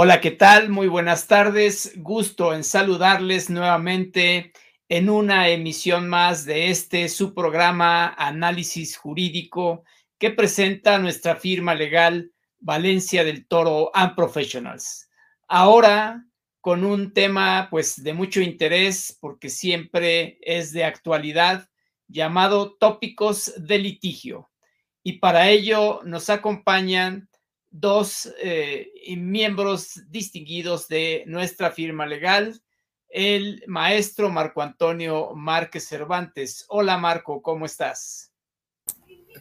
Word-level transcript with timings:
Hola, 0.00 0.20
¿qué 0.20 0.30
tal? 0.30 0.68
Muy 0.68 0.86
buenas 0.86 1.26
tardes. 1.26 1.92
Gusto 1.96 2.54
en 2.54 2.62
saludarles 2.62 3.50
nuevamente 3.50 4.52
en 4.88 5.10
una 5.10 5.48
emisión 5.48 6.08
más 6.08 6.44
de 6.44 6.70
este 6.70 7.08
su 7.08 7.34
programa 7.34 8.14
Análisis 8.16 8.96
Jurídico 8.96 9.82
que 10.16 10.30
presenta 10.30 11.00
nuestra 11.00 11.34
firma 11.34 11.74
legal 11.74 12.30
Valencia 12.60 13.24
del 13.24 13.48
Toro 13.48 13.90
and 13.92 14.14
Professionals. 14.14 15.10
Ahora 15.48 16.24
con 16.60 16.84
un 16.84 17.12
tema 17.12 17.66
pues 17.68 18.00
de 18.00 18.14
mucho 18.14 18.40
interés 18.40 19.18
porque 19.20 19.50
siempre 19.50 20.38
es 20.42 20.72
de 20.72 20.84
actualidad 20.84 21.68
llamado 22.06 22.76
tópicos 22.78 23.52
de 23.56 23.78
litigio. 23.80 24.48
Y 25.02 25.14
para 25.14 25.48
ello 25.48 26.02
nos 26.04 26.30
acompañan 26.30 27.27
dos 27.80 28.32
eh, 28.42 28.90
miembros 29.16 30.02
distinguidos 30.08 30.88
de 30.88 31.24
nuestra 31.26 31.70
firma 31.70 32.06
legal, 32.06 32.60
el 33.08 33.62
maestro 33.66 34.28
Marco 34.28 34.62
Antonio 34.62 35.34
Márquez 35.34 35.88
Cervantes. 35.88 36.64
Hola 36.68 36.98
Marco, 36.98 37.40
¿cómo 37.40 37.66
estás? 37.66 38.32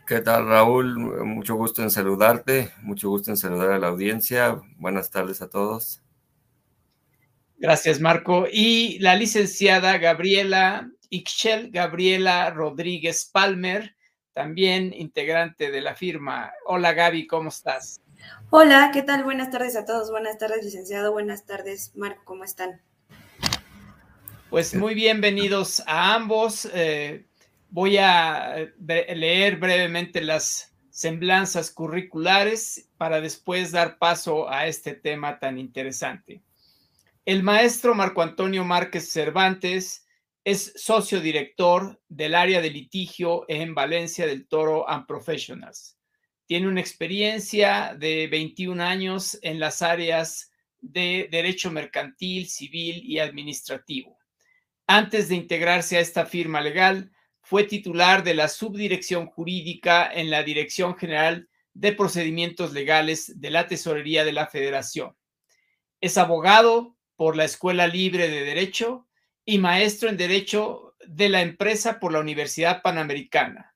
¿Qué 0.06 0.22
tal 0.22 0.48
Raúl? 0.48 0.98
Mucho 1.26 1.56
gusto 1.56 1.82
en 1.82 1.90
saludarte, 1.90 2.72
mucho 2.82 3.10
gusto 3.10 3.32
en 3.32 3.38
saludar 3.38 3.72
a 3.72 3.80
la 3.80 3.88
audiencia. 3.88 4.62
Buenas 4.78 5.10
tardes 5.10 5.42
a 5.42 5.50
todos. 5.50 6.02
Gracias 7.58 8.00
Marco. 8.00 8.46
Y 8.52 9.00
la 9.00 9.16
licenciada 9.16 9.98
Gabriela 9.98 10.90
Ixchel 11.10 11.72
Gabriela 11.72 12.50
Rodríguez 12.52 13.30
Palmer, 13.32 13.96
también 14.34 14.94
integrante 14.94 15.72
de 15.72 15.82
la 15.82 15.96
firma. 15.96 16.52
Hola 16.66 16.94
Gaby, 16.94 17.28
¿cómo 17.28 17.50
estás? 17.50 18.00
Hola, 18.50 18.92
¿qué 18.94 19.04
tal? 19.04 19.24
Buenas 19.24 19.52
tardes 19.52 19.76
a 19.76 19.86
todos. 19.86 20.10
Buenas 20.10 20.38
tardes, 20.38 20.64
licenciado. 20.64 21.12
Buenas 21.12 21.46
tardes, 21.46 21.92
Marco. 21.96 22.24
¿Cómo 22.24 22.46
están? 22.46 22.82
Pues 24.50 24.74
muy 24.74 24.96
bienvenidos 24.96 25.84
a 25.86 26.16
ambos. 26.16 26.70
Eh, 26.74 27.26
voy 27.70 27.98
a 27.98 28.58
eh, 28.58 29.16
leer 29.16 29.58
brevemente 29.58 30.22
las 30.22 30.74
semblanzas 30.90 31.72
curriculares 31.72 32.90
para 32.98 33.20
después 33.20 33.74
dar 33.74 33.98
paso 33.98 34.50
a 34.50 34.68
este 34.68 34.94
tema 34.94 35.40
tan 35.40 35.60
interesante. 35.60 36.42
El 37.26 37.44
maestro 37.44 37.94
Marco 37.94 38.22
Antonio 38.22 38.64
Márquez 38.64 39.12
Cervantes 39.12 40.08
es 40.46 40.72
socio 40.78 41.20
director 41.20 42.00
del 42.08 42.34
área 42.34 42.62
de 42.62 42.70
litigio 42.70 43.44
en 43.50 43.76
Valencia 43.76 44.26
del 44.26 44.48
Toro 44.48 44.90
and 44.90 45.06
Professionals 45.06 45.97
tiene 46.48 46.68
una 46.68 46.80
experiencia 46.80 47.96
de 48.00 48.28
21 48.28 48.82
años 48.82 49.38
en 49.42 49.60
las 49.60 49.82
áreas 49.82 50.52
de 50.80 51.28
derecho 51.30 51.70
mercantil, 51.72 52.48
civil 52.48 53.04
y 53.04 53.20
administrativo. 53.20 54.18
Antes 54.88 55.28
de 55.28 55.36
integrarse 55.36 55.98
a 55.98 56.00
esta 56.00 56.26
firma 56.26 56.62
legal, 56.62 57.12
fue 57.42 57.66
titular 57.66 58.24
de 58.24 58.34
la 58.34 58.48
subdirección 58.48 59.28
jurídica 59.28 60.10
en 60.12 60.30
la 60.30 60.44
Dirección 60.44 60.98
General 60.98 61.50
de 61.74 61.92
Procedimientos 61.92 62.72
Legales 62.72 63.40
de 63.40 63.52
la 63.52 63.68
Tesorería 63.68 64.24
de 64.24 64.34
la 64.34 64.48
Federación. 64.48 65.16
Es 66.00 66.18
abogado 66.18 66.96
por 67.18 67.36
la 67.36 67.44
Escuela 67.44 67.88
Libre 67.88 68.30
de 68.30 68.44
Derecho 68.44 69.08
y 69.44 69.58
maestro 69.58 70.08
en 70.08 70.16
Derecho 70.16 70.96
de 71.06 71.28
la 71.28 71.42
Empresa 71.42 72.00
por 72.00 72.14
la 72.14 72.20
Universidad 72.20 72.82
Panamericana. 72.82 73.76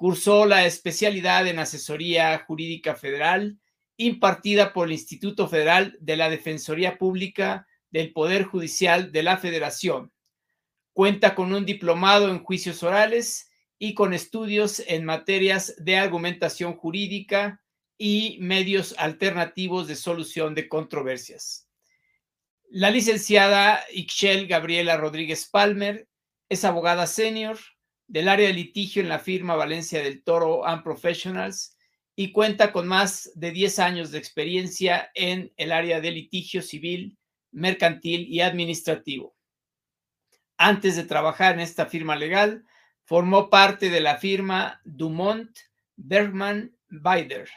Cursó 0.00 0.46
la 0.46 0.64
especialidad 0.64 1.46
en 1.46 1.58
asesoría 1.58 2.38
jurídica 2.46 2.94
federal 2.94 3.58
impartida 3.98 4.72
por 4.72 4.86
el 4.86 4.94
Instituto 4.94 5.46
Federal 5.46 5.94
de 6.00 6.16
la 6.16 6.30
Defensoría 6.30 6.96
Pública 6.96 7.66
del 7.90 8.10
Poder 8.14 8.44
Judicial 8.44 9.12
de 9.12 9.22
la 9.22 9.36
Federación. 9.36 10.10
Cuenta 10.94 11.34
con 11.34 11.52
un 11.52 11.66
diplomado 11.66 12.30
en 12.30 12.42
juicios 12.42 12.82
orales 12.82 13.50
y 13.78 13.92
con 13.92 14.14
estudios 14.14 14.82
en 14.86 15.04
materias 15.04 15.74
de 15.76 15.98
argumentación 15.98 16.76
jurídica 16.76 17.60
y 17.98 18.38
medios 18.40 18.94
alternativos 18.96 19.86
de 19.86 19.96
solución 19.96 20.54
de 20.54 20.66
controversias. 20.66 21.68
La 22.70 22.90
licenciada 22.90 23.84
Ixchel 23.92 24.46
Gabriela 24.46 24.96
Rodríguez 24.96 25.46
Palmer 25.46 26.08
es 26.48 26.64
abogada 26.64 27.06
senior, 27.06 27.58
del 28.10 28.28
área 28.28 28.48
de 28.48 28.54
litigio 28.54 29.00
en 29.00 29.08
la 29.08 29.20
firma 29.20 29.54
Valencia 29.54 30.02
del 30.02 30.24
Toro 30.24 30.66
and 30.66 30.82
Professionals 30.82 31.76
y 32.16 32.32
cuenta 32.32 32.72
con 32.72 32.88
más 32.88 33.30
de 33.36 33.52
10 33.52 33.78
años 33.78 34.10
de 34.10 34.18
experiencia 34.18 35.12
en 35.14 35.52
el 35.56 35.70
área 35.70 36.00
de 36.00 36.10
litigio 36.10 36.60
civil, 36.60 37.16
mercantil 37.52 38.26
y 38.28 38.40
administrativo. 38.40 39.36
Antes 40.58 40.96
de 40.96 41.04
trabajar 41.04 41.54
en 41.54 41.60
esta 41.60 41.86
firma 41.86 42.16
legal, 42.16 42.64
formó 43.04 43.48
parte 43.48 43.90
de 43.90 44.00
la 44.00 44.18
firma 44.18 44.80
Dumont 44.84 45.56
Bergman 45.94 46.76
Bider. 46.88 47.48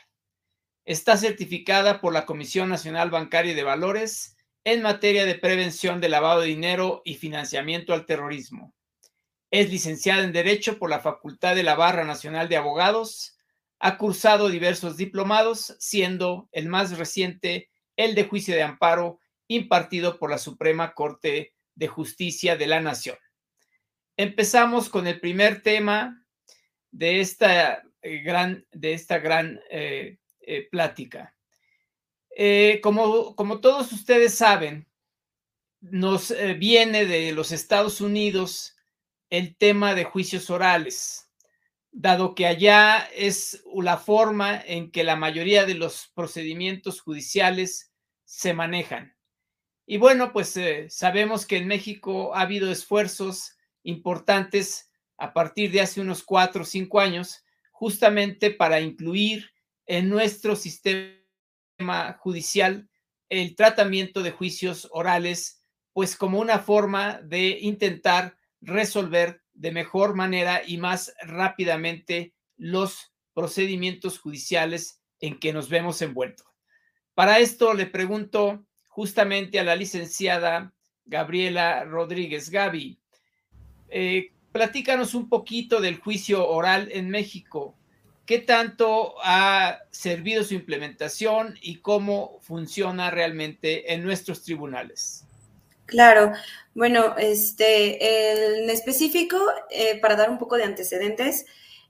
Está 0.86 1.18
certificada 1.18 2.00
por 2.00 2.14
la 2.14 2.28
Comisión 2.28 2.70
Nacional 2.70 3.10
Bancaria 3.10 3.56
de 3.56 3.64
Valores 3.64 4.38
en 4.64 4.84
materia 4.84 5.26
de 5.26 5.34
prevención 5.34 6.00
de 6.00 6.10
lavado 6.10 6.42
de 6.42 6.48
dinero 6.48 7.02
y 7.06 7.16
financiamiento 7.16 7.92
al 7.96 8.06
terrorismo. 8.06 8.76
Es 9.54 9.70
licenciada 9.70 10.24
en 10.24 10.32
Derecho 10.32 10.80
por 10.80 10.90
la 10.90 11.00
Facultad 11.00 11.54
de 11.54 11.62
la 11.62 11.76
Barra 11.76 12.04
Nacional 12.04 12.50
de 12.50 12.58
Abogados. 12.58 13.38
Ha 13.78 14.00
cursado 14.00 14.50
diversos 14.50 14.98
diplomados, 14.98 15.76
siendo 15.78 16.50
el 16.52 16.68
más 16.70 16.98
reciente 16.98 17.70
el 17.96 18.16
de 18.16 18.24
juicio 18.24 18.56
de 18.56 18.64
amparo 18.64 19.20
impartido 19.48 20.18
por 20.18 20.32
la 20.32 20.40
Suprema 20.40 20.96
Corte 20.96 21.54
de 21.76 21.88
Justicia 21.88 22.58
de 22.58 22.66
la 22.66 22.82
Nación. 22.82 23.16
Empezamos 24.18 24.90
con 24.90 25.06
el 25.06 25.20
primer 25.20 25.62
tema 25.62 26.26
de 26.90 27.22
esta 27.22 27.84
eh, 28.02 28.24
gran, 28.24 28.66
de 28.72 28.94
esta 28.94 29.20
gran 29.20 29.62
eh, 29.70 30.18
eh, 30.40 30.68
plática. 30.72 31.36
como, 32.82 33.36
como 33.36 33.62
todos 33.62 33.92
ustedes 33.92 34.34
saben, 34.34 34.88
nos 35.80 36.34
viene 36.58 37.06
de 37.06 37.34
los 37.34 37.52
Estados 37.52 38.02
Unidos 38.02 38.73
el 39.34 39.56
tema 39.56 39.96
de 39.96 40.04
juicios 40.04 40.52
orales, 40.52 41.28
dado 41.92 42.36
que 42.36 42.46
allá 42.46 43.10
es 43.16 43.64
la 43.74 43.98
forma 43.98 44.62
en 44.64 44.92
que 44.92 45.04
la 45.04 45.16
mayoría 45.16 45.66
de 45.66 45.74
los 45.74 46.12
procedimientos 46.14 47.02
judiciales 47.02 47.92
se 48.26 48.54
manejan. 48.54 49.18
Y 49.88 49.98
bueno, 49.98 50.34
pues 50.34 50.56
eh, 50.56 50.86
sabemos 50.92 51.48
que 51.48 51.58
en 51.58 51.66
México 51.66 52.36
ha 52.36 52.42
habido 52.42 52.72
esfuerzos 52.72 53.58
importantes 53.82 54.92
a 55.18 55.34
partir 55.34 55.72
de 55.72 55.82
hace 55.82 56.00
unos 56.00 56.22
cuatro 56.22 56.62
o 56.62 56.66
cinco 56.66 57.00
años, 57.00 57.44
justamente 57.72 58.52
para 58.52 58.82
incluir 58.82 59.50
en 59.88 60.10
nuestro 60.10 60.56
sistema 60.56 62.20
judicial 62.20 62.88
el 63.30 63.56
tratamiento 63.56 64.22
de 64.22 64.30
juicios 64.30 64.88
orales, 64.92 65.64
pues 65.92 66.16
como 66.16 66.40
una 66.40 66.60
forma 66.60 67.20
de 67.24 67.58
intentar 67.62 68.38
resolver 68.64 69.42
de 69.54 69.72
mejor 69.72 70.16
manera 70.16 70.62
y 70.66 70.78
más 70.78 71.14
rápidamente 71.22 72.34
los 72.58 73.14
procedimientos 73.34 74.20
judiciales 74.20 75.02
en 75.20 75.40
que 75.40 75.54
nos 75.54 75.70
vemos 75.70 76.02
envueltos. 76.02 76.48
Para 77.14 77.40
esto 77.40 77.74
le 77.74 77.86
pregunto 77.86 78.66
justamente 78.88 79.60
a 79.60 79.64
la 79.64 79.76
licenciada 79.76 80.74
Gabriela 81.06 81.84
Rodríguez 81.84 82.50
Gaby, 82.50 83.00
eh, 83.90 84.32
platícanos 84.52 85.14
un 85.14 85.30
poquito 85.30 85.82
del 85.82 86.00
juicio 86.00 86.48
oral 86.48 86.90
en 86.92 87.10
México. 87.10 87.78
¿Qué 88.26 88.40
tanto 88.40 89.16
ha 89.22 89.80
servido 89.92 90.44
su 90.44 90.54
implementación 90.54 91.58
y 91.62 91.80
cómo 91.80 92.40
funciona 92.42 93.12
realmente 93.12 93.94
en 93.94 94.04
nuestros 94.04 94.44
tribunales? 94.44 95.26
Claro, 95.86 96.32
bueno, 96.74 97.16
este, 97.18 98.62
en 98.62 98.70
específico, 98.70 99.38
eh, 99.70 100.00
para 100.00 100.16
dar 100.16 100.30
un 100.30 100.40
poco 100.40 100.58
de 100.58 100.64
antecedentes, 100.64 101.46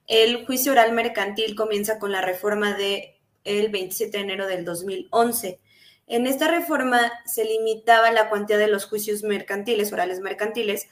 el 0.07 0.45
juicio 0.45 0.73
oral 0.73 0.91
mercantil 0.91 1.55
comienza 1.55 1.99
con 1.99 2.11
la 2.11 2.21
reforma 2.21 2.75
de 2.75 3.19
el 3.45 3.69
27 3.69 4.17
de 4.17 4.23
enero 4.23 4.47
del 4.47 4.65
2011. 4.65 5.59
En 6.07 6.27
esta 6.27 6.49
reforma 6.49 7.11
se 7.25 7.45
limitaba 7.45 8.11
la 8.11 8.29
cuantía 8.29 8.57
de 8.57 8.67
los 8.67 8.85
juicios 8.85 9.23
mercantiles, 9.23 9.93
orales 9.93 10.19
mercantiles, 10.19 10.87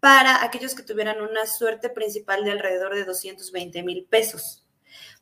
para 0.00 0.42
aquellos 0.42 0.74
que 0.74 0.82
tuvieran 0.82 1.20
una 1.20 1.46
suerte 1.46 1.88
principal 1.88 2.44
de 2.44 2.52
alrededor 2.52 2.94
de 2.94 3.04
220 3.04 3.82
mil 3.82 4.06
pesos. 4.08 4.63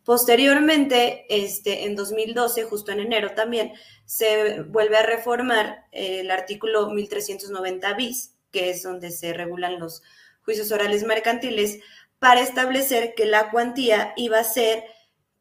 Posteriormente, 0.05 1.27
este, 1.29 1.85
en 1.85 1.95
2012, 1.95 2.65
justo 2.65 2.91
en 2.91 3.01
enero 3.01 3.35
también, 3.35 3.73
se 4.05 4.63
vuelve 4.63 4.97
a 4.97 5.07
reformar 5.07 5.87
el 5.93 6.31
artículo 6.31 6.91
1390 6.91 7.95
bis, 7.95 8.35
que 8.51 8.71
es 8.71 8.83
donde 8.83 9.11
se 9.11 9.33
regulan 9.33 9.79
los 9.79 10.03
juicios 10.45 10.73
orales 10.73 11.05
mercantiles, 11.05 11.79
para 12.19 12.41
establecer 12.41 13.15
que 13.15 13.27
la 13.27 13.51
cuantía 13.51 14.13
iba 14.17 14.39
a 14.39 14.45
ser 14.45 14.85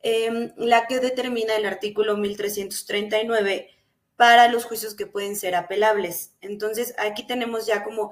em, 0.04 0.52
la 0.58 0.88
que 0.88 1.00
determina 1.00 1.56
el 1.56 1.66
artículo 1.66 2.18
1339 2.18 3.69
para 4.16 4.48
los 4.48 4.66
juicios 4.66 4.96
que 4.96 5.08
pueden 5.08 5.36
ser 5.36 5.56
apelables. 5.56 6.34
Entonces, 6.42 6.94
aquí 7.00 7.25
tenemos 7.25 7.66
ya 7.66 7.84
como 7.84 8.12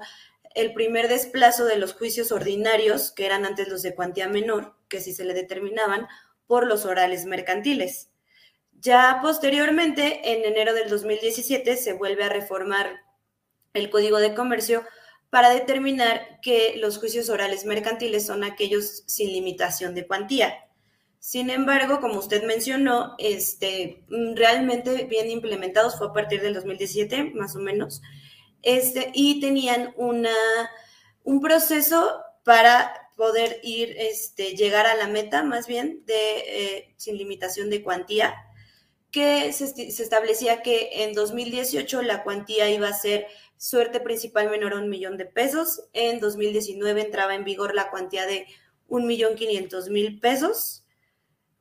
el 0.54 0.72
primer 0.72 1.08
desplazo 1.08 1.64
de 1.64 1.76
los 1.76 1.94
juicios 1.94 2.32
ordinarios, 2.32 3.12
que 3.12 3.26
eran 3.26 3.44
antes 3.44 3.68
los 3.68 3.82
de 3.82 3.94
cuantía 3.94 4.28
menor, 4.28 4.74
que 4.88 5.00
sí 5.00 5.12
se 5.12 5.24
le 5.24 5.34
determinaban, 5.34 6.08
por 6.50 6.66
los 6.66 6.84
orales 6.84 7.26
mercantiles. 7.26 8.10
Ya 8.80 9.20
posteriormente, 9.22 10.32
en 10.32 10.44
enero 10.44 10.74
del 10.74 10.90
2017, 10.90 11.76
se 11.76 11.92
vuelve 11.92 12.24
a 12.24 12.28
reformar 12.28 13.02
el 13.72 13.88
Código 13.88 14.18
de 14.18 14.34
Comercio 14.34 14.82
para 15.30 15.50
determinar 15.50 16.40
que 16.42 16.74
los 16.78 16.98
juicios 16.98 17.28
orales 17.28 17.66
mercantiles 17.66 18.26
son 18.26 18.42
aquellos 18.42 19.04
sin 19.06 19.28
limitación 19.28 19.94
de 19.94 20.08
cuantía. 20.08 20.66
Sin 21.20 21.50
embargo, 21.50 22.00
como 22.00 22.18
usted 22.18 22.42
mencionó, 22.42 23.14
este, 23.18 24.02
realmente 24.34 25.04
bien 25.04 25.30
implementados 25.30 25.98
fue 25.98 26.08
a 26.08 26.12
partir 26.12 26.42
del 26.42 26.54
2017, 26.54 27.30
más 27.32 27.54
o 27.54 27.60
menos, 27.60 28.02
este, 28.62 29.12
y 29.14 29.38
tenían 29.38 29.94
una, 29.96 30.34
un 31.22 31.40
proceso 31.40 32.24
para 32.42 32.99
poder 33.16 33.60
ir, 33.62 33.94
este, 33.98 34.56
llegar 34.56 34.86
a 34.86 34.96
la 34.96 35.06
meta, 35.06 35.42
más 35.42 35.66
bien, 35.66 36.04
de 36.06 36.14
eh, 36.46 36.94
sin 36.96 37.16
limitación 37.16 37.70
de 37.70 37.82
cuantía, 37.82 38.34
que 39.10 39.52
se, 39.52 39.66
se, 39.68 40.02
establecía 40.02 40.62
que 40.62 41.04
en 41.04 41.14
2018 41.14 42.02
la 42.02 42.22
cuantía 42.22 42.70
iba 42.70 42.88
a 42.88 42.94
ser 42.94 43.26
suerte 43.56 44.00
principal 44.00 44.50
menor 44.50 44.72
a 44.72 44.78
un 44.78 44.88
millón 44.88 45.16
de 45.16 45.26
pesos, 45.26 45.88
en 45.92 46.20
2019 46.20 47.02
entraba 47.02 47.34
en 47.34 47.44
vigor 47.44 47.74
la 47.74 47.90
cuantía 47.90 48.26
de 48.26 48.46
un 48.88 49.06
millón 49.06 49.34
quinientos 49.34 49.88
mil 49.88 50.20
pesos, 50.20 50.84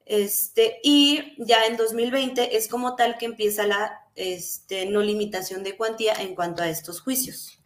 este, 0.09 0.79
y 0.83 1.35
ya 1.37 1.65
en 1.67 1.77
2020 1.77 2.57
es 2.57 2.67
como 2.67 2.95
tal 2.95 3.19
que 3.19 3.25
empieza 3.25 3.67
la 3.67 4.01
este, 4.15 4.87
no 4.87 5.01
limitación 5.01 5.63
de 5.63 5.77
cuantía 5.77 6.13
en 6.13 6.33
cuanto 6.33 6.63
a 6.63 6.67
estos 6.67 6.99
juicios. 6.99 7.61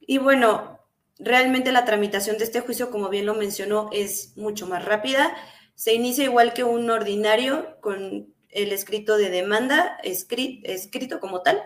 Y 0.00 0.18
bueno, 0.18 0.80
realmente 1.18 1.72
la 1.72 1.84
tramitación 1.84 2.38
de 2.38 2.44
este 2.44 2.60
juicio, 2.60 2.90
como 2.90 3.08
bien 3.08 3.26
lo 3.26 3.34
mencionó, 3.34 3.88
es 3.92 4.36
mucho 4.36 4.66
más 4.66 4.84
rápida. 4.84 5.34
Se 5.74 5.94
inicia 5.94 6.24
igual 6.24 6.52
que 6.52 6.64
un 6.64 6.90
ordinario 6.90 7.80
con 7.80 8.32
el 8.48 8.72
escrito 8.72 9.16
de 9.16 9.30
demanda, 9.30 9.98
escrito, 10.02 11.20
como 11.20 11.42
tal, 11.42 11.60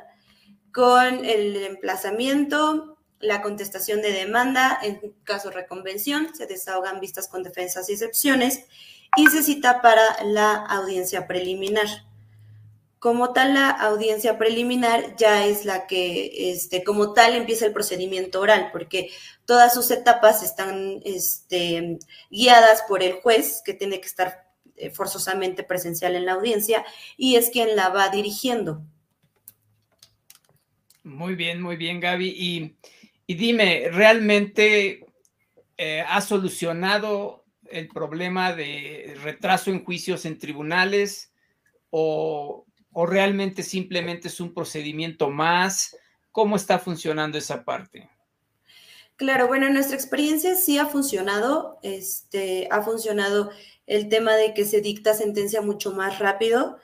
con 0.73 1.25
el 1.25 1.57
emplazamiento, 1.65 2.99
la 3.21 3.43
contestación 3.43 4.01
de 4.01 4.13
demanda, 4.13 4.79
en 4.83 5.15
caso 5.25 5.49
de 5.49 5.57
reconvención, 5.57 6.35
se 6.35 6.47
desahogan 6.47 7.01
vistas 7.01 7.29
con 7.29 7.43
defensas 7.43 7.89
y 7.91 7.93
excepciones 7.93 8.65
y 9.17 9.27
se 9.27 9.43
cita 9.43 9.83
para 9.83 10.03
la 10.25 10.55
audiencia 10.55 11.27
preliminar. 11.27 12.08
Como 12.99 13.33
tal, 13.33 13.55
la 13.55 13.71
audiencia 13.71 14.39
preliminar 14.39 15.17
ya 15.17 15.47
es 15.47 15.65
la 15.65 15.87
que, 15.87 16.51
este, 16.53 16.83
como 16.83 17.13
tal, 17.13 17.35
empieza 17.35 17.67
el 17.67 17.73
procedimiento 17.73 18.41
oral, 18.41 18.71
porque 18.73 19.11
todas 19.45 19.73
sus 19.73 19.91
etapas 19.91 20.43
están 20.43 21.01
este, 21.05 21.99
guiadas 22.31 22.83
por 22.89 23.03
el 23.03 23.15
juez, 23.15 23.63
que 23.65 23.75
tiene 23.75 24.01
que 24.01 24.09
estar 24.09 24.49
eh, 24.77 24.91
forzosamente 24.91 25.63
presencial 25.63 26.17
en 26.17 26.27
la 26.27 26.33
audiencia, 26.33 26.85
y 27.17 27.37
es 27.37 27.51
quien 27.51 27.77
la 27.77 27.89
va 27.91 28.09
dirigiendo. 28.09 28.83
Muy 31.05 31.37
bien, 31.37 31.63
muy 31.63 31.77
bien, 31.77 32.01
Gaby. 32.01 32.35
Y 32.37 32.77
y 33.31 33.35
dime, 33.35 33.91
¿realmente 33.93 35.05
eh, 35.77 36.03
ha 36.09 36.21
solucionado 36.23 37.45
el 37.71 37.89
problema 37.89 38.55
de 38.55 39.19
retraso 39.23 39.71
en 39.71 39.85
juicios 39.85 40.25
en 40.25 40.39
tribunales 40.39 41.31
o, 41.91 42.65
o 42.93 43.07
realmente 43.07 43.63
simplemente 43.63 44.29
es 44.29 44.41
un 44.41 44.55
procedimiento 44.55 45.31
más? 45.31 45.97
¿Cómo 46.33 46.57
está 46.57 46.79
funcionando 46.79 47.39
esa 47.39 47.65
parte? 47.65 48.09
Claro, 49.17 49.49
bueno, 49.49 49.67
en 49.67 49.75
nuestra 49.75 49.97
experiencia 49.97 50.55
sí 50.55 50.79
ha 50.79 50.87
funcionado, 50.87 51.79
este, 51.83 52.69
ha 52.71 52.83
funcionado 52.83 53.51
el 53.87 54.09
tema 54.09 54.37
de 54.37 54.55
que 54.55 54.65
se 54.65 54.81
dicta 54.81 55.15
sentencia 55.15 55.61
mucho 55.61 55.93
más 55.93 56.19
rápido, 56.19 56.79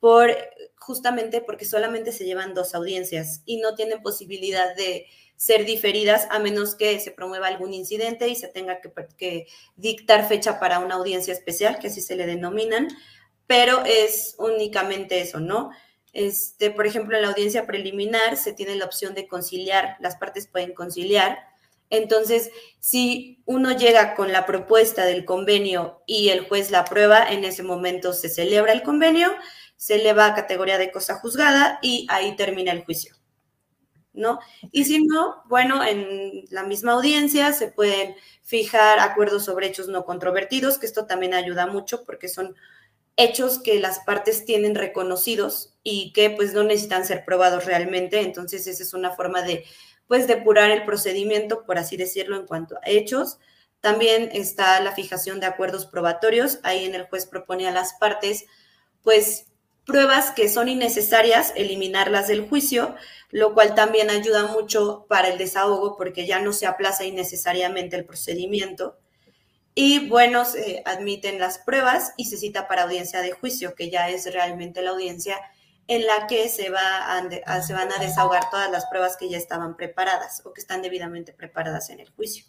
por 0.00 0.30
justamente 0.76 1.40
porque 1.40 1.64
solamente 1.64 2.12
se 2.12 2.24
llevan 2.24 2.54
dos 2.54 2.74
audiencias 2.74 3.42
y 3.44 3.58
no 3.58 3.74
tienen 3.74 4.02
posibilidad 4.02 4.74
de, 4.76 5.06
ser 5.36 5.64
diferidas 5.64 6.26
a 6.30 6.38
menos 6.38 6.74
que 6.74 6.98
se 7.00 7.10
promueva 7.10 7.48
algún 7.48 7.74
incidente 7.74 8.28
y 8.28 8.36
se 8.36 8.48
tenga 8.48 8.80
que, 9.16 9.46
dictar 9.76 10.28
fecha 10.28 10.60
para 10.60 10.78
una 10.78 10.94
audiencia 10.94 11.32
especial, 11.32 11.78
que 11.78 11.88
así 11.88 12.00
se 12.00 12.16
le 12.16 12.26
denominan, 12.26 12.88
pero 13.46 13.84
es 13.84 14.34
únicamente 14.38 15.20
eso, 15.20 15.40
¿no? 15.40 15.70
Este, 16.12 16.70
por 16.70 16.86
ejemplo, 16.86 17.16
en 17.16 17.22
la 17.22 17.28
audiencia 17.28 17.66
preliminar 17.66 18.36
se 18.36 18.52
tiene 18.52 18.76
la 18.76 18.84
opción 18.84 19.14
de 19.14 19.26
conciliar, 19.26 19.96
las 20.00 20.16
partes 20.16 20.46
pueden 20.46 20.72
conciliar. 20.72 21.38
Entonces, 21.90 22.50
si 22.80 23.42
uno 23.44 23.72
llega 23.76 24.14
con 24.14 24.32
la 24.32 24.46
propuesta 24.46 25.04
del 25.04 25.24
convenio 25.24 26.02
y 26.06 26.30
el 26.30 26.46
juez 26.48 26.70
la 26.70 26.80
aprueba, 26.80 27.28
en 27.30 27.44
ese 27.44 27.62
momento 27.62 28.12
se 28.12 28.28
celebra 28.28 28.72
el 28.72 28.82
convenio, 28.82 29.32
se 29.76 29.96
eleva 29.96 30.26
a 30.26 30.34
categoría 30.34 30.78
de 30.78 30.92
cosa 30.92 31.16
juzgada 31.16 31.78
y 31.82 32.06
ahí 32.08 32.36
termina 32.36 32.72
el 32.72 32.84
juicio. 32.84 33.16
¿no? 34.14 34.38
Y 34.70 34.84
si 34.84 35.04
no, 35.04 35.42
bueno, 35.46 35.84
en 35.84 36.44
la 36.50 36.62
misma 36.62 36.92
audiencia 36.92 37.52
se 37.52 37.68
pueden 37.68 38.14
fijar 38.42 39.00
acuerdos 39.00 39.44
sobre 39.44 39.66
hechos 39.66 39.88
no 39.88 40.04
controvertidos, 40.04 40.78
que 40.78 40.86
esto 40.86 41.06
también 41.06 41.34
ayuda 41.34 41.66
mucho 41.66 42.04
porque 42.04 42.28
son 42.28 42.54
hechos 43.16 43.58
que 43.58 43.78
las 43.78 44.00
partes 44.00 44.44
tienen 44.44 44.74
reconocidos 44.74 45.74
y 45.82 46.12
que 46.12 46.30
pues 46.30 46.52
no 46.52 46.64
necesitan 46.64 47.06
ser 47.06 47.24
probados 47.24 47.64
realmente, 47.64 48.20
entonces 48.20 48.66
esa 48.66 48.82
es 48.82 48.94
una 48.94 49.12
forma 49.12 49.42
de 49.42 49.64
pues 50.06 50.26
depurar 50.26 50.70
el 50.70 50.84
procedimiento, 50.84 51.64
por 51.64 51.78
así 51.78 51.96
decirlo, 51.96 52.36
en 52.36 52.46
cuanto 52.46 52.76
a 52.76 52.80
hechos. 52.84 53.38
También 53.80 54.30
está 54.32 54.80
la 54.80 54.92
fijación 54.92 55.40
de 55.40 55.46
acuerdos 55.46 55.86
probatorios, 55.86 56.58
ahí 56.62 56.84
en 56.84 56.94
el 56.94 57.06
juez 57.06 57.26
propone 57.26 57.68
a 57.68 57.72
las 57.72 57.94
partes 57.94 58.46
pues 59.02 59.46
pruebas 59.84 60.30
que 60.30 60.48
son 60.48 60.68
innecesarias, 60.68 61.52
eliminarlas 61.56 62.26
del 62.26 62.48
juicio, 62.48 62.94
lo 63.30 63.54
cual 63.54 63.74
también 63.74 64.10
ayuda 64.10 64.46
mucho 64.46 65.06
para 65.08 65.28
el 65.28 65.38
desahogo 65.38 65.96
porque 65.96 66.26
ya 66.26 66.40
no 66.40 66.52
se 66.52 66.66
aplaza 66.66 67.04
innecesariamente 67.04 67.96
el 67.96 68.06
procedimiento. 68.06 68.98
Y 69.74 70.08
bueno, 70.08 70.44
se 70.44 70.82
admiten 70.84 71.38
las 71.38 71.58
pruebas 71.58 72.12
y 72.16 72.26
se 72.26 72.36
cita 72.36 72.68
para 72.68 72.84
audiencia 72.84 73.22
de 73.22 73.32
juicio, 73.32 73.74
que 73.74 73.90
ya 73.90 74.08
es 74.08 74.32
realmente 74.32 74.82
la 74.82 74.90
audiencia 74.90 75.40
en 75.88 76.06
la 76.06 76.26
que 76.26 76.48
se, 76.48 76.70
va 76.70 77.18
a, 77.18 77.62
se 77.62 77.72
van 77.72 77.92
a 77.92 77.98
desahogar 77.98 78.48
todas 78.50 78.70
las 78.70 78.86
pruebas 78.86 79.16
que 79.16 79.28
ya 79.28 79.36
estaban 79.36 79.76
preparadas 79.76 80.42
o 80.44 80.52
que 80.52 80.60
están 80.60 80.80
debidamente 80.80 81.32
preparadas 81.32 81.90
en 81.90 82.00
el 82.00 82.08
juicio. 82.10 82.44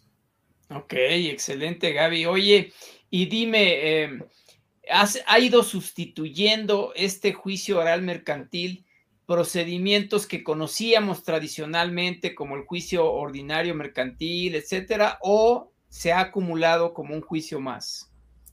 Ok, 0.70 0.94
excelente, 0.94 1.92
Gaby. 1.92 2.26
Oye, 2.26 2.72
y 3.10 3.26
dime, 3.26 4.02
eh, 4.02 4.18
ha 4.88 5.38
ido 5.38 5.62
sustituyendo 5.62 6.92
este 6.94 7.32
juicio 7.32 7.78
oral 7.78 8.02
mercantil 8.02 8.86
procedimientos 9.26 10.26
que 10.26 10.44
conocíamos 10.44 11.24
tradicionalmente 11.24 12.34
como 12.34 12.54
el 12.56 12.62
juicio 12.62 13.12
ordinario 13.12 13.74
mercantil, 13.74 14.54
etcétera, 14.54 15.18
o 15.20 15.72
se 15.88 16.12
ha 16.12 16.20
acumulado 16.20 16.94
como 16.94 17.14
un 17.14 17.20
juicio 17.20 17.60
más? 17.60 18.10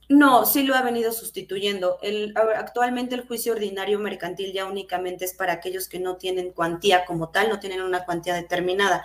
No, 0.08 0.44
sí 0.44 0.64
lo 0.64 0.74
ha 0.74 0.82
venido 0.82 1.12
sustituyendo. 1.12 1.98
El, 2.02 2.34
actualmente 2.56 3.14
el 3.14 3.26
juicio 3.26 3.52
ordinario 3.52 3.98
mercantil 3.98 4.52
ya 4.52 4.66
únicamente 4.66 5.24
es 5.24 5.34
para 5.34 5.54
aquellos 5.54 5.88
que 5.88 5.98
no 5.98 6.16
tienen 6.16 6.52
cuantía 6.52 7.04
como 7.06 7.30
tal, 7.30 7.48
no 7.48 7.58
tienen 7.58 7.80
una 7.80 8.04
cuantía 8.04 8.34
determinada. 8.34 9.04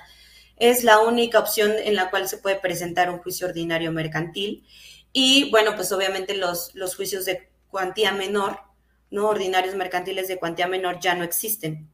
Es 0.57 0.83
la 0.83 1.00
única 1.00 1.39
opción 1.39 1.71
en 1.71 1.95
la 1.95 2.09
cual 2.09 2.27
se 2.27 2.38
puede 2.38 2.57
presentar 2.57 3.09
un 3.09 3.19
juicio 3.19 3.48
ordinario 3.48 3.93
mercantil 3.93 4.65
y 5.13 5.50
bueno, 5.51 5.75
pues 5.75 5.91
obviamente 5.93 6.36
los, 6.36 6.75
los 6.75 6.95
juicios 6.95 7.24
de 7.25 7.50
cuantía 7.69 8.12
menor, 8.12 8.59
¿no? 9.09 9.29
Ordinarios 9.29 9.75
mercantiles 9.75 10.27
de 10.27 10.38
cuantía 10.38 10.67
menor 10.67 11.00
ya 11.00 11.15
no 11.15 11.24
existen. 11.24 11.89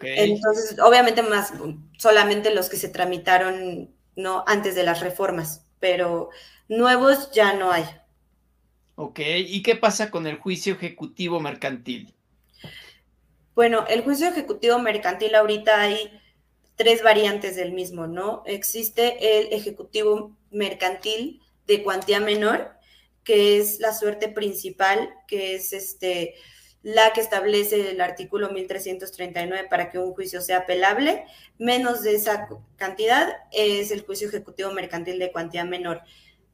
Entonces, 0.00 0.78
obviamente 0.78 1.22
más 1.22 1.52
solamente 1.98 2.54
los 2.54 2.68
que 2.68 2.76
se 2.76 2.88
tramitaron 2.88 3.90
no 4.16 4.44
antes 4.46 4.74
de 4.74 4.82
las 4.82 5.00
reformas, 5.00 5.64
pero 5.80 6.30
nuevos 6.68 7.30
ya 7.32 7.52
no 7.54 7.72
hay. 7.72 7.84
Ok, 8.94 9.20
¿y 9.20 9.62
qué 9.62 9.76
pasa 9.76 10.10
con 10.10 10.26
el 10.26 10.38
juicio 10.38 10.74
ejecutivo 10.74 11.40
mercantil? 11.40 12.14
Bueno, 13.54 13.84
el 13.88 14.02
juicio 14.02 14.28
ejecutivo 14.28 14.78
mercantil 14.78 15.34
ahorita 15.34 15.80
hay 15.80 16.10
tres 16.76 17.02
variantes 17.02 17.56
del 17.56 17.72
mismo, 17.72 18.06
¿no? 18.06 18.42
Existe 18.46 19.40
el 19.40 19.52
ejecutivo 19.52 20.36
mercantil 20.50 21.40
de 21.66 21.82
cuantía 21.82 22.20
menor, 22.20 22.70
que 23.24 23.58
es 23.58 23.78
la 23.78 23.92
suerte 23.92 24.28
principal, 24.28 25.10
que 25.28 25.54
es 25.54 25.72
este 25.72 26.34
la 26.82 27.12
que 27.12 27.20
establece 27.20 27.90
el 27.90 28.00
artículo 28.00 28.50
1339 28.50 29.68
para 29.68 29.88
que 29.90 29.98
un 29.98 30.12
juicio 30.14 30.40
sea 30.40 30.58
apelable, 30.58 31.24
menos 31.58 32.02
de 32.02 32.14
esa 32.14 32.48
cantidad 32.76 33.28
es 33.52 33.92
el 33.92 34.02
juicio 34.02 34.28
ejecutivo 34.28 34.72
mercantil 34.72 35.18
de 35.18 35.30
cuantía 35.30 35.64
menor. 35.64 36.02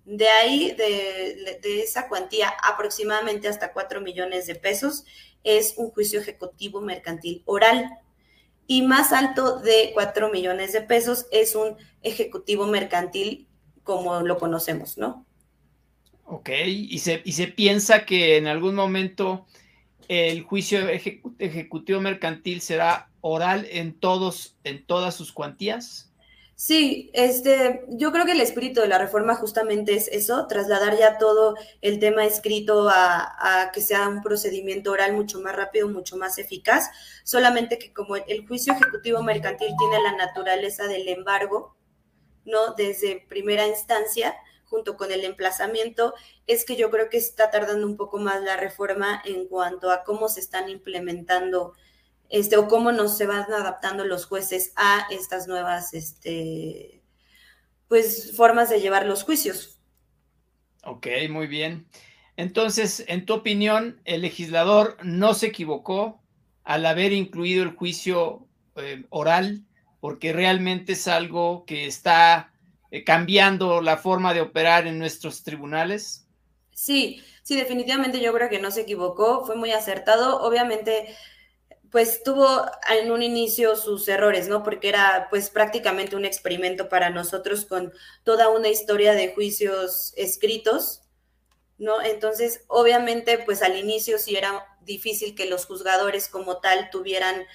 De 0.04 0.28
ahí, 0.28 0.72
de, 0.72 1.82
esa 1.82 2.08
cuantía, 2.08 2.48
aproximadamente 2.62 3.48
hasta 3.48 3.72
4 3.72 4.00
millones 4.00 4.46
de 4.46 4.54
pesos, 4.54 5.04
es 5.44 5.74
un 5.76 5.90
juicio 5.90 6.20
ejecutivo 6.20 6.80
mercantil 6.80 7.42
oral. 7.46 7.90
Y 8.66 8.82
más 8.82 9.12
alto 9.12 9.60
de 9.60 9.92
4 9.94 10.30
millones 10.30 10.72
de 10.72 10.82
pesos 10.82 11.26
es 11.30 11.54
un 11.54 11.76
ejecutivo 12.02 12.66
mercantil 12.66 13.48
como 13.82 14.20
lo 14.20 14.36
conocemos, 14.38 14.98
¿no? 14.98 15.26
Ok, 16.24 16.50
y 16.66 16.98
se, 16.98 17.22
y 17.24 17.32
se 17.32 17.46
piensa 17.46 18.04
que 18.04 18.36
en 18.36 18.46
algún 18.46 18.74
momento 18.74 19.46
el 20.08 20.42
juicio 20.42 20.88
ejecutivo 21.38 22.00
mercantil 22.00 22.60
será 22.60 23.10
oral 23.20 23.66
en 23.70 23.92
todos, 23.92 24.56
en 24.64 24.84
todas 24.84 25.14
sus 25.14 25.32
cuantías. 25.32 26.10
Sí, 26.54 27.10
este, 27.12 27.84
yo 27.88 28.10
creo 28.10 28.24
que 28.24 28.32
el 28.32 28.40
espíritu 28.40 28.80
de 28.80 28.88
la 28.88 28.98
reforma 28.98 29.36
justamente 29.36 29.94
es 29.94 30.08
eso, 30.08 30.48
trasladar 30.48 30.98
ya 30.98 31.16
todo 31.16 31.54
el 31.82 32.00
tema 32.00 32.24
escrito 32.24 32.88
a, 32.88 33.62
a, 33.62 33.70
que 33.70 33.80
sea 33.80 34.08
un 34.08 34.22
procedimiento 34.22 34.90
oral 34.90 35.12
mucho 35.12 35.40
más 35.40 35.54
rápido, 35.54 35.88
mucho 35.88 36.16
más 36.16 36.36
eficaz, 36.38 36.90
solamente 37.22 37.78
que 37.78 37.92
como 37.92 38.16
el 38.16 38.44
juicio 38.48 38.72
ejecutivo 38.72 39.22
mercantil 39.22 39.68
tiene 39.78 40.02
la 40.02 40.16
naturaleza 40.16 40.88
del 40.88 41.06
embargo, 41.06 41.76
¿no? 42.44 42.74
Desde 42.74 43.24
primera 43.28 43.68
instancia, 43.68 44.34
junto 44.68 44.96
con 44.96 45.10
el 45.12 45.24
emplazamiento, 45.24 46.14
es 46.46 46.64
que 46.64 46.76
yo 46.76 46.90
creo 46.90 47.08
que 47.08 47.16
está 47.16 47.50
tardando 47.50 47.86
un 47.86 47.96
poco 47.96 48.18
más 48.18 48.42
la 48.42 48.56
reforma 48.56 49.22
en 49.24 49.46
cuanto 49.46 49.90
a 49.90 50.04
cómo 50.04 50.28
se 50.28 50.40
están 50.40 50.68
implementando 50.68 51.74
este, 52.28 52.56
o 52.56 52.68
cómo 52.68 52.92
nos 52.92 53.16
se 53.16 53.26
van 53.26 53.50
adaptando 53.52 54.04
los 54.04 54.26
jueces 54.26 54.72
a 54.76 55.06
estas 55.10 55.48
nuevas 55.48 55.94
este, 55.94 57.00
pues, 57.88 58.36
formas 58.36 58.68
de 58.68 58.80
llevar 58.80 59.06
los 59.06 59.22
juicios. 59.22 59.80
Ok, 60.84 61.06
muy 61.30 61.46
bien. 61.46 61.86
Entonces, 62.36 63.04
en 63.08 63.26
tu 63.26 63.34
opinión, 63.34 64.00
el 64.04 64.22
legislador 64.22 64.96
no 65.02 65.34
se 65.34 65.46
equivocó 65.46 66.22
al 66.62 66.86
haber 66.86 67.12
incluido 67.12 67.62
el 67.62 67.74
juicio 67.74 68.46
eh, 68.76 69.04
oral 69.08 69.64
porque 70.00 70.32
realmente 70.32 70.92
es 70.92 71.08
algo 71.08 71.64
que 71.66 71.86
está 71.86 72.52
eh, 72.90 73.04
cambiando 73.04 73.80
la 73.80 73.96
forma 73.96 74.34
de 74.34 74.40
operar 74.40 74.86
en 74.86 74.98
nuestros 74.98 75.42
tribunales? 75.42 76.26
Sí, 76.72 77.22
sí, 77.42 77.56
definitivamente 77.56 78.20
yo 78.20 78.32
creo 78.32 78.48
que 78.48 78.60
no 78.60 78.70
se 78.70 78.82
equivocó, 78.82 79.44
fue 79.44 79.56
muy 79.56 79.72
acertado. 79.72 80.40
Obviamente, 80.42 81.14
pues 81.90 82.22
tuvo 82.22 82.64
en 82.90 83.10
un 83.10 83.22
inicio 83.22 83.76
sus 83.76 84.06
errores, 84.08 84.48
¿no? 84.48 84.62
Porque 84.62 84.88
era 84.88 85.26
pues 85.30 85.50
prácticamente 85.50 86.16
un 86.16 86.24
experimento 86.24 86.88
para 86.88 87.10
nosotros 87.10 87.64
con 87.64 87.92
toda 88.24 88.48
una 88.48 88.68
historia 88.68 89.14
de 89.14 89.34
juicios 89.34 90.12
escritos, 90.16 91.02
¿no? 91.78 92.02
Entonces, 92.02 92.64
obviamente, 92.68 93.38
pues 93.38 93.62
al 93.62 93.76
inicio 93.76 94.18
sí 94.18 94.36
era 94.36 94.64
difícil 94.82 95.34
que 95.34 95.46
los 95.46 95.66
juzgadores 95.66 96.28
como 96.28 96.58
tal 96.58 96.90
tuvieran 96.90 97.46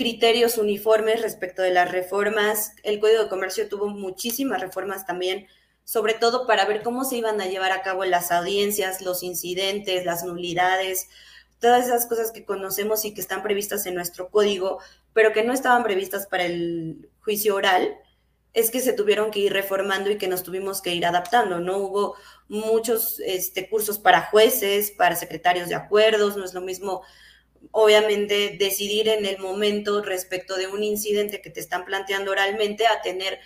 criterios 0.00 0.56
uniformes 0.56 1.20
respecto 1.20 1.60
de 1.60 1.72
las 1.72 1.92
reformas. 1.92 2.72
El 2.84 3.00
Código 3.00 3.24
de 3.24 3.28
Comercio 3.28 3.68
tuvo 3.68 3.88
muchísimas 3.88 4.58
reformas 4.58 5.04
también, 5.04 5.46
sobre 5.84 6.14
todo 6.14 6.46
para 6.46 6.64
ver 6.64 6.82
cómo 6.82 7.04
se 7.04 7.18
iban 7.18 7.38
a 7.42 7.48
llevar 7.48 7.70
a 7.70 7.82
cabo 7.82 8.06
las 8.06 8.32
audiencias, 8.32 9.02
los 9.02 9.22
incidentes, 9.22 10.06
las 10.06 10.24
nulidades, 10.24 11.10
todas 11.58 11.84
esas 11.84 12.06
cosas 12.06 12.32
que 12.32 12.46
conocemos 12.46 13.04
y 13.04 13.12
que 13.12 13.20
están 13.20 13.42
previstas 13.42 13.84
en 13.84 13.94
nuestro 13.94 14.30
código, 14.30 14.78
pero 15.12 15.34
que 15.34 15.44
no 15.44 15.52
estaban 15.52 15.82
previstas 15.82 16.26
para 16.26 16.46
el 16.46 17.10
juicio 17.22 17.54
oral, 17.54 17.94
es 18.54 18.70
que 18.70 18.80
se 18.80 18.94
tuvieron 18.94 19.30
que 19.30 19.40
ir 19.40 19.52
reformando 19.52 20.10
y 20.10 20.16
que 20.16 20.28
nos 20.28 20.42
tuvimos 20.42 20.80
que 20.80 20.94
ir 20.94 21.04
adaptando, 21.04 21.60
¿no? 21.60 21.76
Hubo 21.76 22.14
muchos 22.48 23.20
este, 23.20 23.68
cursos 23.68 23.98
para 23.98 24.22
jueces, 24.30 24.92
para 24.92 25.14
secretarios 25.14 25.68
de 25.68 25.74
acuerdos, 25.74 26.38
no 26.38 26.44
es 26.46 26.54
lo 26.54 26.62
mismo 26.62 27.02
obviamente 27.72 28.56
decidir 28.58 29.08
en 29.08 29.26
el 29.26 29.38
momento 29.38 30.02
respecto 30.02 30.56
de 30.56 30.66
un 30.66 30.82
incidente 30.82 31.40
que 31.40 31.50
te 31.50 31.60
están 31.60 31.84
planteando 31.84 32.30
oralmente 32.30 32.86
a 32.86 33.02
tener 33.02 33.38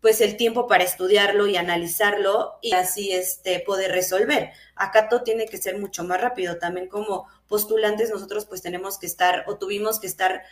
pues 0.00 0.20
el 0.20 0.36
tiempo 0.36 0.68
para 0.68 0.84
estudiarlo 0.84 1.46
y 1.46 1.56
analizarlo 1.56 2.58
y 2.62 2.72
así 2.72 3.12
este 3.12 3.60
poder 3.60 3.90
resolver. 3.90 4.52
Acá 4.76 5.08
todo 5.08 5.22
tiene 5.22 5.46
que 5.46 5.58
ser 5.58 5.78
mucho 5.78 6.04
más 6.04 6.20
rápido. 6.20 6.58
También 6.58 6.88
como 6.88 7.26
postulantes 7.48 8.10
nosotros 8.10 8.46
pues 8.46 8.62
tenemos 8.62 8.98
que 8.98 9.06
estar 9.06 9.44
o 9.48 9.56
tuvimos 9.56 9.98
que 9.98 10.06
estar 10.06 10.44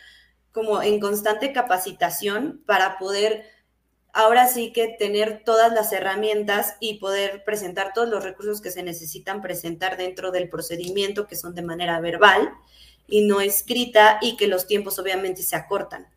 como 0.51 0.81
en 0.81 0.99
constante 0.99 1.53
capacitación 1.53 2.63
para 2.65 2.97
poder 2.97 3.45
ahora 4.13 4.47
sí 4.47 4.71
que 4.71 4.87
tener 4.87 5.43
todas 5.43 5.73
las 5.73 5.91
herramientas 5.91 6.75
y 6.79 6.99
poder 6.99 7.43
presentar 7.43 7.91
todos 7.93 8.07
los 8.07 8.23
recursos 8.23 8.61
que 8.61 8.71
se 8.71 8.81
necesitan 8.81 9.41
presentar 9.41 9.97
dentro 9.97 10.31
del 10.31 10.49
procedimiento 10.49 11.27
que 11.27 11.35
son 11.35 11.53
de 11.53 11.61
manera 11.61 11.99
verbal 11.99 12.49
y 13.07 13.25
no 13.25 13.41
escrita 13.41 14.19
y 14.21 14.37
que 14.37 14.47
los 14.47 14.67
tiempos 14.67 14.99
obviamente 14.99 15.43
se 15.43 15.55
acortan. 15.55 16.07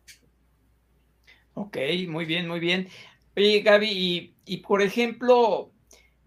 Ok, 1.53 1.77
muy 2.07 2.25
bien, 2.25 2.47
muy 2.47 2.59
bien. 2.59 2.87
Oye, 3.35 3.61
Gaby, 3.61 4.33
y, 4.45 4.57
por 4.57 4.81
ejemplo, 4.81 5.71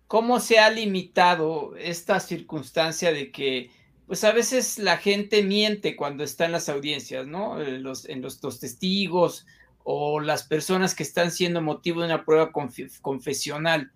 ¿cómo 0.06 0.40
se 0.40 0.58
ha 0.58 0.70
limitado 0.70 1.74
esta 1.76 2.20
circunstancia 2.20 3.12
de 3.12 3.30
que, 3.30 3.70
pues 4.06 4.24
a 4.24 4.32
veces 4.32 4.78
la 4.78 4.98
gente 4.98 5.42
miente 5.42 5.96
cuando 5.96 6.22
está 6.22 6.44
en 6.44 6.52
las 6.52 6.68
audiencias, 6.68 7.26
¿no? 7.26 7.60
Eh, 7.60 7.78
los, 7.78 8.08
en 8.08 8.20
los, 8.20 8.40
dos 8.40 8.60
testigos 8.60 9.46
o 9.84 10.20
las 10.20 10.44
personas 10.44 10.94
que 10.94 11.02
están 11.02 11.30
siendo 11.30 11.60
motivo 11.62 12.00
de 12.00 12.06
una 12.06 12.24
prueba 12.24 12.52
confesional. 12.52 13.90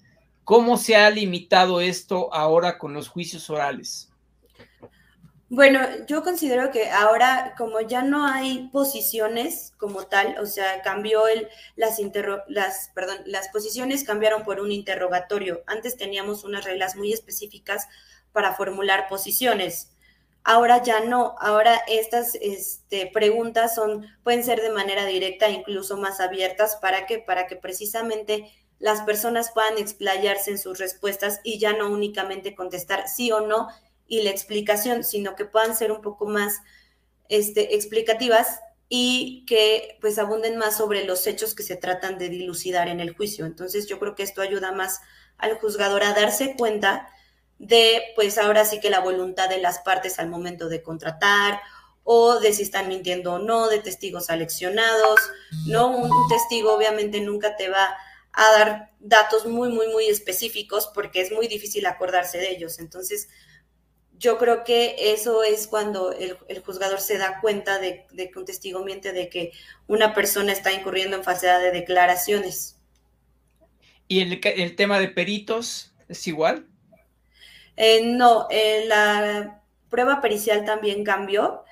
¿Cómo 0.44 0.78
se 0.78 0.96
ha 0.96 1.11
limitado 1.11 1.80
esto 1.80 2.32
ahora 2.32 2.78
con 2.78 2.92
los 2.92 3.08
juicios 3.08 3.50
orales? 3.50 4.11
Bueno, 5.49 5.81
yo 6.09 6.25
considero 6.25 6.73
que 6.73 6.91
ahora, 6.91 7.55
como 7.57 7.81
ya 7.81 8.03
no 8.03 8.26
hay 8.26 8.69
posiciones 8.73 9.73
como 9.79 10.07
tal, 10.07 10.37
o 10.41 10.47
sea, 10.47 10.83
cambió 10.83 11.29
el, 11.29 11.49
las, 11.76 12.00
las, 12.49 12.91
perdón, 12.95 13.19
las 13.26 13.49
posiciones 13.50 14.03
cambiaron 14.03 14.43
por 14.43 14.59
un 14.61 14.73
interrogatorio. 14.73 15.62
Antes 15.67 15.97
teníamos 15.97 16.43
unas 16.43 16.65
reglas 16.65 16.97
muy 16.97 17.12
específicas 17.12 17.87
para 18.33 18.55
formular 18.55 19.09
posiciones. 19.09 19.93
Ahora 20.43 20.83
ya 20.83 21.00
no, 21.00 21.37
ahora 21.41 21.81
estas 21.87 22.35
este, 22.41 23.09
preguntas 23.12 23.75
son, 23.76 24.05
pueden 24.25 24.43
ser 24.43 24.61
de 24.62 24.71
manera 24.71 25.07
directa, 25.07 25.49
incluso 25.49 25.97
más 25.97 26.19
abiertas, 26.19 26.76
¿para 26.76 27.07
qué? 27.07 27.21
Para 27.21 27.47
que 27.47 27.55
precisamente 27.55 28.53
las 28.81 29.03
personas 29.03 29.53
puedan 29.55 29.79
explayarse 29.79 30.50
en 30.50 30.59
sus 30.59 30.79
respuestas 30.79 31.41
y 31.45 31.59
ya 31.59 31.73
no 31.73 31.91
únicamente 31.91 32.55
contestar 32.55 33.09
sí 33.09 33.31
o 33.33 33.41
no 33.41 33.69
y 34.08 34.22
la 34.22 34.30
explicación, 34.30 35.04
sino 35.04 35.34
que 35.36 35.44
puedan 35.44 35.76
ser 35.76 35.92
un 35.92 36.02
poco 36.02 36.26
más 36.26 36.60
este, 37.28 37.75
explicativas 37.75 38.60
y 38.88 39.44
que 39.46 39.98
pues 40.00 40.18
abunden 40.18 40.56
más 40.56 40.76
sobre 40.76 41.04
los 41.04 41.26
hechos 41.26 41.54
que 41.54 41.64
se 41.64 41.76
tratan 41.76 42.18
de 42.18 42.28
dilucidar 42.28 42.88
en 42.88 43.00
el 43.00 43.14
juicio. 43.14 43.46
Entonces 43.46 43.88
yo 43.88 43.98
creo 43.98 44.14
que 44.14 44.22
esto 44.22 44.42
ayuda 44.42 44.72
más 44.72 45.00
al 45.38 45.58
juzgador 45.58 46.04
a 46.04 46.14
darse 46.14 46.54
cuenta 46.56 47.08
de 47.58 48.02
pues 48.14 48.38
ahora 48.38 48.64
sí 48.64 48.80
que 48.80 48.90
la 48.90 49.00
voluntad 49.00 49.48
de 49.48 49.58
las 49.58 49.80
partes 49.80 50.18
al 50.18 50.28
momento 50.28 50.68
de 50.68 50.82
contratar 50.82 51.60
o 52.04 52.38
de 52.38 52.52
si 52.52 52.62
están 52.62 52.86
mintiendo 52.86 53.34
o 53.34 53.38
no, 53.40 53.68
de 53.68 53.80
testigos 53.80 54.30
aleccionados, 54.30 55.18
¿no? 55.66 55.88
Un, 55.88 56.12
un 56.12 56.28
testigo 56.28 56.72
obviamente 56.72 57.20
nunca 57.20 57.56
te 57.56 57.68
va 57.68 57.96
a 58.32 58.52
dar 58.52 58.90
datos 59.00 59.46
muy, 59.46 59.70
muy, 59.70 59.88
muy 59.88 60.06
específicos 60.06 60.88
porque 60.94 61.22
es 61.22 61.32
muy 61.32 61.48
difícil 61.48 61.86
acordarse 61.86 62.38
de 62.38 62.50
ellos. 62.50 62.78
Entonces, 62.78 63.28
yo 64.18 64.38
creo 64.38 64.64
que 64.64 64.96
eso 65.12 65.42
es 65.42 65.66
cuando 65.66 66.12
el, 66.12 66.37
juzgador 66.64 67.00
se 67.00 67.18
da 67.18 67.40
cuenta 67.40 67.78
de, 67.78 68.06
que 68.14 68.38
un 68.38 68.44
testigo 68.44 68.85
miente, 68.85 69.12
de 69.12 69.28
que 69.28 69.52
una 69.87 70.14
persona 70.14 70.52
está 70.52 70.73
incurriendo 70.73 71.16
en 71.16 71.25
falsedad 71.25 71.61
de 71.61 71.73
declaraciones. 71.73 72.78
¿Y 74.08 74.20
el, 74.20 74.40
el 74.42 74.76
tema 74.76 74.99
de 74.99 75.08
peritos 75.08 75.92
es 76.08 76.26
igual? 76.26 76.66
Eh, 77.76 78.02
no, 78.04 78.46
eh, 78.50 78.85
la 78.87 79.62
prueba 79.90 80.20
pericial 80.20 80.64
también 80.64 81.04
cambió. 81.04 81.64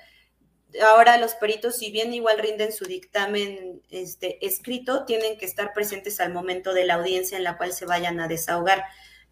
Ahora 0.83 1.17
los 1.17 1.35
peritos, 1.35 1.77
si 1.77 1.89
bien 1.89 2.13
igual 2.13 2.37
rinden 2.37 2.73
su 2.73 2.85
dictamen 2.85 3.81
este, 3.89 4.45
escrito, 4.45 5.05
tienen 5.05 5.37
que 5.37 5.45
estar 5.45 5.73
presentes 5.73 6.19
al 6.19 6.33
momento 6.33 6.73
de 6.73 6.85
la 6.85 6.95
audiencia 6.95 7.37
en 7.37 7.43
la 7.45 7.57
cual 7.57 7.71
se 7.71 7.85
vayan 7.85 8.19
a 8.19 8.27
desahogar. 8.27 8.83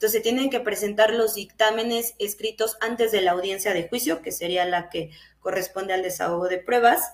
Entonces, 0.03 0.21
tienen 0.21 0.49
que 0.49 0.59
presentar 0.59 1.13
los 1.13 1.35
dictámenes 1.35 2.15
escritos 2.19 2.75
antes 2.81 3.13
de 3.13 3.21
la 3.21 3.31
audiencia 3.31 3.73
de 3.73 3.87
juicio, 3.87 4.21
que 4.21 4.33
sería 4.33 4.65
la 4.65 4.89
que 4.89 5.11
corresponde 5.39 5.93
al 5.93 6.03
desahogo 6.03 6.49
de 6.49 6.57
pruebas, 6.57 7.13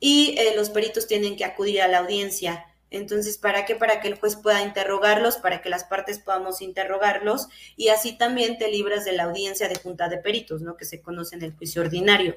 y 0.00 0.34
eh, 0.36 0.52
los 0.54 0.68
peritos 0.68 1.06
tienen 1.06 1.36
que 1.36 1.46
acudir 1.46 1.80
a 1.80 1.88
la 1.88 2.00
audiencia. 2.00 2.66
Entonces, 2.90 3.38
¿para 3.38 3.64
qué? 3.64 3.74
Para 3.74 4.02
que 4.02 4.08
el 4.08 4.16
juez 4.16 4.36
pueda 4.36 4.60
interrogarlos, 4.60 5.38
para 5.38 5.62
que 5.62 5.70
las 5.70 5.84
partes 5.84 6.18
podamos 6.18 6.60
interrogarlos 6.60 7.48
y 7.74 7.88
así 7.88 8.18
también 8.18 8.58
te 8.58 8.70
libras 8.70 9.06
de 9.06 9.12
la 9.12 9.22
audiencia 9.22 9.70
de 9.70 9.76
junta 9.76 10.10
de 10.10 10.18
peritos, 10.18 10.60
¿no? 10.60 10.76
Que 10.76 10.84
se 10.84 11.00
conoce 11.00 11.36
en 11.36 11.42
el 11.42 11.54
juicio 11.54 11.80
ordinario. 11.80 12.36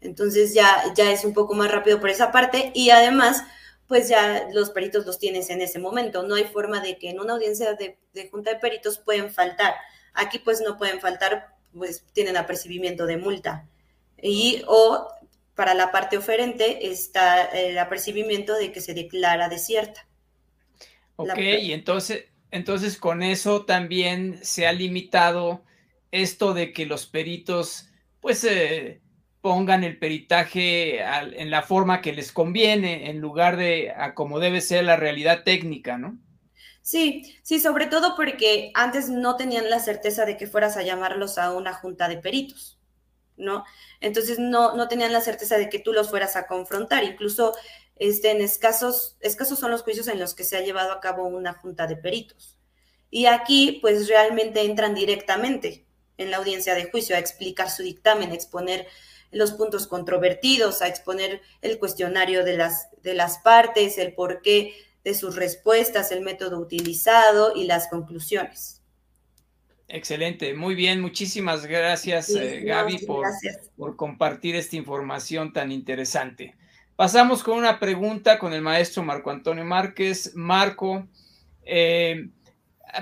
Entonces 0.00 0.54
ya, 0.54 0.92
ya 0.96 1.12
es 1.12 1.24
un 1.24 1.34
poco 1.34 1.54
más 1.54 1.70
rápido 1.70 2.00
por 2.00 2.10
esa 2.10 2.32
parte 2.32 2.72
y 2.74 2.90
además 2.90 3.44
pues 3.88 4.08
ya 4.08 4.48
los 4.52 4.70
peritos 4.70 5.06
los 5.06 5.18
tienes 5.18 5.50
en 5.50 5.60
ese 5.60 5.78
momento. 5.78 6.22
No 6.22 6.34
hay 6.34 6.44
forma 6.44 6.80
de 6.80 6.98
que 6.98 7.10
en 7.10 7.20
una 7.20 7.34
audiencia 7.34 7.74
de, 7.74 7.98
junta 8.30 8.50
de 8.50 8.60
peritos 8.60 8.98
pueden 8.98 9.30
faltar. 9.30 9.74
Aquí 10.14 10.38
pues 10.38 10.60
no 10.60 10.76
pueden 10.76 11.00
faltar, 11.00 11.54
pues 11.72 12.04
tienen 12.12 12.36
apercibimiento 12.36 13.06
de 13.06 13.16
multa. 13.16 13.68
Y 14.20 14.62
o 14.66 15.08
para 15.54 15.74
la 15.74 15.92
parte 15.92 16.18
oferente 16.18 16.90
está 16.90 17.44
el 17.44 17.78
apercibimiento 17.78 18.54
de 18.54 18.72
que 18.72 18.80
se 18.80 18.94
declara 18.94 19.48
desierta. 19.48 20.06
Ok, 21.16 21.38
y 21.38 21.72
entonces, 21.72 22.26
entonces 22.50 22.98
con 22.98 23.22
eso 23.22 23.64
también 23.64 24.38
se 24.42 24.66
ha 24.66 24.72
limitado 24.72 25.62
esto 26.10 26.54
de 26.54 26.72
que 26.72 26.86
los 26.86 27.06
peritos 27.06 27.88
pues 28.20 28.42
eh, 28.44 29.00
pongan 29.46 29.84
el 29.84 29.96
peritaje 29.96 30.98
en 31.00 31.52
la 31.52 31.62
forma 31.62 32.00
que 32.00 32.12
les 32.12 32.32
conviene 32.32 33.10
en 33.10 33.20
lugar 33.20 33.56
de 33.56 33.92
a 33.96 34.12
como 34.12 34.40
debe 34.40 34.60
ser 34.60 34.82
la 34.82 34.96
realidad 34.96 35.44
técnica, 35.44 35.98
¿no? 35.98 36.18
Sí, 36.82 37.38
sí, 37.44 37.60
sobre 37.60 37.86
todo 37.86 38.16
porque 38.16 38.72
antes 38.74 39.08
no 39.08 39.36
tenían 39.36 39.70
la 39.70 39.78
certeza 39.78 40.24
de 40.24 40.36
que 40.36 40.48
fueras 40.48 40.76
a 40.76 40.82
llamarlos 40.82 41.38
a 41.38 41.52
una 41.52 41.74
junta 41.74 42.08
de 42.08 42.16
peritos, 42.16 42.80
¿no? 43.36 43.62
Entonces 44.00 44.40
no, 44.40 44.74
no 44.74 44.88
tenían 44.88 45.12
la 45.12 45.20
certeza 45.20 45.58
de 45.58 45.68
que 45.68 45.78
tú 45.78 45.92
los 45.92 46.10
fueras 46.10 46.34
a 46.34 46.48
confrontar. 46.48 47.04
Incluso 47.04 47.54
este, 47.94 48.32
en 48.32 48.40
escasos, 48.40 49.16
escasos 49.20 49.60
son 49.60 49.70
los 49.70 49.82
juicios 49.84 50.08
en 50.08 50.18
los 50.18 50.34
que 50.34 50.42
se 50.42 50.56
ha 50.56 50.62
llevado 50.62 50.90
a 50.90 51.00
cabo 51.00 51.22
una 51.28 51.52
junta 51.52 51.86
de 51.86 51.94
peritos. 51.94 52.58
Y 53.10 53.26
aquí, 53.26 53.78
pues 53.80 54.08
realmente 54.08 54.62
entran 54.62 54.96
directamente 54.96 55.86
en 56.16 56.32
la 56.32 56.38
audiencia 56.38 56.74
de 56.74 56.90
juicio 56.90 57.14
a 57.14 57.20
explicar 57.20 57.70
su 57.70 57.84
dictamen, 57.84 58.32
a 58.32 58.34
exponer 58.34 58.88
los 59.36 59.52
puntos 59.52 59.86
controvertidos, 59.86 60.82
a 60.82 60.88
exponer 60.88 61.42
el 61.62 61.78
cuestionario 61.78 62.44
de 62.44 62.56
las, 62.56 62.88
de 63.02 63.14
las 63.14 63.38
partes, 63.38 63.98
el 63.98 64.14
porqué 64.14 64.74
de 65.04 65.14
sus 65.14 65.36
respuestas, 65.36 66.10
el 66.10 66.22
método 66.22 66.58
utilizado 66.58 67.52
y 67.54 67.64
las 67.64 67.88
conclusiones. 67.88 68.82
Excelente, 69.88 70.52
muy 70.54 70.74
bien, 70.74 71.00
muchísimas 71.00 71.64
gracias 71.64 72.30
eh, 72.30 72.62
Gaby 72.64 73.06
por, 73.06 73.26
por 73.76 73.94
compartir 73.94 74.56
esta 74.56 74.74
información 74.74 75.52
tan 75.52 75.70
interesante. 75.70 76.56
Pasamos 76.96 77.42
con 77.42 77.58
una 77.58 77.78
pregunta 77.78 78.38
con 78.38 78.52
el 78.52 78.62
maestro 78.62 79.04
Marco 79.04 79.30
Antonio 79.30 79.64
Márquez. 79.64 80.32
Marco, 80.34 81.06
eh, 81.62 82.30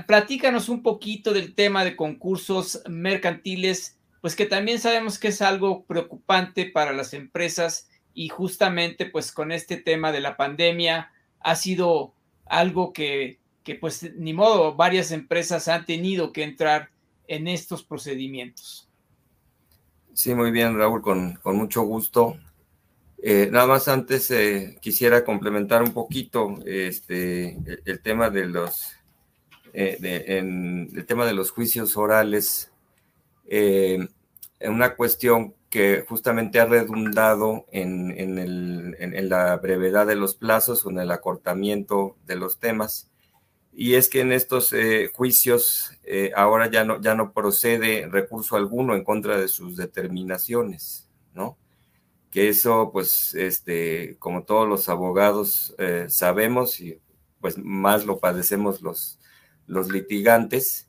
platícanos 0.07 0.69
un 0.69 0.83
poquito 0.83 1.33
del 1.33 1.55
tema 1.55 1.85
de 1.85 1.95
concursos 1.95 2.83
mercantiles, 2.87 3.99
pues 4.25 4.37
que 4.37 4.47
también 4.47 4.79
sabemos 4.79 5.19
que 5.19 5.29
es 5.29 5.43
algo 5.43 5.85
preocupante 5.85 6.65
para 6.65 6.95
las 6.95 7.13
empresas 7.13 7.91
y 8.15 8.31
justamente 8.31 9.05
pues 9.05 9.31
con 9.31 9.53
este 9.53 9.77
tema 9.77 10.13
de 10.13 10.21
la 10.21 10.39
pandemia 10.39 11.13
ha 11.41 11.57
sido 11.57 12.15
algo 12.47 12.95
que, 12.95 13.39
que 13.65 13.75
pues 13.75 14.15
ni 14.17 14.33
modo, 14.33 14.77
varias 14.77 15.11
empresas 15.11 15.69
han 15.69 15.85
tenido 15.85 16.33
que 16.33 16.43
entrar 16.43 16.89
en 17.29 17.49
estos 17.49 17.85
procedimientos. 17.85 18.89
Sí, 20.15 20.35
muy 20.35 20.51
bien, 20.53 20.79
Raúl, 20.79 21.03
con, 21.03 21.35
con 21.35 21.57
mucho 21.57 21.83
gusto. 21.83 22.39
Eh, 23.23 23.51
nada 23.53 23.67
más 23.67 23.89
antes 23.89 24.31
eh, 24.31 24.79
quisiera 24.81 25.23
complementar 25.23 25.83
un 25.83 25.93
poquito 25.93 26.61
este, 26.65 27.59
el, 27.85 28.01
tema 28.01 28.31
de 28.31 28.47
los 28.47 28.97
eh, 29.75 29.99
el 30.27 31.05
tema 31.05 31.27
de 31.27 31.35
los 31.35 31.51
juicios 31.51 31.99
orales, 31.99 32.71
una 34.69 34.95
cuestión 34.97 35.55
que 35.71 36.05
justamente 36.09 36.61
ha 36.61 36.67
redundado 36.67 37.67
en, 37.73 38.13
en, 38.17 39.29
la 39.29 39.57
brevedad 39.57 40.07
de 40.07 40.15
los 40.15 40.35
plazos 40.35 40.87
o 40.87 40.91
en 40.91 41.01
el 41.01 41.11
acortamiento 41.11 42.17
de 42.27 42.37
los 42.37 42.59
temas. 42.61 43.11
Y 43.73 43.95
es 43.95 44.09
que 44.09 44.21
en 44.21 44.31
estos 44.31 44.73
juicios 45.15 45.91
ahora 46.37 46.71
ya 46.71 46.85
no, 46.85 47.01
ya 47.01 47.17
no 47.17 47.33
procede 47.33 48.07
recurso 48.09 48.57
alguno 48.57 48.95
en 48.95 49.03
contra 49.03 49.37
de 49.37 49.49
sus 49.49 49.77
determinaciones, 49.77 51.09
¿no? 51.33 51.59
que 52.35 52.49
eso, 52.49 52.91
pues, 52.93 53.33
este, 53.35 54.17
como 54.19 54.43
todos 54.43 54.69
los 54.69 54.89
abogados 54.89 55.73
eh, 55.79 56.07
sabemos 56.09 56.81
y 56.81 57.01
pues 57.41 57.57
más 57.57 58.07
lo 58.07 58.19
padecemos 58.19 58.83
los, 58.83 59.21
los 59.69 59.89
litigantes, 59.89 60.89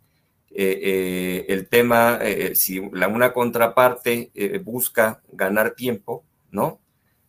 eh, 0.51 0.79
eh, 0.83 1.45
el 1.49 1.67
tema, 1.67 2.19
si 2.53 2.89
la, 2.91 3.07
una 3.07 3.33
contraparte 3.33 4.31
busca 4.63 5.21
ganar 5.31 5.75
tiempo, 5.75 6.23
¿no? 6.51 6.79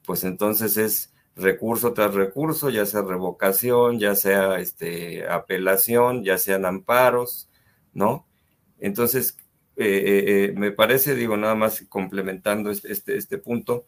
Pues 0.04 0.24
entonces 0.24 0.76
es 0.76 1.12
recurso 1.34 1.92
tras 1.92 2.14
recurso, 2.14 2.70
ya 2.70 2.86
sea 2.86 3.02
revocación, 3.02 3.98
ya 3.98 4.14
sea 4.14 4.58
este, 4.60 5.28
apelación, 5.28 6.24
ya 6.24 6.38
sean 6.38 6.64
amparos, 6.64 7.50
¿no? 7.92 8.26
Entonces, 8.78 9.36
me 9.76 10.72
parece, 10.72 11.14
digo, 11.14 11.36
nada 11.36 11.54
más 11.54 11.84
complementando 11.88 12.70
este, 12.70 12.92
este, 12.92 13.16
este 13.16 13.38
punto, 13.38 13.86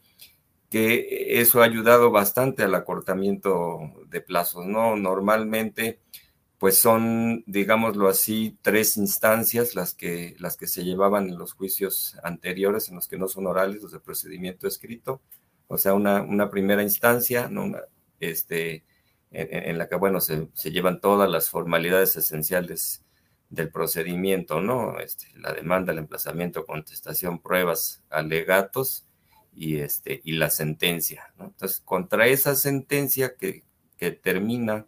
que 0.69 1.39
eso 1.41 1.61
ha 1.61 1.65
ayudado 1.65 2.11
bastante 2.11 2.63
al 2.63 2.75
acortamiento 2.75 3.79
de 4.07 4.21
plazos, 4.21 4.65
¿no? 4.65 4.95
Normalmente, 4.95 5.99
pues 6.59 6.77
son, 6.77 7.43
digámoslo 7.47 8.09
así, 8.09 8.57
tres 8.61 8.97
instancias 8.97 9.75
las 9.75 9.93
que, 9.95 10.35
las 10.39 10.57
que 10.57 10.67
se 10.67 10.83
llevaban 10.83 11.29
en 11.29 11.37
los 11.37 11.53
juicios 11.53 12.17
anteriores, 12.23 12.89
en 12.89 12.95
los 12.95 13.07
que 13.07 13.17
no 13.17 13.27
son 13.27 13.47
orales, 13.47 13.81
los 13.81 13.91
de 13.91 13.99
procedimiento 13.99 14.67
escrito, 14.67 15.21
o 15.67 15.77
sea, 15.77 15.93
una, 15.93 16.21
una 16.21 16.49
primera 16.49 16.83
instancia, 16.83 17.49
¿no? 17.49 17.71
este, 18.19 18.83
en, 19.31 19.77
la 19.77 19.87
que, 19.87 19.95
bueno, 19.95 20.19
se, 20.21 20.49
llevan 20.65 20.99
todas 21.01 21.29
las 21.29 21.49
formalidades 21.49 22.15
esenciales 22.15 23.03
del 23.49 23.71
procedimiento, 23.71 24.61
¿no? 24.61 24.99
Este, 24.99 25.27
la 25.35 25.53
demanda, 25.53 25.93
el 25.93 25.99
emplazamiento, 25.99 26.65
contestación, 26.65 27.39
pruebas, 27.39 28.03
alegatos, 28.09 29.07
y, 29.59 29.79
este, 29.79 30.21
y 30.23 30.33
la 30.33 30.49
sentencia. 30.49 31.33
Entonces, 31.39 31.81
contra 31.81 32.27
esa 32.27 32.55
sentencia 32.55 33.35
que, 33.35 33.63
termina 34.23 34.87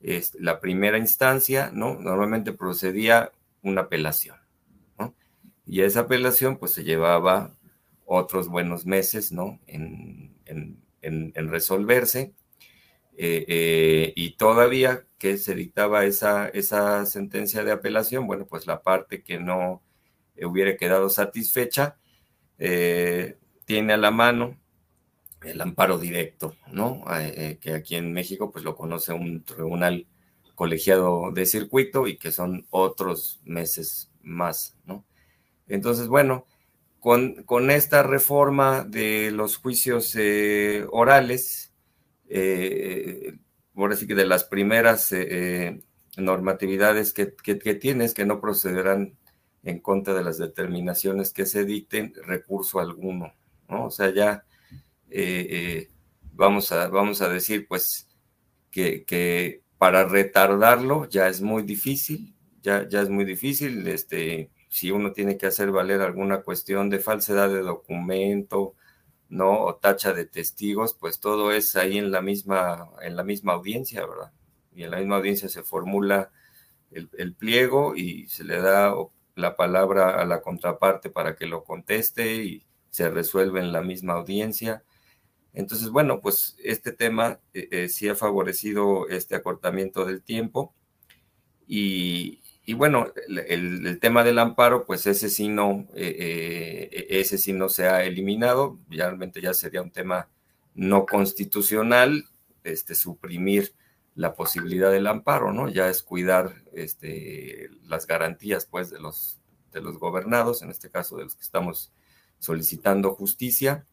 este, 0.00 0.40
la 0.40 0.60
primera 0.60 0.98
instancia, 0.98 1.70
¿no? 1.72 1.98
normalmente 1.98 2.52
procedía 2.52 3.32
una 3.62 3.82
apelación. 3.82 4.36
Y 5.66 5.82
esa 5.82 6.00
apelación 6.00 6.56
pues 6.56 6.72
se 6.72 6.82
llevaba 6.82 7.54
otros 8.04 8.48
buenos 8.48 8.86
meses 8.86 9.30
¿no? 9.30 9.60
en, 9.68 10.34
resolverse. 11.34 12.34
Eh, 13.16 13.44
eh, 13.46 14.12
y 14.16 14.36
todavía 14.36 15.04
que 15.18 15.36
se 15.36 15.54
dictaba 15.54 16.04
esa, 16.06 16.48
esa 16.48 17.06
sentencia 17.06 17.62
de 17.62 17.70
apelación, 17.70 18.26
bueno, 18.26 18.46
pues 18.46 18.66
la 18.66 18.82
parte 18.82 19.22
que 19.22 19.38
no 19.38 19.82
hubiera 20.42 20.76
quedado 20.76 21.08
satisfecha, 21.08 21.98
eh, 22.58 23.38
tiene 23.64 23.92
a 23.92 23.96
la 23.96 24.10
mano 24.10 24.59
el 25.42 25.60
amparo 25.60 25.98
directo, 25.98 26.54
¿no? 26.72 27.02
Eh, 27.18 27.34
eh, 27.36 27.58
que 27.60 27.72
aquí 27.74 27.96
en 27.96 28.12
México 28.12 28.50
pues 28.50 28.64
lo 28.64 28.76
conoce 28.76 29.12
un 29.12 29.42
tribunal 29.42 30.06
colegiado 30.54 31.30
de 31.32 31.46
circuito 31.46 32.06
y 32.06 32.18
que 32.18 32.32
son 32.32 32.66
otros 32.70 33.40
meses 33.44 34.10
más, 34.22 34.76
¿no? 34.84 35.04
Entonces, 35.68 36.08
bueno, 36.08 36.46
con, 36.98 37.44
con 37.44 37.70
esta 37.70 38.02
reforma 38.02 38.84
de 38.84 39.30
los 39.30 39.56
juicios 39.56 40.14
eh, 40.16 40.86
orales, 40.90 41.72
por 43.74 43.92
así 43.92 44.06
que 44.06 44.14
de 44.14 44.26
las 44.26 44.44
primeras 44.44 45.12
normatividades 46.16 47.12
que, 47.12 47.34
que, 47.34 47.58
que 47.58 47.74
tienes 47.74 48.14
que 48.14 48.26
no 48.26 48.40
procederán 48.40 49.16
en 49.62 49.80
contra 49.80 50.14
de 50.14 50.22
las 50.22 50.38
determinaciones 50.38 51.32
que 51.32 51.46
se 51.46 51.64
dicten 51.64 52.12
recurso 52.24 52.78
alguno, 52.78 53.32
o 53.68 53.90
sea, 53.90 54.12
ya 54.12 54.44
eh, 55.10 55.46
eh, 55.50 55.88
vamos, 56.32 56.72
a, 56.72 56.88
vamos 56.88 57.22
a 57.22 57.28
decir, 57.28 57.66
pues, 57.68 58.08
que, 58.70 59.62
para 59.78 60.04
retardarlo 60.04 61.08
ya 61.08 61.28
es 61.28 61.40
muy 61.40 61.62
difícil, 61.62 62.34
ya, 62.62 62.86
ya 62.88 63.00
es 63.02 63.08
muy 63.08 63.24
difícil, 63.24 63.86
este, 63.88 64.50
si 64.68 64.90
uno 64.90 65.12
tiene 65.12 65.38
que 65.38 65.46
hacer 65.46 65.70
valer 65.72 66.00
alguna 66.02 66.42
cuestión 66.42 66.90
de 66.90 67.00
falsedad 67.00 67.48
de 67.48 67.62
documento, 67.62 68.74
¿no? 69.28 69.60
O 69.64 69.76
tacha 69.76 70.12
de 70.12 70.26
testigos, 70.26 70.94
pues 70.94 71.20
todo 71.20 71.52
es 71.52 71.76
ahí 71.76 71.98
en 71.98 72.10
la 72.10 72.22
misma, 72.22 72.90
en 73.02 73.16
la 73.16 73.24
misma 73.24 73.54
audiencia, 73.54 74.06
¿verdad? 74.06 74.32
Y 74.74 74.84
en 74.84 74.90
la 74.90 74.98
misma 74.98 75.16
audiencia 75.16 75.48
se 75.48 75.62
formula 75.62 76.30
el, 76.90 77.10
el 77.18 77.34
pliego 77.34 77.96
y 77.96 78.28
se 78.28 78.44
le 78.44 78.60
da 78.60 78.94
la 79.36 79.56
palabra 79.56 80.20
a 80.20 80.24
la 80.24 80.42
contraparte 80.42 81.10
para 81.10 81.36
que 81.36 81.46
lo 81.46 81.64
conteste 81.64 82.44
y 82.44 82.66
se 82.90 83.08
resuelve 83.08 83.60
en 83.60 83.72
la 83.72 83.82
misma 83.82 84.14
audiencia. 84.14 84.84
Entonces, 85.52 85.90
bueno, 85.90 86.20
pues 86.20 86.56
este 86.62 86.92
tema 86.92 87.40
eh, 87.54 87.68
eh, 87.70 87.88
sí 87.88 88.08
ha 88.08 88.14
favorecido 88.14 89.08
este 89.08 89.34
acortamiento 89.34 90.04
del 90.04 90.22
tiempo. 90.22 90.74
Y, 91.66 92.40
bueno, 92.74 93.12
el, 93.26 93.98
tema 94.00 94.24
del 94.24 94.38
amparo, 94.38 94.84
pues 94.86 95.06
ese 95.06 95.28
sí 95.28 95.48
no, 95.48 95.86
eh, 95.94 97.06
ese 97.10 97.38
sí 97.38 97.52
no 97.52 97.68
se 97.68 97.86
ha 97.88 98.04
eliminado. 98.04 98.78
Realmente 98.88 99.40
ya 99.40 99.54
sería 99.54 99.82
un 99.82 99.90
tema 99.90 100.28
no 100.74 101.06
constitucional, 101.06 102.24
este, 102.64 102.94
suprimir 102.94 103.74
la 104.14 104.34
posibilidad 104.34 104.90
del 104.90 105.06
amparo, 105.06 105.52
¿no? 105.52 105.68
Ya 105.68 105.88
es 105.88 106.02
cuidar 106.02 106.62
este, 106.72 107.70
las 107.84 108.06
garantías, 108.06 108.66
pues, 108.66 108.90
de 108.90 109.00
los, 109.00 109.40
de 109.72 109.80
los 109.80 109.98
gobernados, 109.98 110.62
en 110.62 110.70
este 110.70 110.90
caso 110.90 111.16
de 111.16 111.24
los 111.24 111.36
que 111.36 111.42
estamos 111.42 111.92
solicitando 112.38 113.14
justicia. 113.14 113.86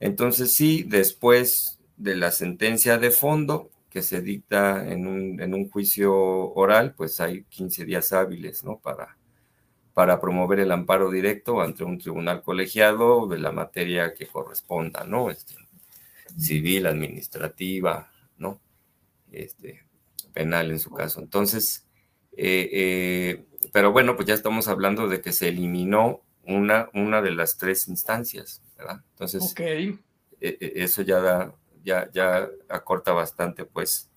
Entonces, 0.00 0.52
sí, 0.52 0.82
después 0.82 1.78
de 1.96 2.16
la 2.16 2.30
sentencia 2.30 2.98
de 2.98 3.10
fondo 3.10 3.70
que 3.90 4.02
se 4.02 4.22
dicta 4.22 4.90
en 4.90 5.06
un, 5.06 5.40
en 5.40 5.54
un 5.54 5.68
juicio 5.68 6.14
oral, 6.14 6.94
pues 6.94 7.20
hay 7.20 7.44
15 7.44 7.84
días 7.84 8.12
hábiles, 8.12 8.64
¿no? 8.64 8.78
Para, 8.78 9.18
para 9.94 10.20
promover 10.20 10.60
el 10.60 10.72
amparo 10.72 11.10
directo 11.10 11.60
ante 11.60 11.84
un 11.84 11.98
tribunal 11.98 12.42
colegiado 12.42 13.26
de 13.26 13.38
la 13.38 13.52
materia 13.52 14.14
que 14.14 14.26
corresponda, 14.26 15.04
¿no? 15.04 15.30
Este, 15.30 15.54
civil, 16.38 16.86
administrativa, 16.86 18.10
¿no? 18.38 18.60
Este, 19.32 19.84
penal 20.32 20.70
en 20.70 20.78
su 20.78 20.90
caso. 20.90 21.20
Entonces, 21.20 21.86
eh, 22.36 22.70
eh, 22.72 23.44
pero 23.72 23.92
bueno, 23.92 24.16
pues 24.16 24.28
ya 24.28 24.34
estamos 24.34 24.68
hablando 24.68 25.08
de 25.08 25.20
que 25.20 25.32
se 25.32 25.48
eliminó 25.48 26.22
una, 26.44 26.88
una 26.94 27.20
de 27.22 27.32
las 27.32 27.58
tres 27.58 27.88
instancias, 27.88 28.62
¿verdad? 28.80 29.04
Entonces, 29.10 29.54
e, 29.58 29.98
e, 30.40 30.72
eso 30.76 31.02
ya 31.02 31.20
da, 31.20 31.54
ya, 31.84 32.10
ya 32.12 32.48
acorta 32.68 33.12
bastante, 33.12 33.64
pues, 33.64 34.10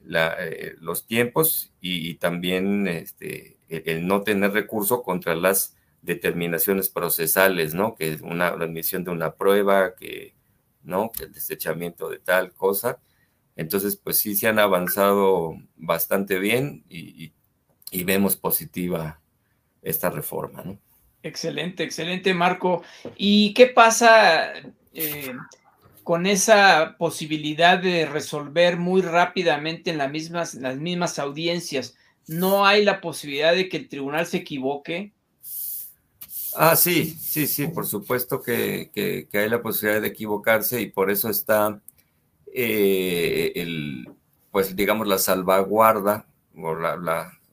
la, 0.00 0.36
eh, 0.38 0.76
los 0.80 1.06
tiempos 1.06 1.72
y, 1.80 2.14
también 2.14 2.86
este, 2.86 3.58
el, 3.68 4.06
no 4.06 4.22
tener 4.22 4.52
recurso 4.52 5.02
contra 5.02 5.34
las 5.34 5.76
determinaciones 6.02 6.88
procesales, 6.90 7.74
¿no? 7.74 7.94
Que 7.94 8.18
una 8.22 8.54
la 8.56 8.64
admisión 8.64 9.04
de 9.04 9.10
una 9.10 9.34
prueba, 9.34 9.94
que, 9.94 10.34
¿no? 10.82 11.10
Que 11.10 11.24
el 11.24 11.32
desechamiento 11.32 12.10
de 12.10 12.18
tal 12.18 12.52
cosa. 12.52 13.00
Entonces, 13.56 13.96
pues 13.96 14.18
sí 14.18 14.36
se 14.36 14.48
han 14.48 14.58
avanzado 14.58 15.54
bastante 15.76 16.38
bien 16.38 16.84
y, 16.88 17.32
vemos 18.04 18.36
positiva 18.36 19.20
esta 19.80 20.10
reforma, 20.10 20.62
¿no? 20.64 20.78
Excelente, 21.24 21.82
excelente, 21.82 22.32
Marco. 22.34 22.82
¿Y 23.16 23.52
qué 23.54 23.66
pasa 23.66 24.52
eh, 24.92 25.32
con 26.04 26.26
esa 26.26 26.94
posibilidad 26.98 27.78
de 27.78 28.06
resolver 28.06 28.76
muy 28.76 29.02
rápidamente 29.02 29.90
en 29.90 29.98
las 29.98 30.10
mismas, 30.10 30.54
las 30.54 30.76
mismas 30.76 31.18
audiencias? 31.18 31.96
¿No 32.28 32.64
hay 32.64 32.84
la 32.84 33.00
posibilidad 33.00 33.54
de 33.54 33.68
que 33.68 33.78
el 33.78 33.88
tribunal 33.88 34.26
se 34.26 34.36
equivoque? 34.38 35.12
Ah, 36.56 36.76
sí, 36.76 37.06
sí, 37.06 37.48
sí, 37.48 37.66
por 37.66 37.86
supuesto 37.86 38.40
que 38.40 39.28
hay 39.32 39.48
la 39.48 39.60
posibilidad 39.60 40.00
de 40.00 40.08
equivocarse 40.08 40.80
y 40.80 40.90
por 40.90 41.10
eso 41.10 41.28
está 41.28 41.80
eh, 42.56 43.50
el, 43.56 44.08
pues 44.52 44.76
digamos, 44.76 45.08
la 45.08 45.18
salvaguarda 45.18 46.28
o 46.56 46.76
la, 46.76 46.96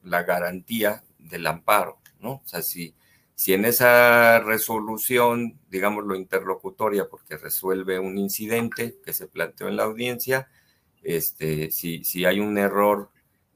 la, 0.04 0.24
garantía 0.24 1.04
del 1.18 1.48
amparo, 1.48 1.98
¿no? 2.20 2.34
O 2.34 2.42
sea, 2.46 2.62
si, 2.62 2.94
si 3.42 3.56
en 3.56 3.66
esa 3.66 4.38
resolución, 4.38 5.58
digamos, 5.72 6.06
lo 6.06 6.14
interlocutoria, 6.14 7.10
porque 7.10 7.38
resuelve 7.38 7.98
un 7.98 8.20
incidente 8.20 9.00
que 9.04 9.14
se 9.14 9.26
planteó 9.26 9.68
en 9.68 9.78
la 9.78 9.86
audiencia, 9.86 10.48
este, 11.02 11.72
si, 11.72 12.04
si 12.04 12.24
hay 12.26 12.40
un 12.40 12.60
error 12.60 13.10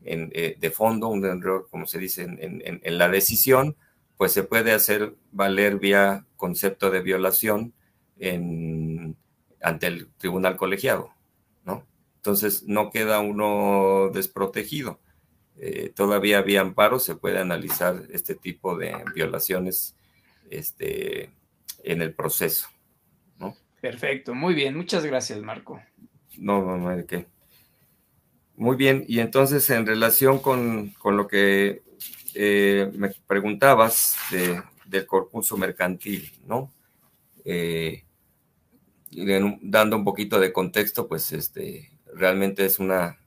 en, 0.04 0.32
eh, 0.34 0.58
de 0.60 0.72
fondo, 0.72 1.10
un 1.10 1.24
error, 1.24 1.68
como 1.70 1.86
se 1.86 2.00
dice, 2.00 2.24
en, 2.24 2.64
en, 2.66 2.98
la 2.98 3.10
decisión, 3.10 3.76
pues 4.18 4.32
se 4.32 4.42
puede 4.42 4.72
hacer 4.72 5.14
valer 5.32 5.78
vía 5.78 6.26
concepto 6.36 6.90
de 6.90 7.02
violación 7.02 7.76
ante 9.62 9.86
el 9.86 10.08
tribunal 10.18 10.58
colegiado. 10.58 11.12
Entonces 12.16 12.64
no 12.64 12.90
queda 12.90 13.20
uno 13.20 14.10
desprotegido. 14.12 15.00
Eh, 15.58 15.92
todavía 15.96 16.40
había 16.40 16.62
amparo, 16.62 17.00
se 17.00 17.16
puede 17.16 17.40
analizar 17.40 18.04
este 18.12 18.36
tipo 18.36 18.78
de 18.78 18.96
violaciones 19.14 19.96
este, 20.50 21.32
en 21.84 22.02
el 22.02 22.14
proceso. 22.14 22.68
¿no? 23.40 23.56
Perfecto, 23.82 24.36
muy 24.36 24.54
bien, 24.54 24.76
muchas 24.76 25.06
gracias, 25.06 25.42
Marco. 25.42 25.82
No, 26.38 26.62
no, 26.62 26.78
no 26.78 26.90
hay 26.90 26.98
de 26.98 27.06
qué. 27.06 27.28
Muy 28.58 28.76
bien, 28.78 29.04
y 29.08 29.20
entonces 29.20 29.70
en 29.70 29.86
relación 29.86 30.40
con, 30.40 30.94
lo 31.04 31.28
que 31.28 31.84
eh, 32.34 32.90
me 32.94 33.10
preguntabas 33.28 34.18
del 34.86 35.06
concurso 35.06 35.58
mercantil, 35.58 36.32
¿no? 36.46 36.72
Eh, 37.44 38.04
dando 39.62 39.98
un 39.98 40.04
poquito 40.04 40.40
de 40.40 40.54
contexto, 40.54 41.08
pues 41.08 41.32
este, 41.32 41.92
realmente 42.14 42.66
es 42.66 42.80
una, 42.80 43.18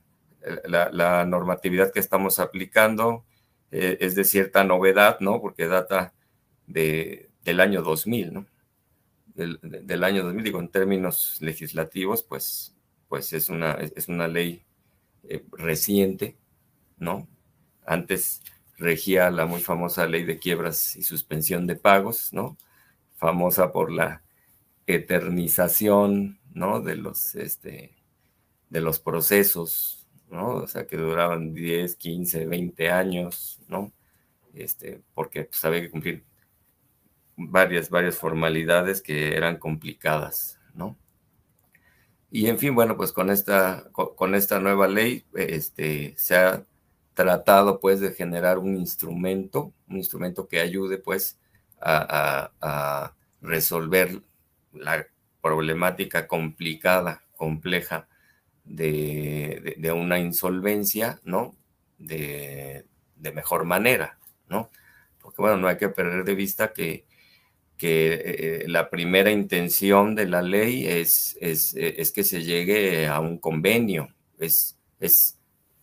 la, 0.65 1.25
normatividad 1.25 1.91
que 1.91 1.99
estamos 1.99 2.39
aplicando 2.39 3.25
eh, 3.71 3.97
es 4.01 4.15
de 4.15 4.23
cierta 4.23 4.63
novedad, 4.63 5.19
¿no? 5.19 5.41
Porque 5.41 5.67
data 5.67 6.13
de, 6.67 7.29
del 7.43 7.59
año 7.59 7.81
2000, 7.81 8.33
¿no? 8.33 8.45
Del, 9.35 10.03
año 10.03 10.23
2000, 10.23 10.43
digo, 10.43 10.59
en 10.59 10.69
términos 10.69 11.37
legislativos, 11.39 12.23
pues, 12.23 12.75
pues 13.07 13.31
es, 13.31 13.49
una, 13.49 13.73
es 13.73 14.09
una 14.09 14.27
ley 14.27 14.65
eh, 15.23 15.45
reciente, 15.53 16.37
¿no? 16.97 17.27
Antes 17.85 18.41
regía 18.77 19.29
la 19.31 19.45
muy 19.45 19.61
famosa 19.61 20.07
ley 20.07 20.23
de 20.25 20.39
quiebras 20.39 20.95
y 20.95 21.03
suspensión 21.03 21.67
de 21.67 21.75
pagos, 21.75 22.33
¿no? 22.33 22.57
Famosa 23.15 23.71
por 23.71 23.91
la 23.91 24.23
eternización, 24.87 26.39
¿no? 26.53 26.81
De 26.81 26.95
los, 26.95 27.35
este, 27.35 27.95
de 28.69 28.81
los 28.81 28.99
procesos, 28.99 29.98
¿no? 30.29 30.55
O 30.55 30.67
sea, 30.67 30.85
que 30.87 30.97
duraban 30.97 31.53
10, 31.53 31.95
15, 31.95 32.45
20 32.45 32.89
años, 32.91 33.59
¿no? 33.67 33.91
Este, 34.53 35.01
porque 35.13 35.45
pues, 35.45 35.63
había 35.65 35.81
que 35.81 35.91
cumplir 35.91 36.23
varias, 37.35 37.89
varias 37.89 38.17
formalidades 38.17 39.01
que 39.01 39.35
eran 39.35 39.57
complicadas, 39.57 40.59
¿no? 40.73 40.97
Y 42.31 42.47
en 42.47 42.59
fin, 42.59 42.75
bueno, 42.75 42.95
pues 42.95 43.11
con 43.11 43.31
esta, 43.31 43.89
con, 43.91 44.35
esta 44.35 44.59
nueva 44.59 44.87
ley, 44.87 45.25
este, 45.33 46.13
se 46.17 46.35
ha 46.35 46.63
tratado 47.15 47.79
pues 47.79 47.99
de 47.99 48.13
generar 48.13 48.59
un 48.59 48.77
instrumento, 48.77 49.73
un 49.89 49.97
instrumento 49.97 50.47
que 50.47 50.59
ayude 50.59 50.99
pues 50.99 51.39
a, 51.81 52.51
a 52.61 53.15
resolver 53.41 54.21
la 54.73 55.07
problemática 55.41 56.27
complicada, 56.27 57.23
compleja 57.35 58.07
de, 58.69 59.91
una 59.93 60.19
insolvencia, 60.19 61.19
¿no? 61.23 61.55
De, 61.97 62.85
mejor 63.33 63.65
manera, 63.65 64.17
¿no? 64.47 64.69
Porque 65.21 65.41
bueno, 65.41 65.57
no 65.57 65.67
hay 65.67 65.77
que 65.77 65.89
perder 65.89 66.23
de 66.23 66.35
vista 66.35 66.71
que, 66.73 67.05
que 67.77 68.13
eh, 68.63 68.67
la 68.67 68.89
primera 68.89 69.31
intención 69.31 70.15
de 70.15 70.27
la 70.27 70.41
ley 70.41 70.87
es, 70.87 71.37
es, 71.41 72.11
que 72.11 72.23
se 72.23 72.43
llegue 72.43 73.07
a 73.07 73.19
un 73.19 73.37
convenio, 73.37 74.13
es, 74.39 74.77
es, 74.99 75.35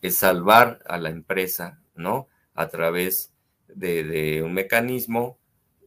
salvar 0.09 0.79
a 0.87 0.99
la 0.99 1.11
empresa, 1.11 1.81
¿no? 1.97 2.29
A 2.55 2.69
través 2.69 3.33
de, 3.67 4.41
un 4.45 4.55
mecanismo 4.55 5.37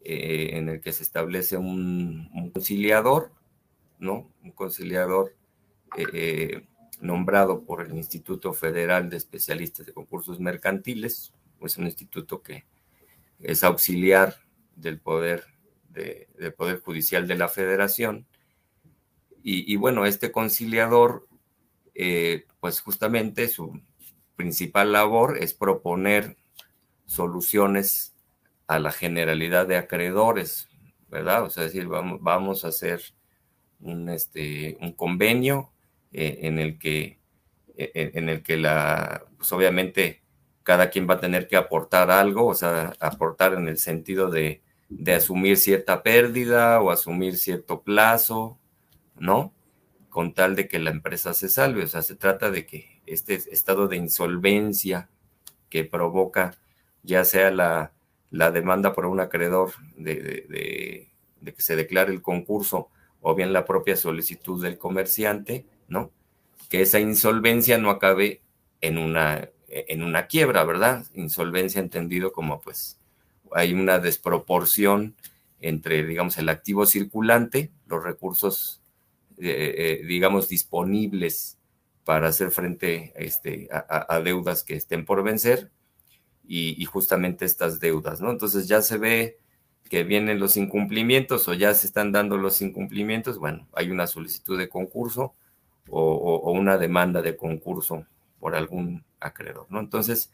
eh, 0.04 0.50
en 0.54 0.68
el 0.68 0.82
que 0.82 0.92
se 0.92 1.04
establece 1.04 1.56
un, 1.56 2.52
conciliador, 2.54 3.32
¿no? 3.98 4.30
Un 4.44 4.52
conciliador 4.52 5.36
eh, 5.98 6.68
nombrado 7.00 7.64
por 7.64 7.86
el 7.86 7.96
Instituto 7.96 8.54
Federal 8.54 9.10
de 9.10 9.18
Especialistas 9.18 9.86
de 9.86 9.94
Concursos 9.94 10.40
Mercantiles, 10.40 11.34
es 11.62 11.78
un 11.78 11.86
instituto 11.86 12.42
que 12.42 12.66
es 13.40 13.64
auxiliar 13.64 14.36
del 14.76 15.00
poder, 15.00 15.46
del 15.90 16.54
poder 16.54 16.80
judicial 16.80 17.28
de 17.28 17.36
la 17.36 17.48
federación. 17.48 18.28
Y, 19.42 19.78
bueno, 19.78 20.06
este 20.06 20.32
conciliador, 20.32 21.28
eh, 21.96 22.46
pues 22.60 22.82
justamente 22.82 23.48
su 23.48 23.82
principal 24.36 24.92
labor 24.92 25.38
es 25.40 25.54
proponer 25.54 26.38
soluciones 27.06 28.14
a 28.68 28.80
la 28.80 28.92
generalidad 28.92 29.66
de 29.66 29.78
acreedores, 29.78 30.70
¿verdad? 31.10 31.46
O 31.46 31.50
sea, 31.50 31.64
decir, 31.64 31.88
vamos, 31.88 32.20
vamos 32.22 32.64
a 32.64 32.68
hacer 32.68 33.02
un, 33.80 34.10
este, 34.10 34.78
un 34.82 34.92
convenio 34.94 35.72
eh, 36.12 36.40
en 36.44 36.60
el 36.60 36.80
que, 36.80 37.20
e, 37.76 37.92
e, 37.94 38.12
en 38.16 38.30
el 38.30 38.44
que 38.44 38.58
la, 38.58 39.26
pues 39.38 39.52
obviamente 39.52 40.22
cada 40.64 40.90
quien 40.90 41.10
va 41.10 41.16
a 41.16 41.20
tener 41.20 41.48
que 41.48 41.58
aportar 41.58 42.12
algo, 42.12 42.48
o 42.48 42.56
sea, 42.56 42.94
aportar 43.00 43.54
en 43.54 43.68
el 43.68 43.78
sentido 43.78 44.30
de, 44.30 44.62
de 44.90 45.14
asumir 45.14 45.58
cierta 45.58 46.04
pérdida 46.04 46.82
o 46.82 46.92
asumir 46.92 47.38
cierto 47.38 47.82
plazo, 47.82 48.60
¿no? 49.18 49.54
Con 50.10 50.34
tal 50.34 50.56
de 50.56 50.68
que 50.68 50.80
la 50.80 50.92
empresa 50.92 51.34
se 51.34 51.50
salve. 51.50 51.84
O 51.84 51.88
sea, 51.88 52.02
se 52.02 52.16
trata 52.16 52.52
de 52.52 52.66
que 52.66 53.02
este 53.06 53.36
estado 53.36 53.88
de 53.88 53.98
insolvencia 53.98 55.10
que 55.70 55.84
provoca 55.86 56.58
ya 57.04 57.24
sea 57.24 57.52
la, 57.52 57.94
la 58.32 58.52
demanda 58.52 58.94
por 58.94 59.06
un 59.06 59.20
acreedor 59.20 59.72
de, 59.96 60.16
de, 61.42 61.54
que 61.54 61.62
se 61.62 61.76
declare 61.76 62.12
el 62.12 62.22
concurso 62.22 62.90
o 63.22 63.36
bien 63.36 63.54
la 63.54 63.66
propia 63.66 63.96
solicitud 63.96 64.62
del 64.62 64.78
comerciante, 64.78 65.66
¿no? 65.90 66.12
que 66.70 66.82
esa 66.82 67.00
insolvencia 67.00 67.78
no 67.78 67.90
acabe 67.90 68.42
en 68.80 68.98
una, 68.98 69.50
en 69.68 70.04
una 70.04 70.28
quiebra, 70.28 70.64
¿verdad? 70.64 71.06
Insolvencia 71.16 71.82
entendido 71.82 72.32
como 72.32 72.62
pues 72.62 72.98
hay 73.52 73.74
una 73.74 74.00
desproporción 74.00 75.16
entre, 75.60 76.06
digamos, 76.06 76.38
el 76.38 76.48
activo 76.48 76.86
circulante, 76.86 77.72
los 77.88 78.04
recursos, 78.04 78.82
eh, 79.40 80.00
eh, 80.02 80.06
digamos, 80.06 80.48
disponibles 80.48 81.58
para 82.06 82.30
hacer 82.30 82.52
frente 82.52 83.14
este, 83.16 83.68
a, 83.72 84.20
deudas 84.22 84.64
que 84.64 84.76
estén 84.76 85.06
por 85.06 85.24
vencer 85.24 85.70
y, 86.48 86.84
justamente 86.86 87.46
estas 87.46 87.80
deudas, 87.80 88.22
¿no? 88.22 88.32
Entonces 88.32 88.68
ya 88.68 88.82
se 88.82 88.98
ve 88.98 89.38
que 89.90 90.04
vienen 90.04 90.40
los 90.40 90.56
incumplimientos 90.58 91.48
o 91.48 91.54
ya 91.54 91.74
se 91.74 91.88
están 91.88 92.12
dando 92.12 92.38
los 92.38 92.62
incumplimientos, 92.62 93.38
bueno, 93.38 93.68
hay 93.74 93.92
una 93.92 94.08
solicitud 94.08 94.58
de 94.58 94.70
concurso 94.70 95.36
o, 95.92 96.52
una 96.52 96.78
demanda 96.78 97.22
de 97.22 97.36
concurso 97.36 98.06
por 98.40 98.56
algún 98.56 99.04
acreedor, 99.20 99.68
¿no? 99.70 99.80
Entonces, 99.80 100.32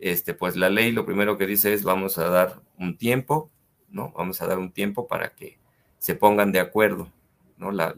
este, 0.00 0.34
pues 0.34 0.56
la 0.56 0.70
ley 0.70 0.92
lo 0.92 1.06
primero 1.06 1.38
que 1.38 1.46
dice 1.46 1.72
es 1.72 1.82
vamos 1.82 2.18
a 2.18 2.28
dar 2.28 2.60
un 2.78 2.96
tiempo, 2.96 3.50
¿no? 3.88 4.12
Vamos 4.16 4.40
a 4.42 4.46
dar 4.46 4.58
un 4.58 4.72
tiempo 4.72 5.06
para 5.06 5.34
que 5.34 5.58
se 5.98 6.14
pongan 6.14 6.52
de 6.52 6.60
acuerdo, 6.60 7.10
¿no? 7.56 7.70
La, 7.70 7.94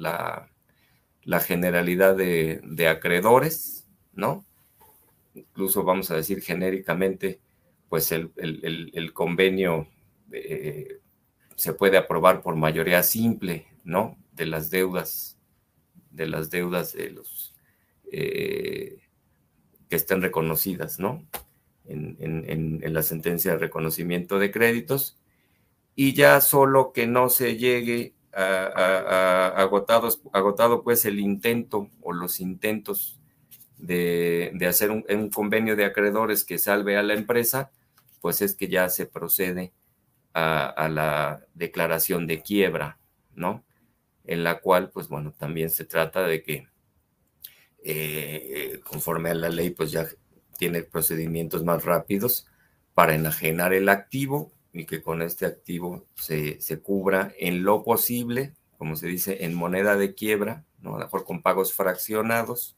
la, 1.24 1.40
generalidad 1.40 2.16
de, 2.16 2.88
acreedores, 2.88 3.88
¿no? 4.14 4.44
Incluso 5.34 5.84
vamos 5.84 6.10
a 6.10 6.16
decir 6.16 6.40
genéricamente, 6.40 7.40
pues 7.88 8.12
el, 8.12 9.12
convenio 9.12 9.88
eh, 10.32 11.00
se 11.56 11.72
puede 11.72 11.96
aprobar 11.96 12.42
por 12.42 12.56
mayoría 12.56 13.02
simple, 13.02 13.66
¿no? 13.84 14.16
De 14.32 14.46
las 14.46 14.70
deudas, 14.70 15.35
de 16.16 16.26
las 16.26 16.50
deudas 16.50 16.92
de 16.92 17.10
los 17.10 17.54
eh, 18.10 18.98
que 19.88 19.96
estén 19.96 20.22
reconocidas, 20.22 20.98
¿no? 20.98 21.24
en, 21.88 22.94
la 22.94 23.02
sentencia 23.02 23.52
de 23.52 23.58
reconocimiento 23.58 24.38
de 24.38 24.50
créditos 24.50 25.18
y 25.94 26.14
ya 26.14 26.40
solo 26.40 26.92
que 26.92 27.06
no 27.06 27.28
se 27.28 27.56
llegue 27.56 28.14
a, 28.32 29.48
agotados, 29.56 30.20
agotado 30.32 30.82
pues 30.82 31.04
el 31.04 31.20
intento 31.20 31.88
o 32.02 32.12
los 32.12 32.40
intentos 32.40 33.18
de, 33.78 34.52
hacer 34.68 34.90
un, 34.90 35.30
convenio 35.30 35.76
de 35.76 35.84
acreedores 35.84 36.44
que 36.44 36.58
salve 36.58 36.96
a 36.96 37.02
la 37.02 37.14
empresa, 37.14 37.70
pues 38.20 38.42
es 38.42 38.54
que 38.54 38.68
ya 38.68 38.88
se 38.88 39.06
procede 39.06 39.72
a, 40.34 40.88
la 40.90 41.46
declaración 41.54 42.26
de 42.26 42.42
quiebra, 42.42 42.98
¿no? 43.34 43.64
En 44.26 44.44
la 44.44 44.60
cual, 44.60 44.90
pues 44.90 45.08
bueno, 45.08 45.32
también 45.32 45.70
se 45.70 45.84
trata 45.84 46.26
de 46.26 46.42
que 46.42 46.68
eh, 47.84 48.80
conforme 48.84 49.30
a 49.30 49.34
la 49.34 49.48
ley, 49.48 49.70
pues 49.70 49.92
ya 49.92 50.06
tiene 50.58 50.82
procedimientos 50.82 51.64
más 51.64 51.84
rápidos 51.84 52.46
para 52.94 53.14
enajenar 53.14 53.72
el 53.72 53.88
activo 53.88 54.52
y 54.72 54.86
que 54.86 55.02
con 55.02 55.22
este 55.22 55.46
activo 55.46 56.06
se, 56.14 56.58
cubra 56.82 57.32
en 57.38 57.62
lo 57.62 57.82
posible, 57.82 58.54
como 58.76 58.96
se 58.96 59.06
dice, 59.06 59.44
en 59.44 59.54
moneda 59.54 59.96
de 59.96 60.14
quiebra, 60.14 60.64
¿no? 60.80 60.96
mejor 60.98 61.24
con 61.24 61.42
pagos 61.42 61.72
fraccionados, 61.72 62.76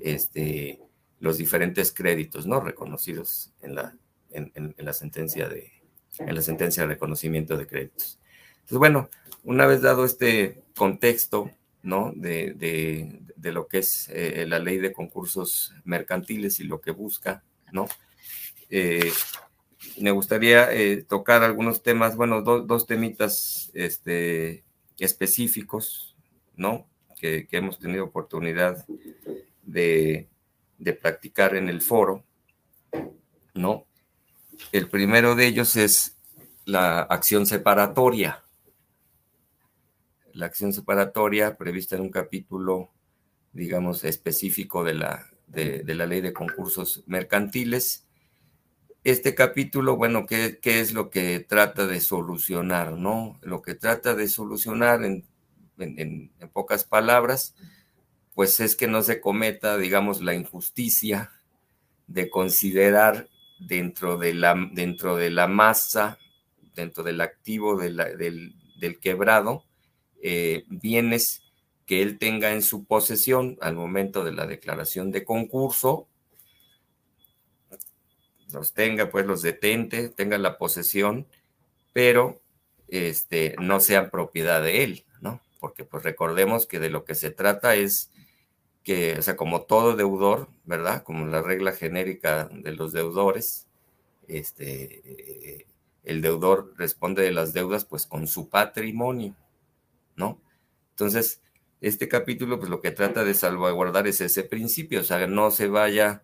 este, 0.00 0.80
los 1.20 1.38
diferentes 1.38 1.92
créditos 1.92 2.46
no 2.46 2.60
reconocidos 2.60 3.52
en 3.62 3.74
la, 3.74 3.96
en, 4.30 4.74
la 4.76 4.92
sentencia 4.92 5.48
de 5.48 5.72
en 6.18 6.34
la 6.34 6.40
sentencia 6.40 6.82
de 6.82 6.88
reconocimiento 6.88 7.56
de 7.58 7.66
créditos. 7.66 8.18
Entonces, 8.66 8.78
bueno, 8.78 9.08
una 9.44 9.64
vez 9.66 9.80
dado 9.80 10.04
este 10.04 10.64
contexto, 10.76 11.52
¿no? 11.84 12.12
De, 12.16 12.52
de, 13.36 13.52
lo 13.52 13.68
que 13.68 13.78
es 13.78 14.08
eh, 14.08 14.44
la 14.44 14.58
ley 14.58 14.78
de 14.78 14.92
concursos 14.92 15.72
mercantiles 15.84 16.58
y 16.58 16.64
lo 16.64 16.80
que 16.80 16.90
busca, 16.90 17.44
¿no? 17.70 17.86
Eh, 18.70 19.12
me 19.98 20.10
gustaría 20.10 20.72
eh, 20.72 21.04
tocar 21.08 21.44
algunos 21.44 21.84
temas, 21.84 22.16
bueno, 22.16 22.42
dos 22.42 22.86
temitas 22.88 23.70
este, 23.72 24.64
específicos, 24.98 26.16
¿no? 26.56 26.88
Que, 27.20 27.46
que, 27.46 27.58
hemos 27.58 27.78
tenido 27.78 28.02
oportunidad 28.02 28.84
de, 29.62 30.26
de 30.78 30.92
practicar 30.92 31.54
en 31.54 31.68
el 31.68 31.82
foro, 31.82 32.24
¿no? 33.54 33.86
El 34.72 34.88
primero 34.88 35.36
de 35.36 35.46
ellos 35.46 35.76
es 35.76 36.16
la 36.64 37.02
acción 37.02 37.46
separatoria, 37.46 38.42
la 40.36 40.46
acción 40.46 40.74
separatoria 40.74 41.56
prevista 41.56 41.96
en 41.96 42.02
un 42.02 42.10
capítulo, 42.10 42.92
digamos, 43.52 44.04
específico 44.04 44.84
de 44.84 44.92
la, 44.92 45.26
de, 45.46 45.82
la 45.94 46.04
ley 46.04 46.20
de 46.20 46.34
concursos 46.34 47.02
mercantiles. 47.06 48.06
Este 49.02 49.34
capítulo, 49.34 49.96
bueno, 49.96 50.26
¿qué, 50.26 50.58
¿qué, 50.60 50.80
es 50.80 50.92
lo 50.92 51.08
que 51.08 51.40
trata 51.40 51.86
de 51.86 52.00
solucionar? 52.00 52.92
¿no? 52.92 53.38
Lo 53.40 53.62
que 53.62 53.74
trata 53.74 54.14
de 54.14 54.28
solucionar, 54.28 55.04
en, 55.04 55.24
en, 55.78 56.30
pocas 56.52 56.84
palabras, 56.84 57.54
pues 58.34 58.60
es 58.60 58.76
que 58.76 58.88
no 58.88 59.02
se 59.02 59.22
cometa, 59.22 59.78
digamos, 59.78 60.20
la 60.20 60.34
injusticia 60.34 61.32
de 62.08 62.28
considerar 62.28 63.30
dentro 63.58 64.18
de 64.18 64.34
la, 64.34 64.54
dentro 64.72 65.16
de 65.16 65.30
la 65.30 65.46
masa, 65.46 66.18
dentro 66.74 67.02
del 67.02 67.22
activo 67.22 67.78
del, 67.78 67.96
del 68.78 69.00
quebrado, 69.00 69.64
eh, 70.22 70.64
bienes 70.68 71.42
que 71.86 72.02
él 72.02 72.18
tenga 72.18 72.52
en 72.52 72.62
su 72.62 72.84
posesión 72.84 73.56
al 73.60 73.76
momento 73.76 74.24
de 74.24 74.32
la 74.32 74.46
declaración 74.46 75.12
de 75.12 75.24
concurso, 75.24 76.08
los 78.52 78.72
tenga, 78.72 79.10
pues 79.10 79.26
los 79.26 79.42
detente, 79.42 80.08
tenga 80.08 80.38
la 80.38 80.58
posesión, 80.58 81.26
pero 81.92 82.40
este, 82.88 83.54
no 83.60 83.80
sean 83.80 84.10
propiedad 84.10 84.62
de 84.62 84.84
él, 84.84 85.04
¿no? 85.20 85.40
Porque 85.60 85.84
pues 85.84 86.02
recordemos 86.02 86.66
que 86.66 86.78
de 86.78 86.90
lo 86.90 87.04
que 87.04 87.14
se 87.14 87.30
trata 87.30 87.74
es 87.74 88.10
que, 88.84 89.16
o 89.18 89.22
sea, 89.22 89.36
como 89.36 89.62
todo 89.62 89.96
deudor, 89.96 90.48
¿verdad? 90.64 91.02
Como 91.02 91.26
la 91.26 91.42
regla 91.42 91.72
genérica 91.72 92.48
de 92.52 92.72
los 92.72 92.92
deudores, 92.92 93.66
este, 94.28 95.02
eh, 95.04 95.66
el 96.04 96.22
deudor 96.22 96.72
responde 96.76 97.22
de 97.22 97.32
las 97.32 97.52
deudas 97.52 97.84
pues 97.84 98.06
con 98.06 98.26
su 98.26 98.48
patrimonio. 98.48 99.34
¿No? 100.16 100.40
Entonces, 100.90 101.42
este 101.80 102.08
capítulo, 102.08 102.58
pues 102.58 102.70
lo 102.70 102.80
que 102.80 102.90
trata 102.90 103.22
de 103.22 103.34
salvaguardar 103.34 104.06
es 104.06 104.20
ese 104.20 104.42
principio, 104.42 105.00
o 105.00 105.04
sea, 105.04 105.26
no 105.26 105.50
se 105.50 105.68
vaya 105.68 106.22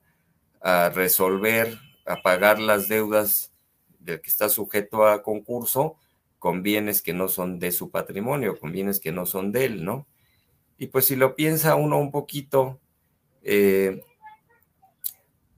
a 0.61 0.90
resolver, 0.90 1.78
a 2.07 2.16
pagar 2.22 2.59
las 2.59 2.88
deudas 2.88 3.52
del 3.98 4.20
que 4.20 4.31
está 4.31 4.48
sujeto 4.48 5.07
a 5.07 5.22
concurso 5.22 5.96
con 6.38 6.62
bienes 6.62 7.02
que 7.02 7.12
no 7.12 7.28
son 7.28 7.59
de 7.59 7.70
su 7.70 7.90
patrimonio, 7.90 8.59
con 8.59 8.72
bienes 8.72 8.98
que 8.98 9.12
no 9.12 9.26
son 9.26 9.52
de 9.52 9.66
él, 9.66 9.85
¿no? 9.85 10.09
Y 10.78 10.88
pues 10.88 11.05
si 11.05 11.14
lo 11.14 11.37
piensa 11.37 11.76
uno 11.76 11.98
un 11.98 12.11
poquito, 12.11 12.81
eh, 13.42 14.02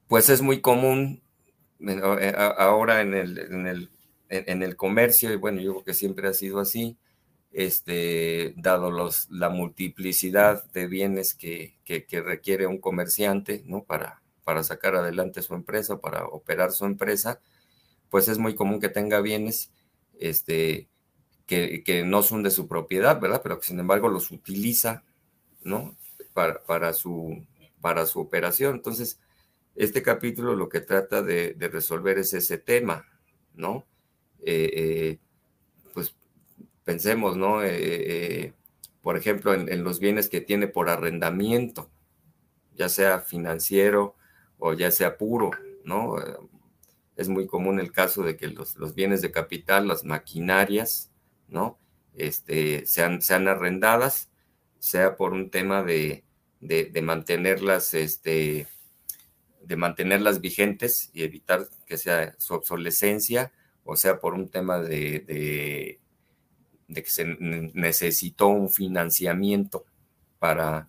pues 0.09 0.29
es 0.29 0.43
muy 0.43 0.61
común 0.61 1.23
eh, 1.81 2.33
ahora 2.59 3.01
en 3.01 3.15
el, 3.15 3.39
en 3.39 3.67
el, 3.67 3.91
en 4.29 4.63
el 4.63 4.77
comercio, 4.77 5.33
y 5.33 5.37
bueno, 5.37 5.63
yo 5.63 5.73
creo 5.73 5.85
que 5.85 5.95
siempre 5.95 6.29
ha 6.29 6.35
sido 6.35 6.59
así, 6.61 6.99
este, 7.55 8.53
dado 8.57 8.91
la 9.31 9.49
multiplicidad 9.49 10.65
de 10.73 10.89
bienes 10.89 11.35
que, 11.35 11.77
requiere 12.11 12.67
un 12.67 12.79
comerciante 12.79 13.63
¿no? 13.65 13.85
para, 13.85 14.21
sacar 14.65 14.97
adelante 14.97 15.41
su 15.41 15.55
empresa, 15.55 16.01
para 16.01 16.27
operar 16.27 16.73
su 16.73 16.85
empresa, 16.85 17.41
pues 18.11 18.29
es 18.29 18.39
muy 18.39 18.57
común 18.57 18.81
que 18.81 18.89
tenga 18.89 19.21
bienes 19.21 19.71
este, 20.19 20.89
que, 21.47 22.03
no 22.05 22.23
son 22.23 22.43
de 22.43 22.51
su 22.51 22.67
propiedad, 22.67 23.21
¿verdad? 23.21 23.41
Pero 23.43 23.61
que 23.61 23.67
sin 23.67 23.79
embargo 23.79 24.09
los 24.09 24.33
utiliza 24.33 25.05
¿no? 25.63 25.97
para, 26.33 26.63
para, 26.65 26.93
su, 26.93 27.47
para 27.81 28.05
su 28.05 28.19
operación. 28.19 28.75
Entonces, 28.75 29.21
este 29.77 30.03
capítulo 30.03 30.57
lo 30.57 30.69
que 30.69 30.81
trata 30.81 31.23
de, 31.23 31.57
resolver 31.71 32.19
es 32.19 32.35
ese 32.35 32.59
tema, 32.59 33.07
¿no? 33.55 33.87
Eh, 34.43 34.71
eh, 34.75 35.19
pensemos, 36.85 37.37
¿no? 37.37 37.63
Eh, 37.63 37.71
eh, 37.73 38.53
por 39.03 39.17
ejemplo, 39.17 39.53
en, 39.55 39.85
los 39.85 39.99
bienes 39.99 40.29
que 40.29 40.41
tiene 40.41 40.69
por 40.69 40.89
arrendamiento, 40.89 41.91
ya 42.75 42.89
sea 42.89 43.21
financiero 43.21 44.15
o 44.59 44.73
ya 44.73 44.91
sea 44.91 45.19
puro, 45.19 45.51
¿no? 45.85 46.19
Eh, 46.21 46.37
es 47.17 47.29
muy 47.29 47.47
común 47.47 47.81
el 47.81 47.93
caso 47.93 48.23
de 48.23 48.37
que 48.37 48.49
los, 48.49 48.95
bienes 48.95 49.23
de 49.23 49.31
capital, 49.31 49.89
las 49.89 50.05
maquinarias, 50.05 51.11
¿no? 51.49 51.79
Este, 52.15 52.87
sean, 52.87 53.23
sean 53.23 53.49
arrendadas, 53.49 54.31
sea 54.79 55.17
por 55.17 55.33
un 55.33 55.51
tema 55.51 55.83
de, 55.83 56.25
mantenerlas, 57.03 57.95
este, 57.95 58.67
de 59.63 59.77
mantenerlas 59.77 60.41
vigentes 60.41 61.11
y 61.13 61.23
evitar 61.25 61.69
que 61.87 61.99
sea 61.99 62.35
su 62.39 62.55
obsolescencia, 62.55 63.53
o 63.85 63.97
sea 63.97 64.19
por 64.19 64.35
un 64.35 64.49
tema 64.49 64.81
de 64.81 65.21
de 65.21 66.01
que 66.89 67.11
se 67.11 67.25
necesitó 67.25 68.49
un 68.49 68.71
financiamiento 68.71 69.85
para, 70.39 70.89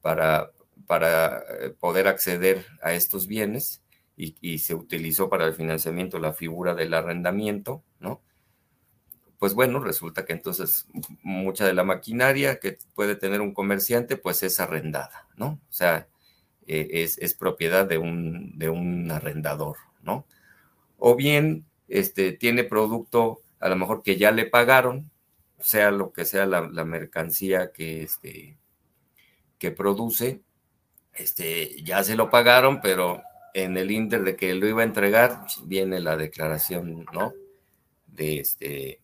para, 0.00 0.50
para 0.86 1.38
eh, 1.38 1.70
poder 1.78 2.08
acceder 2.08 2.66
a 2.82 2.92
estos 2.92 3.26
bienes 3.26 3.82
y, 4.16 4.58
se 4.58 4.74
utilizó 4.74 5.28
para 5.28 5.46
el 5.46 5.54
financiamiento 5.54 6.18
la 6.18 6.32
figura 6.32 6.74
del 6.74 6.92
arrendamiento, 6.92 7.84
¿no? 8.00 8.20
Pues 9.38 9.54
bueno, 9.54 9.78
resulta 9.78 10.24
que 10.24 10.32
entonces 10.32 10.88
mucha 11.22 11.64
de 11.64 11.72
la 11.72 11.84
maquinaria 11.84 12.58
que 12.58 12.78
puede 12.96 13.14
tener 13.14 13.40
un 13.40 13.54
comerciante, 13.54 14.16
pues 14.16 14.42
es 14.42 14.58
arrendada, 14.58 15.28
¿no? 15.36 15.60
O 15.70 15.72
sea, 15.72 16.08
eh, 16.66 16.88
es, 16.90 17.18
es, 17.18 17.34
propiedad 17.34 17.86
de 17.86 17.98
un, 17.98 18.58
de 18.58 18.68
un 18.68 19.08
arrendador, 19.12 19.76
¿no? 20.02 20.26
O 20.98 21.14
bien 21.14 21.64
este, 21.86 22.32
tiene 22.32 22.64
producto 22.64 23.40
a 23.60 23.68
lo 23.68 23.76
mejor 23.76 24.02
que 24.02 24.16
ya 24.16 24.30
le 24.30 24.46
pagaron, 24.46 25.10
sea 25.60 25.90
lo 25.90 26.12
que 26.12 26.24
sea 26.24 26.46
la, 26.46 26.62
mercancía 26.84 27.72
que, 27.72 28.02
este, 28.02 28.58
que 29.58 29.70
produce, 29.70 30.42
este, 31.14 31.82
ya 31.82 32.04
se 32.04 32.16
lo 32.16 32.30
pagaron, 32.30 32.80
pero 32.80 33.22
en 33.54 33.76
el 33.76 33.90
inter 33.90 34.22
de 34.22 34.36
que 34.36 34.54
lo 34.54 34.68
iba 34.68 34.82
a 34.82 34.86
entregar, 34.86 35.46
viene 35.64 36.00
la 36.00 36.16
declaración, 36.16 37.06
¿no? 37.12 37.32
De 38.06 38.40
este, 38.40 39.00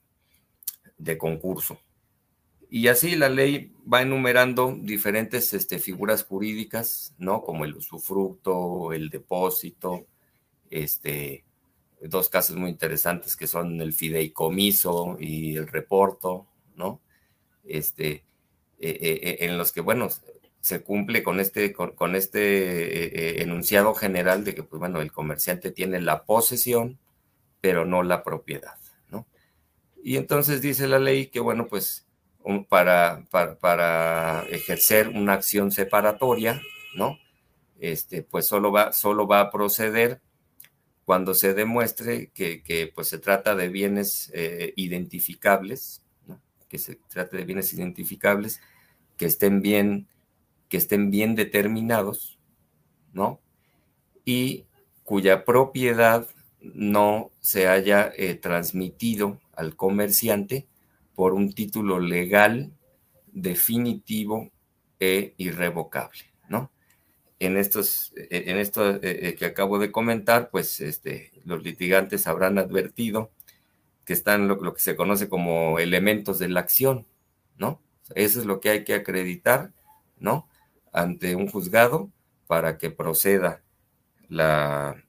de 0.98 1.18
concurso. 1.18 1.78
Y 2.70 2.88
así 2.88 3.14
la 3.14 3.28
ley 3.28 3.72
va 3.92 4.02
enumerando 4.02 4.76
diferentes 4.80 5.52
este, 5.54 5.78
figuras 5.78 6.24
jurídicas, 6.24 7.14
¿no? 7.18 7.42
Como 7.42 7.64
el 7.64 7.76
usufructo, 7.76 8.92
el 8.92 9.10
depósito, 9.10 10.06
este, 10.70 11.44
dos 12.00 12.28
casos 12.28 12.56
muy 12.56 12.70
interesantes 12.70 13.36
que 13.36 13.46
son 13.46 13.80
el 13.80 13.92
fideicomiso 13.92 15.16
y 15.18 15.56
el 15.56 15.66
reporto, 15.68 16.46
¿no? 16.76 17.00
Este, 17.64 18.24
eh, 18.78 18.98
eh, 19.00 19.20
eh, 19.22 19.36
en 19.40 19.56
los 19.56 19.72
que, 19.72 19.80
bueno, 19.80 20.08
se 20.60 20.82
cumple 20.82 21.22
con 21.22 21.40
este, 21.40 21.72
con, 21.72 22.16
este 22.16 23.42
enunciado 23.42 23.94
general 23.94 24.44
de 24.44 24.54
que, 24.54 24.62
pues 24.62 24.80
bueno, 24.80 25.00
el 25.00 25.12
comerciante 25.12 25.70
tiene 25.70 26.00
la 26.00 26.24
posesión, 26.24 26.98
pero 27.60 27.84
no 27.84 28.02
la 28.02 28.22
propiedad, 28.22 28.78
¿no? 29.10 29.26
Y 30.02 30.16
entonces 30.16 30.60
dice 30.62 30.88
la 30.88 30.98
ley 30.98 31.26
que, 31.26 31.40
bueno, 31.40 31.66
pues 31.66 32.06
para, 32.68 33.24
para, 33.30 33.58
para 33.58 34.44
ejercer 34.50 35.08
una 35.08 35.34
acción 35.34 35.70
separatoria, 35.70 36.60
¿no? 36.94 37.18
Este, 37.78 38.22
pues 38.22 38.46
solo 38.46 38.72
va, 38.72 38.92
solo 38.92 39.26
va 39.26 39.40
a 39.40 39.50
proceder 39.50 40.20
cuando 41.04 41.34
se 41.34 41.54
demuestre 41.54 42.30
que, 42.32 42.92
pues 42.94 43.08
se 43.08 43.18
trata 43.18 43.54
de 43.54 43.68
bienes 43.68 44.30
eh, 44.34 44.72
identificables, 44.76 46.02
que 46.68 46.78
se 46.78 46.96
trate 47.08 47.36
de 47.36 47.44
bienes 47.44 47.72
identificables, 47.72 48.60
que 49.16 49.26
estén 49.26 49.60
bien, 49.60 50.08
que 50.68 50.78
estén 50.78 51.10
bien 51.10 51.34
determinados, 51.34 52.38
¿no? 53.12 53.40
Y 54.24 54.64
cuya 55.04 55.44
propiedad 55.44 56.26
no 56.60 57.30
se 57.40 57.68
haya 57.68 58.10
eh, 58.16 58.34
transmitido 58.34 59.40
al 59.54 59.76
comerciante 59.76 60.66
por 61.14 61.34
un 61.34 61.52
título 61.52 62.00
legal, 62.00 62.72
definitivo 63.32 64.50
e 64.98 65.34
irrevocable 65.36 66.33
en 67.38 67.56
estos, 67.56 68.12
e, 68.16 68.50
en 68.50 68.58
esto 68.58 68.96
eh, 68.96 69.00
eh, 69.02 69.34
que 69.34 69.46
acabo 69.46 69.78
de 69.78 69.92
comentar, 69.92 70.50
pues 70.50 70.80
este, 70.80 71.32
los 71.44 71.62
litigantes 71.62 72.26
habrán 72.26 72.58
advertido 72.58 73.30
que 74.04 74.12
están 74.12 74.48
lo, 74.48 74.58
que 74.74 74.80
se 74.80 74.96
conoce 74.96 75.28
como 75.28 75.78
elementos 75.78 76.38
de 76.38 76.48
la 76.48 76.60
acción, 76.60 77.06
¿no? 77.56 77.80
Eso 78.14 78.40
es 78.40 78.46
lo 78.46 78.60
que 78.60 78.70
hay 78.70 78.84
que 78.84 78.94
acreditar, 78.94 79.72
¿no? 80.18 80.48
Ante 80.92 81.36
un 81.36 81.48
juzgado 81.48 82.10
para 82.46 82.78
que 82.78 82.90
proceda 82.90 83.62
la, 84.28 85.02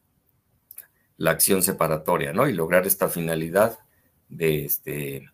la 1.17 1.31
acción 1.31 1.61
separatoria, 1.61 2.33
¿no? 2.33 2.47
Y 2.47 2.53
lograr 2.53 2.87
esta 2.87 3.09
finalidad 3.09 3.79
de, 4.29 4.65
este, 4.65 5.29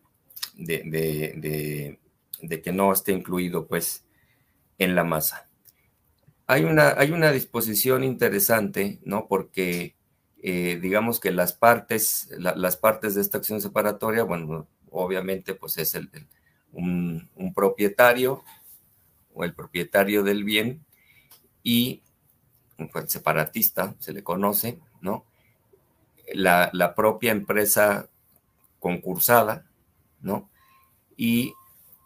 de, 0.55 1.99
de 2.41 2.61
que 2.61 2.71
no 2.71 2.91
esté 2.91 3.11
incluido, 3.11 3.67
pues, 3.67 4.05
en 4.77 4.95
la 4.95 5.03
masa. 5.03 5.50
Hay 6.51 6.65
una, 6.65 6.95
hay 6.97 7.11
una 7.11 7.31
disposición 7.31 8.03
interesante, 8.03 8.99
¿no? 9.05 9.25
Porque 9.29 9.95
eh, 10.43 10.79
digamos 10.81 11.21
que 11.21 11.31
las 11.31 11.53
partes, 11.53 12.29
las 12.37 12.75
partes 12.75 13.15
de 13.15 13.21
esta 13.21 13.37
acción 13.37 13.61
separatoria, 13.61 14.23
bueno, 14.23 14.67
obviamente 14.89 15.55
pues 15.55 15.77
es 15.77 15.95
el, 15.95 16.09
un, 16.73 17.29
propietario 17.55 18.43
o 19.33 19.45
el 19.45 19.53
propietario 19.53 20.23
del 20.23 20.43
bien 20.43 20.83
y 21.63 22.03
un 22.77 22.91
separatista, 23.07 23.95
se 23.99 24.11
le 24.11 24.21
conoce, 24.21 24.77
¿no? 24.99 25.23
La, 26.33 26.69
la 26.73 26.95
propia 26.95 27.31
empresa 27.31 28.09
concursada, 28.81 29.65
¿no? 30.19 30.49
Y 31.15 31.53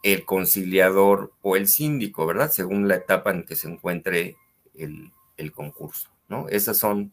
el 0.05 0.23
conciliador 0.23 1.33
o 1.41 1.55
el 1.55 1.67
síndico, 1.67 2.27
¿verdad? 2.27 2.51
Según 2.51 2.87
la 2.87 2.95
etapa 2.95 3.31
en 3.31 3.43
que 3.43 3.55
se 3.55 3.67
encuentre 3.67 4.37
el, 4.75 5.11
concurso, 5.51 6.09
¿no? 6.29 6.47
Esas 6.47 6.77
son 6.77 7.11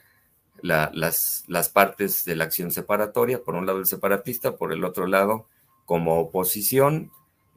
las, 0.61 1.71
partes 1.73 2.27
de 2.27 2.37
la 2.37 2.45
acción 2.45 2.71
separatoria, 2.71 3.43
por 3.43 3.55
un 3.55 3.65
lado 3.65 3.79
el 3.79 3.87
separatista, 3.87 4.57
por 4.57 4.75
el 4.75 4.85
otro 4.85 5.07
lado, 5.07 5.47
como 5.87 6.21
oposición, 6.21 7.11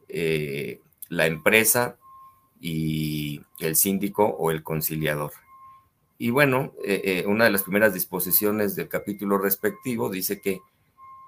eh, 0.08 0.80
la 1.10 1.26
empresa 1.26 1.98
y 2.58 3.42
el 3.60 3.76
síndico 3.76 4.24
o 4.24 4.50
el 4.50 4.62
conciliador. 4.62 5.32
Y 6.16 6.30
bueno, 6.30 6.72
eh, 6.82 7.02
eh, 7.04 7.24
una 7.26 7.44
de 7.44 7.50
las 7.50 7.62
primeras 7.62 7.92
disposiciones 7.92 8.74
del 8.74 8.88
capítulo 8.88 9.36
respectivo 9.36 10.08
dice 10.08 10.40
que, 10.40 10.62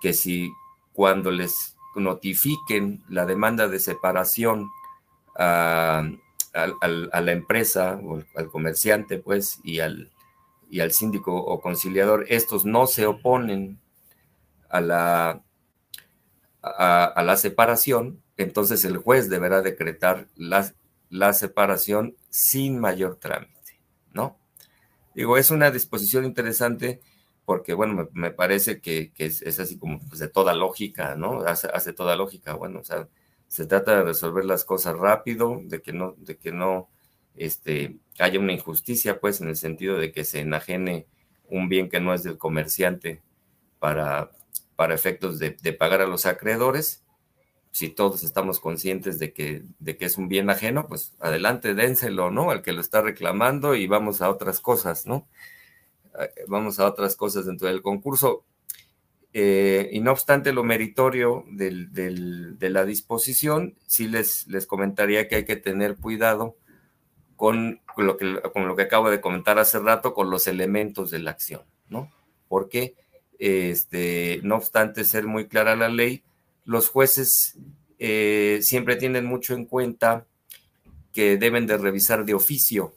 que 0.01 0.15
si 0.15 0.51
cuando 0.95 1.31
les 1.31 1.77
notifiquen 1.97 3.03
la 3.09 3.27
demanda 3.27 3.69
de 3.69 3.81
separación 3.81 4.69
a, 5.37 6.03
la 6.55 7.33
empresa 7.33 8.01
o 8.03 8.23
al 8.35 8.49
comerciante, 8.49 9.19
pues, 9.19 9.61
y 9.63 9.81
al, 9.81 10.11
y 10.71 10.81
al 10.81 10.93
síndico 10.93 11.37
o 11.37 11.61
conciliador, 11.61 12.27
estos 12.29 12.65
no 12.65 12.87
se 12.87 13.07
oponen 13.07 13.79
a 14.69 14.81
la, 14.81 15.43
a, 16.63 17.23
la 17.25 17.37
separación, 17.37 18.23
entonces 18.37 18.85
el 18.85 18.99
juez 18.99 19.29
deberá 19.29 19.63
decretar 19.63 20.27
la, 20.37 20.73
la 21.11 21.33
separación 21.33 22.17
sin 22.29 22.79
mayor 22.79 23.17
trámite, 23.17 23.81
¿no? 24.13 24.39
Digo, 25.15 25.37
es 25.37 25.51
una 25.51 25.71
disposición 25.71 26.25
interesante 26.25 27.01
porque 27.49 27.73
bueno, 27.73 28.11
me, 28.13 28.31
parece 28.31 28.79
que, 28.83 29.11
es, 29.17 29.59
así 29.59 29.79
como 29.79 30.01
pues, 30.01 30.21
de 30.21 30.29
toda 30.29 30.53
lógica, 30.53 31.15
¿no? 31.17 31.41
Hace, 31.47 31.95
toda 31.95 32.15
lógica, 32.15 32.53
bueno, 32.53 32.81
o 32.81 32.85
sea, 32.85 33.09
se 33.47 33.65
trata 33.65 33.97
de 33.97 34.03
resolver 34.03 34.45
las 34.45 34.67
cosas 34.67 34.99
rápido, 34.99 35.59
de 35.65 35.81
que 35.81 35.95
no, 35.95 36.15
de 36.19 36.37
que 36.37 36.53
no 36.53 36.91
este, 37.37 37.97
haya 38.19 38.39
una 38.39 38.53
injusticia, 38.53 39.19
pues, 39.19 39.41
en 39.41 39.49
el 39.49 39.57
sentido 39.57 39.97
de 39.97 40.13
que 40.13 40.27
se 40.27 40.41
enajene 40.41 41.07
un 41.49 41.71
bien 41.71 41.89
que 41.89 42.01
no 42.01 42.13
es 42.13 42.23
del 42.23 42.37
comerciante 42.37 43.23
para, 43.79 44.31
para 44.77 44.95
efectos 44.95 45.39
de, 45.39 45.53
pagar 45.73 46.03
a 46.03 46.07
los 46.07 46.27
acreedores. 46.27 47.03
Si 47.71 47.89
todos 47.89 48.25
estamos 48.25 48.61
conscientes 48.61 49.19
de 49.19 49.33
que, 49.33 49.63
de 49.79 49.97
que 49.97 50.05
es 50.05 50.19
un 50.19 50.29
bien 50.29 50.51
ajeno, 50.51 50.87
pues 50.87 51.17
adelante, 51.19 51.75
dénselo, 51.75 52.31
¿no? 52.31 52.51
Al 52.51 52.61
que 52.61 52.73
lo 52.73 52.83
está 52.83 53.01
reclamando 53.01 53.75
y 53.75 53.87
vamos 53.87 54.21
a 54.21 54.29
otras 54.29 54.61
cosas, 54.61 55.07
¿no? 55.07 55.27
Eh, 56.21 56.45
vamos 56.49 56.81
a 56.81 56.87
otras 56.87 57.17
cosas 57.17 57.47
dentro 57.47 57.69
del 57.69 57.83
concurso. 57.83 58.45
Eh, 59.33 59.91
y 59.93 60.01
no 60.01 60.13
obstante 60.13 60.53
lo 60.53 60.65
meritorio 60.65 61.45
de 61.49 62.71
la 62.71 62.85
disposición, 62.85 63.77
sí 63.87 64.09
les, 64.09 64.47
les 64.49 64.67
comentaría 64.67 65.29
que 65.29 65.37
hay 65.37 65.45
que 65.45 65.57
tener 65.57 65.97
cuidado 65.97 66.57
con 67.37 67.81
lo, 67.97 68.17
que, 68.17 68.41
con 68.53 68.67
lo 68.67 68.75
que 68.75 68.83
acabo 68.83 69.11
de 69.11 69.21
comentar 69.21 69.59
hace 69.59 69.79
rato, 69.79 70.13
con 70.13 70.31
los 70.31 70.47
elementos 70.49 71.11
de 71.11 71.21
la 71.21 71.31
acción, 71.31 71.63
¿no? 71.89 72.11
Porque, 72.49 72.97
este, 73.39 74.41
no 74.43 74.57
obstante 74.57 75.05
ser 75.05 75.27
muy 75.27 75.47
clara 75.47 75.77
la 75.77 75.89
ley, 75.89 76.25
los 76.65 76.89
jueces 76.89 77.57
eh, 78.01 78.59
siempre 78.63 78.97
tienen 78.97 79.25
mucho 79.25 79.55
en 79.55 79.67
cuenta 79.67 80.27
que 81.13 81.37
deben 81.37 81.67
de 81.67 81.79
revisar 81.79 82.25
de 82.25 82.35
oficio 82.35 82.95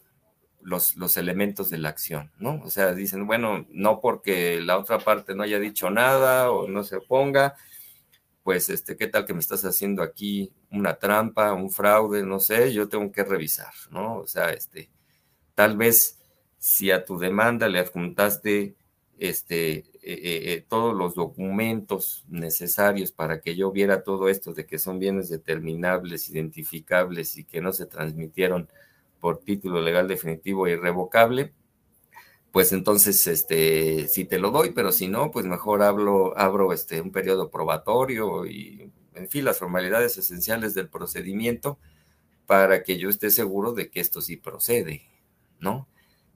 los, 0.64 0.96
los 0.96 1.18
elementos 1.18 1.70
de 1.70 1.78
la 1.78 1.90
acción, 1.90 2.32
¿no? 2.40 2.62
O 2.64 2.70
sea, 2.70 2.94
dicen, 2.94 3.28
bueno, 3.28 3.66
no 3.70 4.00
porque 4.00 4.62
la 4.62 4.78
otra 4.78 5.00
parte 5.00 5.36
no 5.36 5.44
haya 5.44 5.60
dicho 5.60 5.90
nada 5.90 6.52
o 6.52 6.68
no 6.68 6.84
se 6.84 6.98
oponga, 6.98 7.56
pues, 8.44 8.70
este, 8.70 8.98
¿qué 8.98 9.08
tal 9.08 9.26
que 9.26 9.34
me 9.34 9.40
estás 9.40 9.64
haciendo 9.66 10.02
aquí 10.02 10.52
una 10.72 10.96
trampa, 10.96 11.54
un 11.54 11.70
fraude, 11.70 12.24
no 12.24 12.40
sé, 12.40 12.74
yo 12.74 12.90
tengo 12.90 13.12
que 13.12 13.24
revisar, 13.24 13.74
¿no? 13.92 14.18
O 14.18 14.28
sea, 14.28 14.52
este, 14.52 14.90
tal 15.56 15.78
vez 15.78 16.20
si 16.58 16.92
a 16.92 17.06
tu 17.06 17.18
demanda 17.18 17.68
le 17.68 17.80
adjuntaste 17.80 18.76
este, 19.18 19.74
eh, 19.74 19.86
eh, 20.04 20.54
eh, 20.54 20.66
todos 20.68 20.96
los 20.96 21.14
documentos 21.14 22.26
necesarios 22.28 23.12
para 23.12 23.40
que 23.40 23.56
yo 23.56 23.72
viera 23.72 24.04
todo 24.04 24.30
esto 24.30 24.54
de 24.54 24.66
que 24.66 24.80
son 24.80 24.98
bienes 24.98 25.30
determinables, 25.30 26.30
identificables 26.30 27.38
y 27.38 27.44
que 27.44 27.62
no 27.62 27.72
se 27.72 27.86
transmitieron 27.86 28.68
por 29.22 29.40
título 29.40 29.80
legal 29.82 30.10
definitivo 30.10 30.68
e 30.68 30.72
irrevocable, 30.72 31.54
pues 32.52 32.74
entonces, 32.74 33.26
este, 33.28 34.10
si 34.10 34.26
te 34.26 34.38
lo 34.38 34.52
doy, 34.52 34.72
pero 34.72 34.92
si 34.92 35.08
no, 35.08 35.32
pues 35.32 35.46
mejor 35.46 35.82
hablo, 35.84 36.38
abro 36.38 36.74
este, 36.74 37.00
un 37.00 37.12
periodo 37.12 37.50
probatorio 37.50 38.46
y, 38.46 38.92
en 39.16 39.30
fin, 39.30 39.46
las 39.46 39.60
formalidades 39.60 40.18
esenciales 40.18 40.74
del 40.74 40.90
procedimiento 40.90 41.80
para 42.46 42.84
que 42.84 42.98
yo 42.98 43.10
esté 43.10 43.30
seguro 43.30 43.72
de 43.72 43.90
que 43.90 44.02
esto 44.02 44.20
sí 44.20 44.36
procede, 44.36 45.04
¿no? 45.60 45.88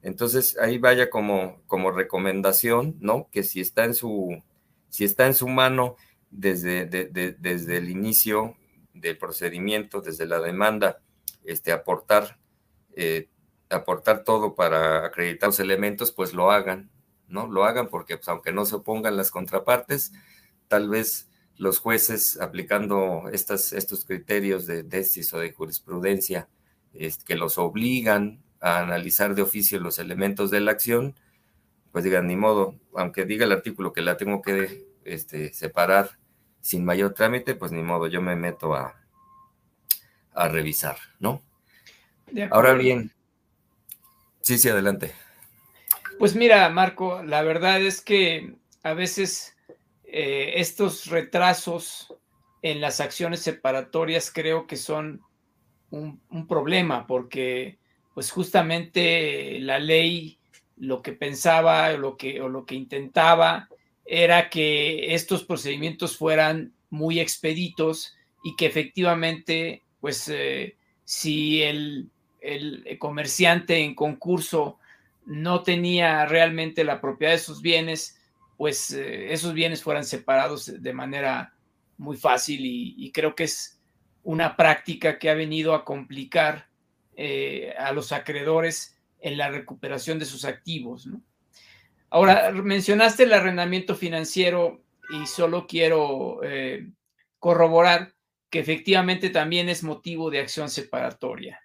Entonces, 0.01 0.57
ahí 0.57 0.77
vaya 0.77 1.09
como, 1.09 1.61
como 1.67 1.91
recomendación, 1.91 2.95
¿no? 3.01 3.27
Que 3.31 3.43
si 3.43 3.59
está 3.59 3.83
en 3.83 3.93
su, 3.93 4.41
si 4.89 5.03
está 5.03 5.25
en 5.27 5.33
su 5.33 5.49
mano 5.49 5.97
desde, 6.29 6.85
desde 6.85 7.77
el 7.77 7.89
inicio 7.89 8.55
del 8.93 9.17
procedimiento, 9.17 9.99
desde 9.99 10.25
la 10.25 10.39
demanda, 10.39 11.01
este, 11.43 11.73
aportar 11.73 12.37
eh, 12.95 13.29
aportar 13.69 14.23
todo 14.23 14.55
para 14.55 15.05
acreditar 15.05 15.49
los 15.49 15.59
elementos, 15.59 16.11
pues 16.11 16.33
lo 16.33 16.51
hagan, 16.51 16.89
¿no? 17.27 17.47
Lo 17.47 17.65
hagan 17.65 17.89
porque 17.89 18.17
pues, 18.17 18.27
aunque 18.29 18.51
no 18.51 18.65
se 18.65 18.75
opongan 18.75 19.17
las 19.17 19.31
contrapartes, 19.31 20.13
tal 20.67 20.89
vez 20.89 21.29
los 21.57 21.79
jueces 21.79 22.39
aplicando 22.41 23.29
estos 23.31 24.05
criterios 24.05 24.65
de 24.65 24.83
tesis 24.83 25.33
o 25.33 25.39
de 25.39 25.53
jurisprudencia 25.53 26.49
que 27.25 27.35
los 27.35 27.57
obligan 27.57 28.41
a 28.59 28.79
analizar 28.79 29.35
de 29.35 29.41
oficio 29.41 29.79
los 29.79 29.99
elementos 29.99 30.49
de 30.51 30.61
la 30.61 30.71
acción, 30.71 31.15
pues 31.91 32.03
digan, 32.03 32.27
ni 32.27 32.35
modo, 32.35 32.75
aunque 32.93 33.25
diga 33.25 33.45
el 33.45 33.51
artículo 33.51 33.93
que 33.93 34.01
la 34.01 34.17
tengo 34.17 34.41
que 34.41 34.87
este, 35.03 35.53
separar 35.53 36.11
sin 36.61 36.83
mayor 36.83 37.13
trámite, 37.13 37.55
pues 37.55 37.71
ni 37.71 37.83
modo, 37.83 38.07
yo 38.07 38.21
me 38.21 38.35
meto 38.35 38.73
a 38.73 38.95
revisar, 40.49 40.97
¿no? 41.19 41.41
Ahora 42.51 42.73
bien, 42.73 43.11
Sí, 44.45 44.59
sí, 44.59 44.69
adelante. 44.69 45.11
Pues 46.19 46.35
mira, 46.35 46.69
Marco, 46.69 47.23
la 47.23 47.41
verdad 47.41 47.81
es 47.81 47.99
que 47.99 48.53
a 48.83 48.93
veces 48.93 49.57
eh, 50.03 50.53
estos 50.57 51.07
retrasos 51.07 52.13
en 52.61 52.79
las 52.79 52.99
acciones 52.99 53.39
separatorias 53.39 54.31
creo 54.31 54.67
que 54.67 54.77
son 54.77 55.23
un, 55.89 56.21
problema 56.47 57.07
porque 57.07 57.79
pues 58.13 58.29
justamente 58.29 59.59
la 59.61 59.79
ley 59.79 60.37
lo 60.77 61.01
que 61.01 61.13
pensaba 61.13 61.91
lo 61.93 62.15
que, 62.15 62.39
o 62.39 62.47
lo 62.47 62.67
que 62.67 62.75
intentaba 62.75 63.67
era 64.05 64.51
que 64.51 65.15
estos 65.15 65.43
procedimientos 65.43 66.17
fueran 66.17 66.71
muy 66.91 67.19
expeditos 67.19 68.15
y 68.43 68.55
que 68.55 68.67
efectivamente 68.67 69.81
pues 70.01 70.29
eh, 70.29 70.77
si 71.03 71.63
el 71.63 72.11
el 72.45 72.97
comerciante 72.99 73.79
en 73.79 73.95
concurso 73.95 74.79
no 75.25 75.63
tenía 75.63 76.25
realmente 76.25 76.83
la 76.83 77.01
propiedad 77.01 77.33
de 77.33 77.39
sus 77.39 77.61
bienes, 77.61 78.19
pues 78.57 78.91
eh, 78.91 79.33
esos 79.33 79.53
bienes 79.53 79.83
fueran 79.83 80.05
separados 80.05 80.81
de 80.81 80.93
manera 80.93 81.53
muy 81.97 82.17
fácil 82.17 82.61
y, 82.63 83.11
creo 83.11 83.35
que 83.35 83.45
es 83.45 83.79
una 84.23 84.55
práctica 84.55 85.17
que 85.17 85.29
ha 85.29 85.33
venido 85.33 85.73
a 85.73 85.85
complicar 85.85 86.67
eh, 87.15 87.73
a 87.77 87.91
los 87.91 88.11
acreedores 88.11 88.97
en 89.19 89.37
la 89.37 89.49
recuperación 89.49 90.19
de 90.19 90.25
sus 90.25 90.45
activos. 90.45 91.07
Ahora, 92.09 92.51
mencionaste 92.51 93.23
el 93.23 93.33
arrendamiento 93.33 93.95
financiero 93.95 94.83
y 95.09 95.25
solo 95.25 95.67
quiero 95.67 96.41
eh, 96.43 96.87
corroborar 97.39 98.13
que 98.49 98.59
efectivamente 98.59 99.29
también 99.29 99.69
es 99.69 99.83
motivo 99.83 100.29
de 100.29 100.39
acción 100.39 100.69
separatoria. 100.69 101.64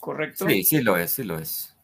¿Correcto? 0.00 0.48
Sí, 0.48 0.62
sí 0.64 0.80
lo 0.80 0.96
es, 0.96 1.12
sí 1.12 1.24
lo 1.24 1.38
es. 1.38 1.74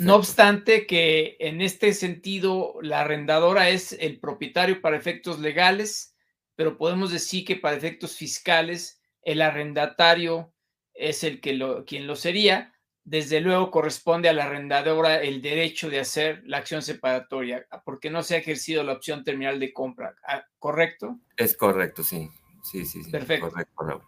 no 0.00 0.16
obstante 0.16 0.86
que 0.86 1.36
en 1.40 1.60
este 1.60 1.94
sentido 1.94 2.74
la 2.82 3.00
arrendadora 3.00 3.68
es 3.68 3.92
el 3.92 4.18
propietario 4.18 4.80
para 4.80 4.96
efectos 4.96 5.38
legales, 5.40 6.14
pero 6.56 6.76
podemos 6.76 7.12
decir 7.12 7.44
que 7.44 7.56
para 7.56 7.76
efectos 7.76 8.16
fiscales 8.16 9.00
el 9.22 9.40
arrendatario 9.40 10.52
es 10.94 11.24
el 11.24 11.40
que 11.40 11.54
lo, 11.54 11.84
quien 11.84 12.06
lo 12.06 12.16
sería. 12.16 12.72
Desde 13.04 13.40
luego 13.40 13.72
corresponde 13.72 14.28
a 14.28 14.32
la 14.32 14.44
arrendadora 14.44 15.20
el 15.20 15.42
derecho 15.42 15.90
de 15.90 15.98
hacer 15.98 16.42
la 16.44 16.58
acción 16.58 16.82
separatoria, 16.82 17.66
porque 17.84 18.10
no 18.10 18.22
se 18.22 18.36
ha 18.36 18.38
ejercido 18.38 18.84
la 18.84 18.92
opción 18.92 19.24
terminal 19.24 19.58
de 19.58 19.72
compra, 19.72 20.14
ah, 20.24 20.44
¿correcto? 20.58 21.18
Es 21.36 21.56
correcto, 21.56 22.04
sí. 22.04 22.30
Sí, 22.62 22.86
sí, 22.86 23.02
sí. 23.02 23.10
Perfecto. 23.10 23.50
Correcto. 23.50 24.04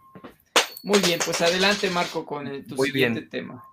Muy 0.85 0.99
bien, 0.99 1.19
pues 1.25 1.41
adelante 1.41 1.89
Marco 1.89 2.27
con 2.27 2.45
el, 2.45 2.63
tu 2.63 2.77
siguiente 2.77 3.23
tema. 3.23 3.65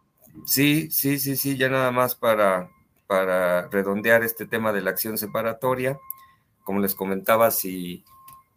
Sí, 0.47 0.91
sí, 0.91 1.19
sí, 1.19 1.37
sí, 1.37 1.59
ya 1.59 1.69
nada 1.69 1.91
más 1.91 2.15
para, 2.15 2.71
para 3.07 3.69
redondear 3.69 4.23
este 4.23 4.47
tema 4.47 4.73
de 4.73 4.81
la 4.81 4.93
acción 4.93 5.19
separatoria. 5.19 6.01
Como 6.65 6.81
les 6.81 6.95
comentaba, 6.95 7.51
si, 7.51 8.03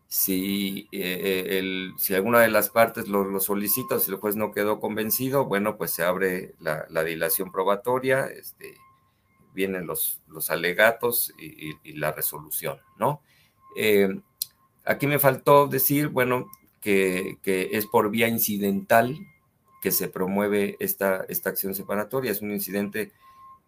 si, 0.08 0.88
eh, 0.94 1.58
el, 1.60 1.96
si 1.98 2.16
alguna 2.16 2.40
de 2.40 2.48
las 2.48 2.70
partes 2.70 3.10
lo, 3.10 3.42
solicita, 3.42 4.00
si 4.00 4.10
el 4.10 4.18
juez 4.20 4.38
no 4.38 4.54
quedó 4.54 4.80
convencido, 4.80 5.44
bueno, 5.44 5.76
pues 5.76 5.92
se 5.92 6.06
abre 6.06 6.54
la, 6.62 7.04
dilación 7.04 7.52
probatoria, 7.52 8.28
este, 8.28 8.78
vienen 9.54 9.86
los, 9.86 10.22
los 10.30 10.50
alegatos 10.50 11.34
y, 11.38 11.92
la 11.92 12.14
resolución, 12.14 12.80
¿no? 12.98 13.22
Eh, 13.76 14.18
aquí 14.86 15.08
me 15.08 15.20
faltó 15.20 15.68
decir, 15.68 16.08
bueno, 16.08 16.50
que, 16.86 17.70
es 17.72 17.88
por 17.88 18.12
vía 18.12 18.28
incidental 18.28 19.18
que 19.82 19.92
se 19.92 20.08
promueve 20.08 20.78
esta, 20.80 21.26
esta 21.28 21.50
acción 21.50 21.74
separatoria. 21.74 22.32
Es 22.32 22.44
un 22.44 22.52
incidente 22.52 23.12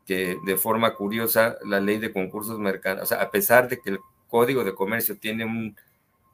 que 0.06 0.38
de 0.46 0.56
forma 0.56 0.94
curiosa 0.94 1.58
la 1.66 1.80
ley 1.80 1.98
de 1.98 2.14
concursos 2.14 2.60
mercantiles, 2.60 3.04
o 3.04 3.08
sea, 3.08 3.22
a 3.24 3.32
pesar 3.32 3.68
de 3.70 3.80
que 3.80 3.90
el 3.90 4.00
Código 4.30 4.64
de 4.64 4.76
Comercio 4.76 5.18
tiene 5.18 5.46
un 5.46 5.76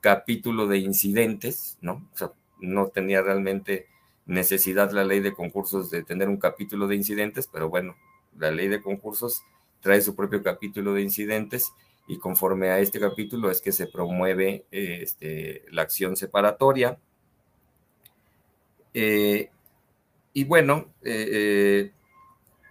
capítulo 0.02 0.68
de 0.68 0.80
incidentes, 0.80 1.78
¿no? 1.80 2.08
O 2.14 2.18
sea, 2.18 2.34
no 2.60 2.88
tenía 2.88 3.22
realmente 3.22 3.88
necesidad 4.26 4.92
la 4.92 5.06
ley 5.06 5.22
de 5.22 5.34
concursos 5.34 5.90
de 5.90 6.04
tener 6.04 6.28
un 6.28 6.38
capítulo 6.38 6.88
de 6.88 6.96
incidentes, 6.96 7.48
pero 7.48 7.70
bueno, 7.70 7.96
la 8.38 8.52
ley 8.52 8.68
de 8.68 8.82
concursos 8.82 9.44
trae 9.80 10.02
su 10.02 10.16
propio 10.16 10.44
capítulo 10.44 10.94
de 10.94 11.02
incidentes 11.02 11.72
y 12.08 12.18
conforme 12.18 12.70
a 12.70 12.80
este 12.80 13.00
capítulo 13.00 13.50
es 13.50 13.62
que 13.62 13.72
se 13.72 13.88
promueve 13.88 14.66
este, 14.72 15.64
la 15.72 15.84
acción 15.84 16.16
separatoria. 16.18 16.98
Eh, 18.94 19.50
y 20.34 20.44
bueno, 20.44 20.88
eh, 21.02 21.30
eh, 21.32 21.92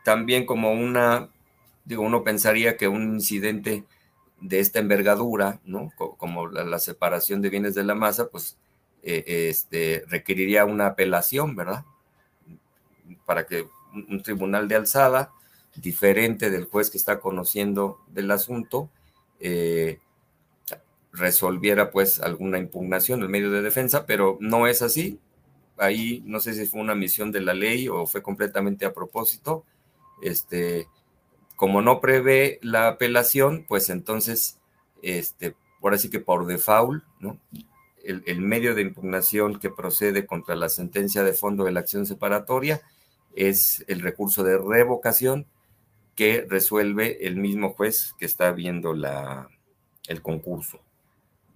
también 0.05 0.45
como 0.45 0.73
una, 0.73 1.31
digo, 1.85 2.03
uno 2.03 2.23
pensaría 2.25 2.77
que 2.77 2.89
un 2.89 3.15
incidente 3.15 3.85
de 4.41 4.61
esta 4.61 4.81
envergadura, 4.81 5.61
¿no? 5.65 5.93
Como 5.97 6.49
la, 6.49 6.79
separación 6.79 7.41
de 7.41 7.51
bienes 7.51 7.75
de 7.75 7.85
la 7.85 7.95
masa, 7.95 8.29
pues 8.29 8.59
este, 9.03 10.05
requeriría 10.09 10.65
una 10.65 10.87
apelación, 10.87 11.57
¿verdad? 11.57 11.85
Para 13.25 13.47
que 13.47 13.67
un 13.95 14.23
tribunal 14.23 14.69
de 14.69 14.75
alzada, 14.77 15.33
diferente 15.77 16.51
del 16.51 16.65
juez 16.65 16.91
que 16.91 16.99
está 16.99 17.21
conociendo 17.21 18.01
del 18.09 18.31
asunto, 18.31 18.91
eh, 19.43 19.99
resolviera 21.13 21.91
pues 21.91 22.21
alguna 22.21 22.59
impugnación 22.59 23.23
en 23.23 23.31
medio 23.31 23.51
de 23.51 23.61
defensa, 23.61 24.07
pero 24.07 24.39
no 24.41 24.67
es 24.67 24.83
así. 24.83 25.19
Ahí 25.77 26.23
no 26.25 26.41
sé 26.41 26.55
si 26.55 26.65
fue 26.65 26.81
una 26.81 26.95
misión 26.95 27.33
de 27.33 27.41
la 27.41 27.53
ley 27.53 27.89
o 27.89 28.07
fue 28.07 28.23
completamente 28.23 28.87
a 28.87 28.95
propósito. 28.95 29.65
Este, 30.23 30.87
como 31.57 31.83
no 31.83 32.01
prevé 32.01 32.61
la 32.63 32.89
apelación, 32.89 33.67
pues 33.69 33.91
entonces, 33.91 34.59
este, 35.03 35.57
por 35.81 35.93
así 35.93 36.09
que 36.09 36.21
por 36.21 36.47
default. 36.47 37.03
El, 38.05 38.23
el, 38.27 38.41
medio 38.41 38.75
de 38.75 38.83
impugnación 38.83 39.61
que 39.61 39.71
procede 39.71 40.27
contra 40.27 40.57
la 40.57 40.69
sentencia 40.69 41.23
de 41.23 41.35
fondo 41.35 41.65
de 41.65 41.73
la 41.73 41.81
acción 41.81 42.05
separatoria 42.05 42.81
es 43.37 43.85
el 43.87 44.01
recurso 44.01 44.43
de 44.43 44.59
revocación 44.59 45.47
que 46.15 46.47
resuelve 46.49 47.27
el 47.27 47.37
mismo 47.37 47.73
juez 47.75 48.15
que 48.19 48.27
está 48.27 48.53
viendo 48.53 48.95
la, 48.95 49.49
el 50.09 50.23
concurso, 50.23 50.81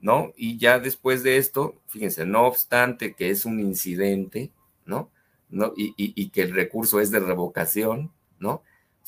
¿no? 0.01 0.33
Y 0.37 0.59
ya 0.59 0.79
después 0.79 1.23
de 1.23 1.37
esto, 1.37 1.75
fíjense, 1.89 2.25
no 2.27 2.47
obstante 2.47 3.15
que 3.15 3.31
es 3.31 3.45
un 3.45 3.61
incidente, 3.61 4.51
¿no? 4.85 5.11
¿No? 5.49 5.73
Y, 5.77 6.31
que 6.31 6.43
el 6.43 6.55
recurso 6.55 7.01
es 7.01 7.11
de 7.11 7.21
revocación, 7.21 8.13
¿no? 8.39 8.63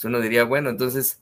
Uno 0.04 0.20
diría, 0.20 0.44
bueno, 0.44 0.70
entonces 0.70 1.20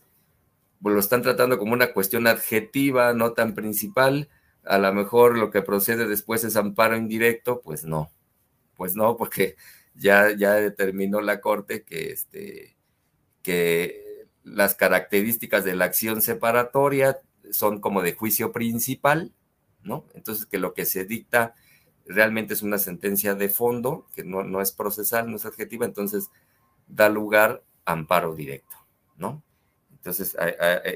pues 0.82 0.94
lo 0.94 1.00
están 1.00 1.22
tratando 1.22 1.58
como 1.58 1.72
una 1.72 1.92
cuestión 1.94 2.26
adjetiva, 2.26 3.14
no 3.14 3.32
tan 3.32 3.54
principal, 3.54 4.28
a 4.64 4.78
lo 4.78 4.92
mejor 4.92 5.38
lo 5.38 5.50
que 5.50 5.62
procede 5.62 6.06
después 6.06 6.44
es 6.44 6.56
amparo 6.56 6.96
indirecto, 6.96 7.62
pues 7.62 7.84
no, 7.84 8.10
pues 8.76 8.94
no, 8.94 9.16
porque 9.16 9.56
ya, 9.94 10.32
ya 10.36 10.54
determinó 10.54 11.22
la 11.22 11.40
corte 11.40 11.82
que, 11.82 12.12
este, 12.12 12.76
que 13.42 14.05
las 14.46 14.76
características 14.76 15.64
de 15.64 15.74
la 15.74 15.86
acción 15.86 16.22
separatoria 16.22 17.18
son 17.50 17.80
como 17.80 18.00
de 18.00 18.14
juicio 18.14 18.52
principal, 18.52 19.32
¿no? 19.82 20.06
Entonces 20.14 20.46
que 20.46 20.58
lo 20.58 20.72
que 20.72 20.84
se 20.84 21.04
dicta 21.04 21.54
realmente 22.06 22.54
es 22.54 22.62
una 22.62 22.78
sentencia 22.78 23.34
de 23.34 23.48
fondo, 23.48 24.06
que 24.14 24.22
no, 24.22 24.44
no 24.44 24.60
es 24.60 24.70
procesal, 24.70 25.28
no 25.28 25.36
es 25.36 25.46
adjetiva, 25.46 25.84
entonces 25.84 26.30
da 26.86 27.08
lugar 27.08 27.64
a 27.84 27.92
amparo 27.92 28.36
directo, 28.36 28.76
¿no? 29.16 29.42
Entonces, 29.90 30.36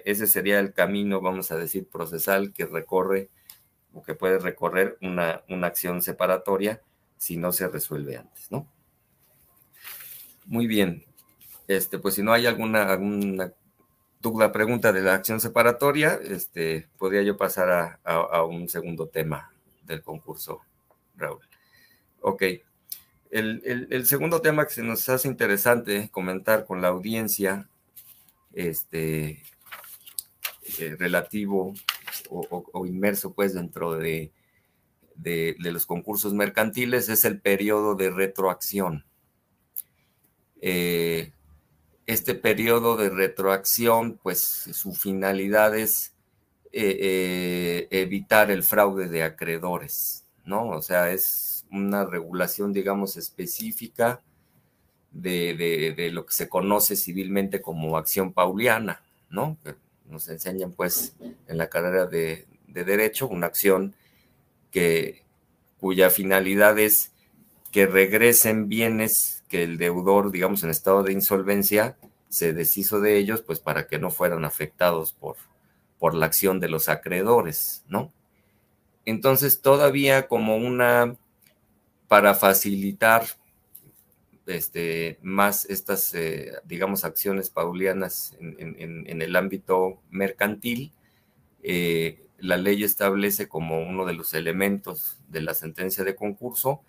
ese 0.04 0.28
sería 0.28 0.60
el 0.60 0.72
camino, 0.72 1.20
vamos 1.20 1.50
a 1.50 1.56
decir, 1.56 1.88
procesal 1.88 2.52
que 2.52 2.66
recorre 2.66 3.28
o 3.92 4.04
que 4.04 4.14
puede 4.14 4.38
recorrer 4.38 4.96
una, 5.02 5.42
una 5.48 5.66
acción 5.66 6.00
separatoria 6.00 6.80
si 7.16 7.36
no 7.36 7.50
se 7.50 7.66
resuelve 7.66 8.16
antes, 8.16 8.52
¿no? 8.52 8.68
Muy 10.46 10.68
bien. 10.68 11.09
Este, 11.70 12.00
pues 12.00 12.16
si 12.16 12.22
no 12.24 12.32
hay 12.32 12.46
alguna, 12.46 12.90
alguna 12.90 13.52
duda, 14.20 14.50
pregunta 14.50 14.92
de 14.92 15.02
la 15.02 15.14
acción 15.14 15.40
separatoria, 15.40 16.18
este, 16.24 16.88
podría 16.98 17.22
yo 17.22 17.36
pasar 17.36 18.00
a, 18.02 18.42
un 18.42 18.68
segundo 18.68 19.06
tema 19.06 19.52
del 19.84 20.02
concurso, 20.02 20.62
Raúl. 21.16 21.38
Ok. 22.22 22.42
El, 23.30 24.04
segundo 24.04 24.40
tema 24.42 24.66
que 24.66 24.72
se 24.72 24.82
nos 24.82 25.08
hace 25.08 25.28
interesante 25.28 26.08
comentar 26.10 26.64
con 26.64 26.82
la 26.82 26.88
audiencia, 26.88 27.68
este, 28.52 29.44
eh, 30.80 30.96
relativo 30.98 31.72
o, 32.30 32.84
inmerso 32.84 33.32
pues 33.32 33.54
dentro 33.54 33.94
de, 33.94 34.32
de, 35.14 35.54
los 35.60 35.86
concursos 35.86 36.34
mercantiles 36.34 37.08
es 37.08 37.24
el 37.24 37.40
periodo 37.40 37.94
de 37.94 38.10
retroacción. 38.10 39.04
Eh, 40.60 41.32
este 42.12 42.34
periodo 42.34 42.96
de 42.96 43.08
retroacción, 43.08 44.18
pues 44.20 44.40
su 44.40 44.92
finalidad 44.92 45.76
es 45.76 46.12
eh, 46.72 46.98
eh, 47.00 47.88
evitar 47.90 48.50
el 48.50 48.64
fraude 48.64 49.08
de 49.08 49.22
acreedores, 49.22 50.24
¿no? 50.44 50.70
O 50.70 50.82
sea, 50.82 51.12
es 51.12 51.64
una 51.70 52.04
regulación, 52.04 52.72
digamos, 52.72 53.16
específica 53.16 54.22
de, 55.12 56.10
lo 56.12 56.26
que 56.26 56.32
se 56.32 56.48
conoce 56.48 56.96
civilmente 56.96 57.60
como 57.60 57.96
acción 57.96 58.32
pauliana, 58.32 59.02
¿no? 59.28 59.56
Nos 60.08 60.28
enseñan, 60.28 60.72
pues, 60.72 61.14
en 61.46 61.58
la 61.58 61.68
carrera 61.68 62.06
de, 62.06 62.46
de 62.66 62.84
Derecho, 62.84 63.28
una 63.28 63.46
acción 63.46 63.94
que, 64.72 65.22
cuya 65.78 66.10
finalidad 66.10 66.76
es 66.80 67.12
que 67.70 67.86
regresen 67.86 68.68
bienes 68.68 69.39
que 69.50 69.64
el 69.64 69.76
deudor, 69.76 70.30
digamos, 70.30 70.62
en 70.62 70.70
estado 70.70 71.02
de 71.02 71.12
insolvencia, 71.12 71.98
se 72.28 72.54
deshizo 72.54 73.00
de 73.00 73.18
ellos, 73.18 73.42
pues 73.42 73.58
para 73.58 73.88
que 73.88 73.98
no 73.98 74.10
fueran 74.10 74.44
afectados 74.44 75.12
por, 75.12 75.36
por 75.98 76.14
la 76.14 76.26
acción 76.26 76.60
de 76.60 76.68
los 76.68 76.88
acreedores, 76.88 77.84
¿no? 77.88 78.12
Entonces, 79.04 79.60
todavía 79.60 80.28
como 80.28 80.56
una, 80.56 81.16
para 82.06 82.34
facilitar 82.34 83.26
este, 84.46 85.18
más 85.20 85.64
estas, 85.64 86.14
eh, 86.14 86.52
digamos, 86.64 87.04
acciones 87.04 87.50
paulianas 87.50 88.36
en, 88.38 89.22
el 89.22 89.36
ámbito 89.36 90.00
mercantil, 90.10 90.92
eh, 91.64 92.24
la 92.38 92.56
ley 92.56 92.84
establece 92.84 93.48
como 93.48 93.82
uno 93.82 94.06
de 94.06 94.14
los 94.14 94.32
elementos 94.32 95.18
de 95.28 95.42
la 95.42 95.54
sentencia 95.54 96.04
de 96.04 96.14
concurso 96.14 96.82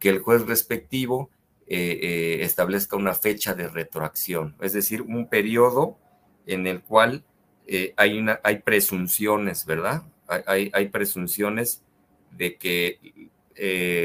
que 0.00 0.08
el 0.08 0.18
juez 0.18 0.44
respectivo 0.46 1.30
eh, 1.72 2.00
eh, 2.02 2.42
establezca 2.42 2.96
una 2.96 3.14
fecha 3.14 3.54
de 3.54 3.68
retroacción, 3.68 4.56
es 4.60 4.72
decir, 4.72 5.02
un 5.02 5.28
periodo 5.28 5.98
en 6.44 6.66
el 6.66 6.82
cual 6.82 7.24
eh, 7.68 7.94
hay, 7.96 8.26
hay 8.42 8.58
presunciones, 8.58 9.64
¿verdad? 9.66 10.02
Hay, 10.46 10.72
hay 10.74 10.88
presunciones 10.88 11.84
de 12.32 12.56
que 12.56 13.30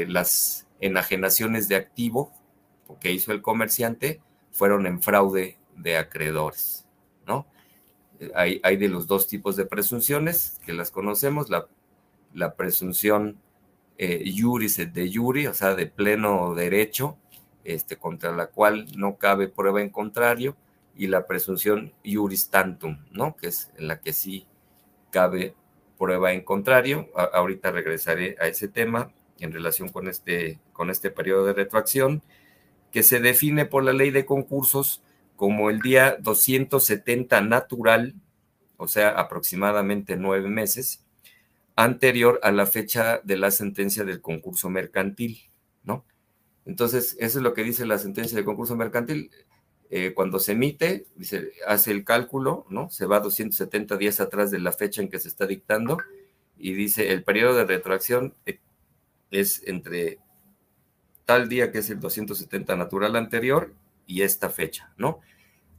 las 0.08 0.68
enajenaciones 0.80 1.66
de 1.66 1.74
activo 1.74 2.32
que 3.00 3.10
hizo 3.10 3.32
el 3.32 3.42
comerciante 3.42 4.20
fueron 4.52 4.86
en 4.86 5.02
fraude 5.02 5.58
de 5.74 5.96
acreedores, 5.96 6.86
¿no? 7.26 7.48
Hay, 8.36 8.60
hay 8.62 8.76
de 8.76 8.88
los 8.88 9.08
dos 9.08 9.26
tipos 9.26 9.56
de 9.56 9.66
presunciones 9.66 10.60
que 10.64 10.72
las 10.72 10.92
conocemos, 10.92 11.50
la, 11.50 11.66
la 12.32 12.54
presunción 12.54 13.40
eh, 13.98 14.30
juris 14.36 14.76
de 14.76 15.10
juri, 15.12 15.46
o 15.46 15.54
sea, 15.54 15.74
de 15.74 15.86
pleno 15.86 16.54
derecho, 16.54 17.16
este, 17.66 17.96
contra 17.96 18.32
la 18.32 18.46
cual 18.46 18.86
no 18.96 19.16
cabe 19.16 19.48
prueba 19.48 19.82
en 19.82 19.90
contrario, 19.90 20.56
y 20.96 21.08
la 21.08 21.26
presunción 21.26 21.92
juris 22.04 22.48
tantum, 22.48 22.98
¿no? 23.10 23.36
Que 23.36 23.48
es 23.48 23.70
en 23.76 23.88
la 23.88 24.00
que 24.00 24.12
sí 24.12 24.46
cabe 25.10 25.54
prueba 25.98 26.32
en 26.32 26.42
contrario. 26.42 27.08
ahorita 27.14 27.70
regresaré 27.70 28.36
a 28.40 28.46
ese 28.46 28.68
tema 28.68 29.12
en 29.38 29.52
relación 29.52 29.88
con 29.90 30.08
este, 30.08 30.58
con 30.72 30.90
este 30.90 31.10
periodo 31.10 31.46
de 31.46 31.52
retroacción, 31.52 32.22
que 32.90 33.02
se 33.02 33.20
define 33.20 33.66
por 33.66 33.84
la 33.84 33.92
ley 33.92 34.10
de 34.10 34.24
concursos 34.24 35.02
como 35.36 35.68
el 35.68 35.80
día 35.80 36.16
270 36.18 37.42
natural, 37.42 38.14
o 38.78 38.88
sea, 38.88 39.10
aproximadamente 39.10 40.16
nueve 40.16 40.48
meses, 40.48 41.04
anterior 41.76 42.40
a 42.42 42.50
la 42.52 42.64
fecha 42.66 43.20
de 43.22 43.36
la 43.36 43.50
sentencia 43.50 44.04
del 44.04 44.22
concurso 44.22 44.70
mercantil, 44.70 45.50
¿no? 45.84 46.04
Entonces, 46.66 47.16
eso 47.18 47.38
es 47.38 47.42
lo 47.42 47.54
que 47.54 47.62
dice 47.62 47.86
la 47.86 47.98
sentencia 47.98 48.36
del 48.36 48.44
concurso 48.44 48.76
mercantil. 48.76 49.30
Eh, 49.88 50.12
cuando 50.14 50.40
se 50.40 50.52
emite, 50.52 51.06
dice, 51.14 51.52
hace 51.66 51.92
el 51.92 52.04
cálculo, 52.04 52.66
¿no? 52.68 52.90
Se 52.90 53.06
va 53.06 53.20
270 53.20 53.96
días 53.96 54.20
atrás 54.20 54.50
de 54.50 54.58
la 54.58 54.72
fecha 54.72 55.00
en 55.00 55.08
que 55.08 55.20
se 55.20 55.28
está 55.28 55.46
dictando 55.46 55.98
y 56.58 56.74
dice, 56.74 57.12
el 57.12 57.22
periodo 57.22 57.54
de 57.54 57.64
retroacción 57.66 58.34
eh, 58.46 58.58
es 59.30 59.62
entre 59.66 60.18
tal 61.24 61.48
día 61.48 61.70
que 61.70 61.78
es 61.78 61.90
el 61.90 62.00
270 62.00 62.76
natural 62.76 63.14
anterior 63.14 63.72
y 64.06 64.22
esta 64.22 64.50
fecha, 64.50 64.92
¿no? 64.96 65.20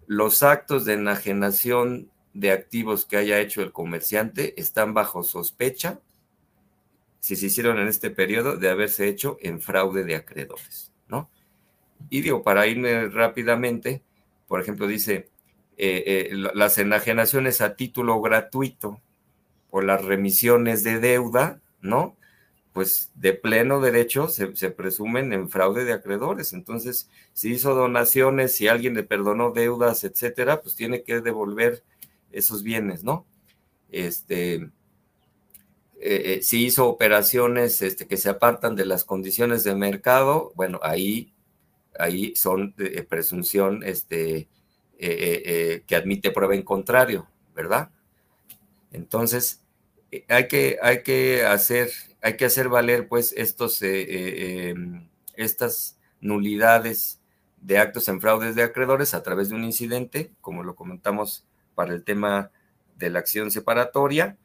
Los 0.05 0.41
actos 0.41 0.85
de 0.85 0.93
enajenación 0.93 2.09
de 2.33 2.51
activos 2.51 3.05
que 3.05 3.17
haya 3.17 3.39
hecho 3.39 3.61
el 3.61 3.73
comerciante 3.73 4.59
están 4.59 4.93
bajo 4.93 5.23
sospecha, 5.23 5.99
si 7.27 7.35
se 7.35 7.47
hicieron 7.47 7.77
en 7.77 7.89
este 7.89 8.09
periodo, 8.09 8.55
de 8.55 8.69
haberse 8.69 9.09
hecho 9.09 9.37
en 9.41 9.59
fraude 9.59 10.05
de 10.05 10.15
acreedores, 10.15 10.93
¿no? 11.09 11.29
Y 12.09 12.21
digo, 12.21 12.41
para 12.41 12.67
irme 12.67 13.09
rápidamente, 13.09 14.01
por 14.47 14.61
ejemplo, 14.61 14.87
dice, 14.87 15.29
eh, 15.75 16.03
eh, 16.05 16.29
las 16.31 16.77
enajenaciones 16.77 17.59
a 17.59 17.75
título 17.75 18.21
gratuito 18.21 19.01
o 19.71 19.81
las 19.81 20.05
remisiones 20.05 20.85
de 20.85 21.01
deuda, 21.01 21.59
¿no? 21.81 22.15
Pues 22.71 23.11
de 23.15 23.33
pleno 23.33 23.81
derecho 23.81 24.29
se, 24.29 24.55
se, 24.55 24.71
presumen 24.71 25.33
en 25.33 25.49
fraude 25.49 25.83
de 25.83 25.91
acreedores. 25.91 26.53
Entonces, 26.53 27.09
si 27.33 27.51
hizo 27.51 27.75
donaciones, 27.75 28.55
si 28.55 28.69
alguien 28.69 28.93
le 28.93 29.03
perdonó 29.03 29.51
deudas, 29.51 30.05
etcétera, 30.05 30.61
pues 30.61 30.77
tiene 30.77 31.03
que 31.03 31.19
devolver 31.19 31.83
esos 32.31 32.63
bienes, 32.63 33.03
¿no? 33.03 33.25
Este, 33.91 34.69
eh, 35.99 36.37
eh, 36.37 36.41
si 36.43 36.65
hizo 36.65 36.87
operaciones 36.87 37.81
este, 37.81 38.07
que 38.07 38.17
se 38.17 38.29
apartan 38.29 38.75
de 38.75 38.85
las 38.85 39.03
condiciones 39.03 39.63
de 39.63 39.75
mercado, 39.75 40.51
bueno, 40.55 40.79
ahí, 40.83 41.33
ahí 41.97 42.35
son 42.35 42.75
de 42.77 43.01
presunción 43.03 43.83
este, 43.83 44.47
eh, 44.99 45.83
que 45.87 45.95
admite 45.95 46.31
prueba 46.31 46.53
en 46.53 46.61
contrario, 46.61 47.27
¿verdad? 47.55 47.89
Entonces, 48.91 49.63
hay 50.29 50.47
que, 50.47 50.77
hay 50.81 51.01
que 51.03 51.45
hacer, 51.45 51.89
hay 52.21 52.37
que 52.37 52.45
hacer 52.45 52.69
valer 52.69 53.07
pues 53.07 53.33
estos, 53.35 53.79
em, 53.81 55.09
estas 55.35 55.97
nulidades 56.21 57.19
de 57.61 57.79
actos 57.79 58.07
en 58.07 58.21
fraudes 58.21 58.55
de 58.55 58.63
acreedores 58.63 59.13
a 59.13 59.23
través 59.23 59.49
de 59.49 59.55
un 59.55 59.63
incidente, 59.63 60.31
como 60.41 60.63
lo 60.63 60.75
comentamos 60.75 61.45
para 61.75 61.93
el 61.93 62.03
tema 62.03 62.51
de 62.97 63.09
la 63.09 63.19
acción 63.19 63.51
separatoria. 63.51 64.37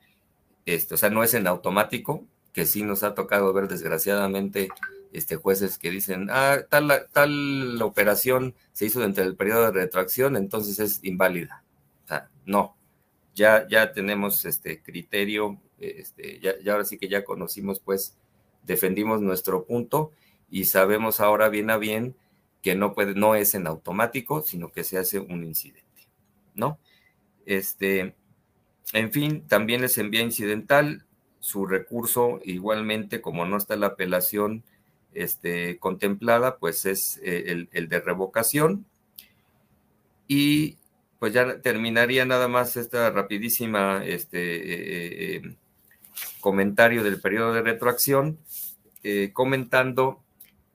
Este, 0.67 0.95
o 0.95 0.97
sea, 0.97 1.11
no 1.11 1.23
es 1.23 1.35
en 1.35 1.47
automático, 1.47 2.27
que 2.53 2.67
sí 2.67 2.83
nos 2.83 3.03
ha 3.03 3.15
tocado 3.15 3.53
ver 3.53 3.69
desgraciadamente 3.69 4.69
este, 5.13 5.37
jueces 5.37 5.79
que 5.79 5.91
dicen, 5.91 6.29
ah, 6.31 6.59
tal, 6.69 7.09
tal 7.13 7.81
operación 7.83 8.55
se 8.73 8.87
hizo 8.87 9.01
dentro 9.01 9.25
del 9.25 9.37
periodo 9.37 9.67
de 9.67 9.73
retroacción, 9.73 10.37
entonces 10.37 10.79
es 10.79 11.01
inválida. 11.03 11.65
O 12.05 12.09
sea, 12.09 12.31
no, 12.45 12.77
ya, 13.35 13.67
ya 13.69 13.93
tenemos 13.93 14.45
este 14.45 14.83
criterio, 14.83 15.61
este, 15.79 16.41
ya, 16.41 16.59
ya 16.61 16.73
ahora 16.73 16.85
sí 16.85 16.99
que 16.99 17.09
ya 17.09 17.25
conocimos, 17.25 17.81
pues, 17.81 18.17
defendimos 18.63 19.21
nuestro 19.21 19.65
punto 19.65 20.13
y 20.51 20.65
sabemos 20.65 21.21
ahora 21.21 21.49
bien 21.49 21.71
a 21.71 21.79
bien 21.79 22.17
que 22.63 22.75
no, 22.75 22.95
puede, 22.95 23.15
no 23.15 23.35
es 23.35 23.55
en 23.55 23.67
automático, 23.67 24.43
sino 24.43 24.71
que 24.71 24.85
se 24.85 24.99
hace 24.99 25.19
un 25.19 25.45
incidente, 25.45 26.09
¿no? 26.55 26.79
Este, 27.45 28.15
en 28.93 29.13
fin, 29.13 29.47
también 29.49 29.81
les 29.81 29.97
envía 29.99 30.21
incidental 30.21 31.05
su 31.41 31.67
recurso, 31.67 32.41
igualmente, 32.45 33.21
como 33.21 33.45
no 33.45 33.57
está 33.57 33.77
la 33.77 33.89
apelación 33.89 34.63
este, 35.13 35.79
contemplada, 35.79 36.57
pues 36.59 36.87
es 36.87 37.21
eh, 37.23 37.67
el, 37.73 37.89
de 37.89 38.01
revocación. 38.01 38.87
Y 40.29 40.79
pues 41.19 41.33
ya 41.33 41.61
terminaría 41.61 42.25
nada 42.25 42.49
más 42.49 42.77
esta 42.77 43.11
rapidísima 43.11 44.05
este, 44.05 44.39
eh, 44.39 45.37
eh, 45.37 45.57
comentario 46.41 47.03
del 47.03 47.21
periodo 47.21 47.53
de 47.53 47.63
retroacción, 47.63 48.39
comentando 49.33 50.23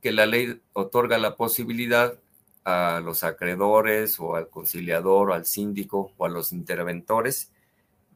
que 0.02 0.12
la 0.12 0.26
ley 0.26 0.60
otorga 0.74 1.18
la 1.18 1.38
posibilidad 1.38 2.14
a 2.66 3.00
los 3.02 3.24
acreedores 3.24 4.20
o 4.20 4.36
al 4.36 4.50
conciliador 4.50 5.30
o 5.30 5.34
al 5.34 5.46
síndico 5.46 6.12
o 6.18 6.26
a 6.26 6.30
los 6.30 6.52
interventores 6.52 7.52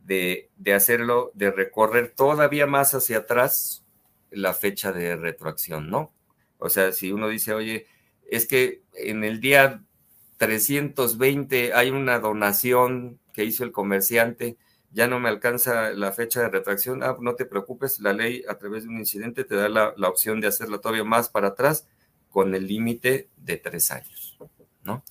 de, 0.03 0.49
de 0.57 0.73
hacerlo, 0.73 1.31
de 1.33 1.51
recorrer 1.51 2.13
todavía 2.15 2.67
más 2.67 2.93
hacia 2.93 3.19
atrás 3.19 3.85
la 4.29 4.53
fecha 4.53 4.91
de 4.91 5.15
retroacción, 5.15 5.89
¿no? 5.89 6.13
O 6.57 6.69
sea, 6.69 6.91
si 6.91 7.11
uno 7.11 7.27
dice, 7.27 7.53
oye, 7.53 7.87
es 8.29 8.47
que 8.47 8.83
en 8.93 9.23
el 9.23 9.39
día 9.39 9.83
320 10.37 11.73
hay 11.73 11.91
una 11.91 12.19
donación 12.19 13.19
que 13.33 13.45
hizo 13.45 13.63
el 13.63 13.71
comerciante, 13.71 14.57
ya 14.91 15.07
no 15.07 15.19
me 15.19 15.29
alcanza 15.29 15.91
la 15.91 16.11
fecha 16.11 16.41
de 16.41 16.49
retracción, 16.49 17.03
ah, 17.03 17.17
no 17.19 17.35
te 17.35 17.45
preocupes, 17.45 17.99
la 17.99 18.13
ley 18.13 18.43
a 18.47 18.57
través 18.57 18.83
de 18.83 18.89
un 18.89 18.97
incidente 18.97 19.43
te 19.43 19.55
da 19.55 19.69
la, 19.69 20.09
opción 20.09 20.41
de 20.41 20.47
hacerlo 20.47 20.79
todavía 20.79 21.03
más 21.03 21.29
para 21.29 21.49
atrás 21.49 21.87
con 22.29 22.55
el 22.55 22.67
límite 22.67 23.29
de 23.37 23.57
tres 23.57 23.91
años, 23.91 24.37
¿no? 24.83 25.03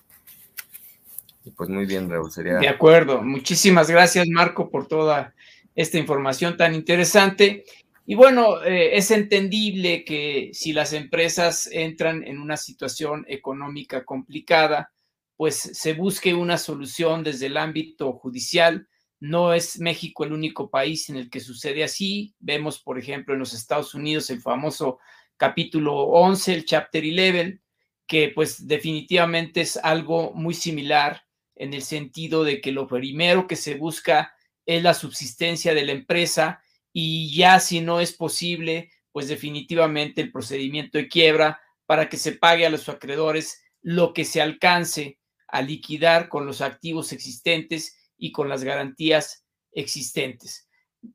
Y 1.45 1.51
pues 1.53 1.69
muy 1.71 1.87
bien, 1.87 2.11
Raúl, 2.11 2.31
sería... 2.31 2.59
De 2.59 2.69
acuerdo, 2.69 3.23
muchísimas 3.23 3.91
gracias 3.91 4.29
Marco 4.29 4.71
por 4.71 4.87
toda 4.87 5.35
esta 5.75 5.99
información 5.99 6.57
tan 6.57 6.75
interesante. 6.75 7.65
Y 8.07 8.15
bueno, 8.15 8.63
eh, 8.63 8.97
es 8.97 9.11
entendible 9.11 10.05
que 10.05 10.51
si 10.53 10.73
las 10.73 10.93
empresas 10.93 11.69
entran 11.71 12.25
en 12.25 12.41
una 12.41 12.57
situación 12.57 13.25
económica 13.29 14.05
complicada, 14.05 14.93
pues 15.37 15.57
se 15.57 15.95
busque 15.95 16.35
una 16.35 16.59
solución 16.59 17.23
desde 17.23 17.47
el 17.47 17.57
ámbito 17.57 18.13
judicial. 18.13 18.89
No 19.21 19.55
es 19.55 19.79
México 19.79 20.25
el 20.25 20.33
único 20.33 20.69
país 20.71 21.09
en 21.09 21.17
el 21.17 21.31
que 21.31 21.41
sucede 21.41 21.85
así. 21.85 22.35
Vemos, 22.41 22.81
por 22.81 22.99
ejemplo, 22.99 23.33
en 23.33 23.41
los 23.41 23.55
Estados 23.55 23.95
Unidos 23.95 24.29
el 24.31 24.41
famoso 24.41 24.99
capítulo 25.37 25.95
11, 25.95 26.53
el 26.53 26.65
chapter 26.65 27.05
11, 27.05 27.61
que 28.07 28.33
pues 28.35 28.67
definitivamente 28.67 29.63
es 29.63 29.79
algo 29.79 30.33
muy 30.35 30.53
similar 30.53 31.23
en 31.61 31.75
el 31.75 31.83
sentido 31.83 32.43
de 32.43 32.63
que 32.63 32.73
lo 32.73 32.87
primero 32.87 33.47
que 33.47 33.55
se 33.55 33.75
busca 33.75 34.35
es 34.65 34.83
la 34.83 34.95
subsistencia 34.95 35.75
de 35.75 35.85
la 35.85 35.93
empresa 35.93 36.63
y 36.91 37.37
ya 37.37 37.61
si 37.61 37.83
no 37.83 38.01
es 38.01 38.15
posible, 38.15 38.91
pues 39.13 39.29
definitivamente 39.29 40.23
el 40.23 40.33
procedimiento 40.33 40.97
de 40.97 41.09
quiebra 41.09 41.61
para 41.85 42.09
que 42.09 42.17
se 42.17 42.33
pague 42.33 42.65
a 42.65 42.71
los 42.71 42.89
acreedores 42.89 43.63
lo 43.83 44.15
que 44.15 44.25
se 44.25 44.41
alcance 44.41 45.19
a 45.49 45.61
liquidar 45.61 46.31
con 46.31 46.47
los 46.47 46.63
activos 46.63 47.13
existentes 47.13 47.95
y 48.17 48.33
con 48.33 48.49
las 48.49 48.65
garantías 48.65 49.45
existentes. 49.73 50.67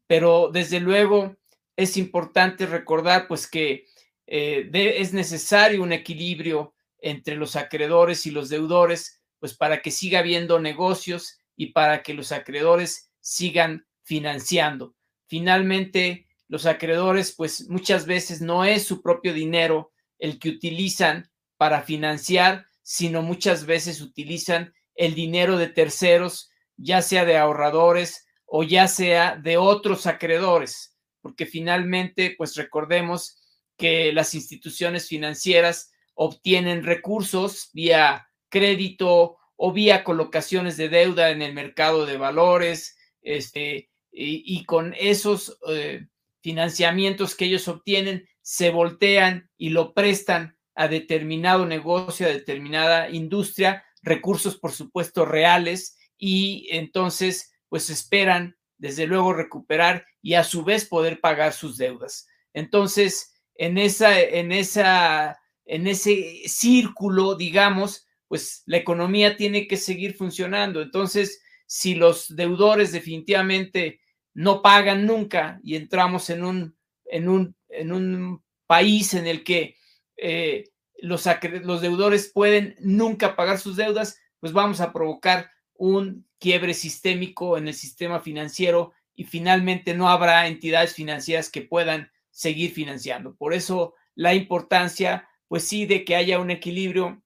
Pero 0.06 0.52
desde 0.54 0.80
luego 0.80 1.38
es 1.76 1.98
importante 1.98 2.68
recordar 2.68 3.28
pues 3.28 3.48
que 3.48 3.88
eh, 4.28 4.70
es 4.72 5.12
necesario 5.12 5.82
un 5.82 5.92
equilibrio 5.92 6.76
entre 7.00 7.36
los 7.36 7.56
acreedores 7.56 8.28
y 8.28 8.32
los 8.32 8.50
deudores, 8.50 9.24
pues 9.46 9.56
para 9.56 9.84
que 9.84 9.92
siga 9.92 10.18
habiendo 10.18 10.60
negocios 10.60 11.38
y 11.56 11.68
para 11.68 12.02
que 12.02 12.16
los 12.16 12.32
acreedores 12.32 13.12
sigan 13.20 13.86
financiando. 14.02 14.96
Finalmente, 15.28 16.26
los 16.48 16.66
acreedores, 16.66 17.32
pues 17.32 17.70
muchas 17.70 18.08
veces 18.08 18.42
no 18.42 18.66
es 18.66 18.88
su 18.88 19.04
propio 19.04 19.36
dinero 19.36 19.92
el 20.18 20.40
que 20.40 20.50
utilizan 20.50 21.30
para 21.58 21.84
financiar, 21.84 22.66
sino 22.82 23.22
muchas 23.22 23.68
veces 23.68 24.02
utilizan 24.02 24.74
el 24.96 25.14
dinero 25.14 25.60
de 25.60 25.68
terceros, 25.68 26.50
ya 26.76 27.04
sea 27.04 27.24
de 27.24 27.38
ahorradores 27.38 28.26
o 28.48 28.64
ya 28.64 28.88
sea 28.88 29.36
de 29.36 29.58
otros 29.58 30.08
acreedores, 30.08 30.98
porque 31.22 31.46
finalmente, 31.46 32.34
pues 32.36 32.56
recordemos 32.56 33.40
que 33.78 34.12
las 34.12 34.34
instituciones 34.34 35.08
financieras 35.08 35.92
obtienen 36.16 36.84
recursos 36.84 37.70
vía 37.74 38.28
crédito 38.50 39.38
o 39.56 39.72
vía 39.72 40.04
colocaciones 40.04 40.78
de 40.78 40.90
deuda 40.90 41.32
en 41.32 41.42
el 41.42 41.54
mercado 41.54 42.06
de 42.06 42.18
valores, 42.18 42.98
este, 43.22 43.90
y, 44.12 44.64
con 44.66 44.94
esos 44.98 45.60
eh, 45.68 46.08
financiamientos 46.42 47.36
que 47.36 47.46
ellos 47.46 47.68
obtienen, 47.68 48.28
se 48.42 48.70
voltean 48.70 49.50
y 49.58 49.70
lo 49.70 49.94
prestan 49.94 50.58
a 50.76 50.88
determinado 50.88 51.66
negocio, 51.66 52.28
a 52.28 52.30
determinada 52.30 53.10
industria, 53.10 53.84
recursos 54.04 54.58
por 54.58 54.72
supuesto 54.72 55.26
reales 55.26 55.98
y 56.18 56.68
entonces 56.70 57.54
pues 57.68 57.90
esperan 57.90 58.56
desde 58.78 59.08
luego 59.08 59.34
recuperar 59.34 60.06
y 60.22 60.36
a 60.36 60.44
su 60.44 60.64
vez 60.64 60.86
poder 60.86 61.20
pagar 61.20 61.54
sus 61.54 61.78
deudas. 61.78 62.28
Entonces, 62.54 63.34
en 63.56 63.78
esa 63.78 64.20
en 64.20 64.52
esa 64.52 65.40
en 65.66 65.88
ese 65.88 66.44
círculo, 66.46 67.36
digamos, 67.36 68.05
pues 68.28 68.64
la 68.66 68.78
economía 68.78 69.38
tiene 69.38 69.68
que 69.68 69.78
seguir 69.78 70.16
funcionando. 70.16 70.82
Entonces, 70.82 71.42
si 71.68 71.96
los 71.96 72.36
deudores 72.36 72.92
definitivamente 72.92 74.02
no 74.34 74.62
pagan 74.62 75.06
nunca 75.06 75.60
y 75.64 75.76
entramos 75.76 76.30
en 76.30 76.44
un, 76.44 76.78
en 77.06 77.30
un, 77.30 77.56
en 77.70 77.92
un 77.92 78.44
país 78.68 79.14
en 79.14 79.28
el 79.28 79.44
que 79.44 79.78
eh, 80.18 80.66
los, 80.98 81.26
los 81.64 81.82
deudores 81.82 82.32
pueden 82.34 82.76
nunca 82.80 83.36
pagar 83.36 83.60
sus 83.60 83.76
deudas, 83.76 84.20
pues 84.40 84.54
vamos 84.54 84.82
a 84.82 84.92
provocar 84.92 85.50
un 85.74 86.28
quiebre 86.40 86.74
sistémico 86.74 87.58
en 87.58 87.68
el 87.68 87.74
sistema 87.74 88.20
financiero 88.20 88.94
y 89.16 89.24
finalmente 89.24 89.94
no 89.94 90.10
habrá 90.10 90.48
entidades 90.48 90.94
financieras 90.94 91.50
que 91.50 91.62
puedan 91.62 92.12
seguir 92.30 92.72
financiando. 92.72 93.36
Por 93.36 93.54
eso 93.54 93.96
la 94.14 94.34
importancia, 94.34 95.28
pues 95.48 95.68
sí, 95.68 95.86
de 95.86 96.04
que 96.04 96.16
haya 96.16 96.40
un 96.40 96.52
equilibrio 96.52 97.24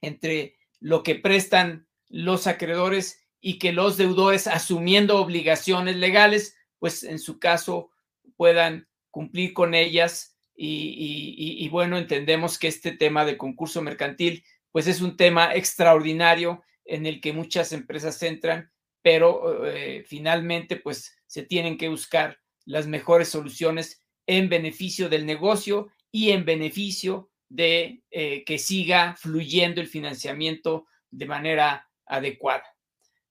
entre 0.00 0.56
lo 0.80 1.02
que 1.02 1.14
prestan 1.14 1.86
los 2.08 2.46
acreedores 2.46 3.24
y 3.40 3.58
que 3.58 3.72
los 3.72 3.96
deudores 3.96 4.46
asumiendo 4.46 5.18
obligaciones 5.18 5.96
legales, 5.96 6.56
pues 6.78 7.02
en 7.04 7.18
su 7.18 7.38
caso 7.38 7.90
puedan 8.36 8.88
cumplir 9.10 9.52
con 9.52 9.74
ellas 9.74 10.36
y, 10.62 11.66
bueno, 11.70 11.96
entendemos 11.96 12.58
que 12.58 12.68
este 12.68 12.92
tema 12.92 13.24
de 13.24 13.38
concurso 13.38 13.80
mercantil, 13.80 14.44
pues 14.72 14.86
es 14.86 15.00
un 15.00 15.16
tema 15.16 15.54
extraordinario 15.54 16.62
en 16.84 17.06
el 17.06 17.22
que 17.22 17.32
muchas 17.32 17.72
empresas 17.72 18.22
entran, 18.22 18.70
pero 19.00 19.64
eh, 19.64 20.04
finalmente 20.06 20.76
pues 20.76 21.16
se 21.26 21.44
tienen 21.44 21.78
que 21.78 21.88
buscar 21.88 22.38
las 22.66 22.86
mejores 22.86 23.30
soluciones 23.30 24.02
en 24.26 24.50
beneficio 24.50 25.08
del 25.08 25.24
negocio 25.24 25.88
y 26.12 26.30
en 26.30 26.44
beneficio 26.44 27.29
de 27.50 28.02
eh, 28.10 28.44
que 28.44 28.58
siga 28.58 29.16
fluyendo 29.18 29.82
el 29.82 29.88
financiamiento 29.88 30.86
de 31.10 31.26
manera 31.26 31.88
adecuada. 32.06 32.64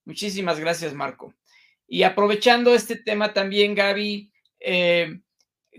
Muchísimas 0.05 0.59
gracias, 0.59 0.93
Marco. 0.93 1.33
Y 1.87 2.03
aprovechando 2.03 2.75
este 2.75 2.97
tema 2.97 3.33
también, 3.33 3.73
Gaby, 3.73 4.31
eh, 4.59 5.21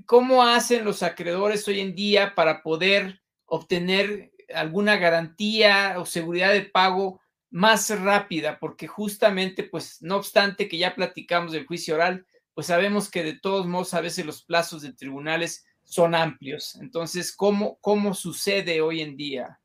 ¿cómo 0.06 0.42
hacen 0.42 0.84
los 0.84 1.02
acreedores 1.02 1.68
hoy 1.68 1.80
en 1.80 1.94
día 1.94 2.34
para 2.34 2.62
poder 2.62 3.20
obtener 3.44 4.32
alguna 4.52 4.96
garantía 4.96 5.96
o 5.98 6.06
seguridad 6.06 6.52
de 6.52 6.62
pago 6.62 7.20
más 7.50 7.90
rápida? 7.90 8.58
Porque 8.58 8.86
justamente, 8.86 9.64
pues, 9.64 10.00
no 10.00 10.16
obstante 10.16 10.66
que 10.66 10.78
ya 10.78 10.94
platicamos 10.94 11.52
del 11.52 11.66
juicio 11.66 11.94
oral, 11.94 12.26
pues 12.54 12.66
sabemos 12.66 13.10
que 13.10 13.22
de 13.22 13.38
todos 13.38 13.66
modos 13.66 13.94
a 13.94 14.00
veces 14.00 14.24
los 14.24 14.42
plazos 14.42 14.82
de 14.82 14.92
tribunales 14.92 15.66
son 15.90 16.14
amplios. 16.14 16.76
Entonces, 16.76 17.32
¿cómo, 17.32 17.76
cómo 17.80 18.14
sucede 18.14 18.80
hoy 18.80 19.00
en 19.00 19.16
día? 19.16 19.58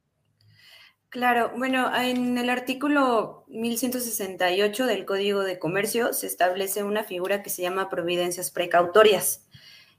Claro, 1.10 1.52
bueno, 1.56 1.96
en 1.96 2.38
el 2.40 2.50
artículo 2.50 3.46
1168 3.48 4.88
del 4.88 5.06
Código 5.06 5.44
de 5.44 5.60
Comercio 5.60 6.14
se 6.14 6.26
establece 6.26 6.84
una 6.84 7.04
figura 7.04 7.44
que 7.44 7.52
se 7.52 7.62
llama 7.62 7.90
providencias 7.90 8.50
precautorias. 8.50 9.48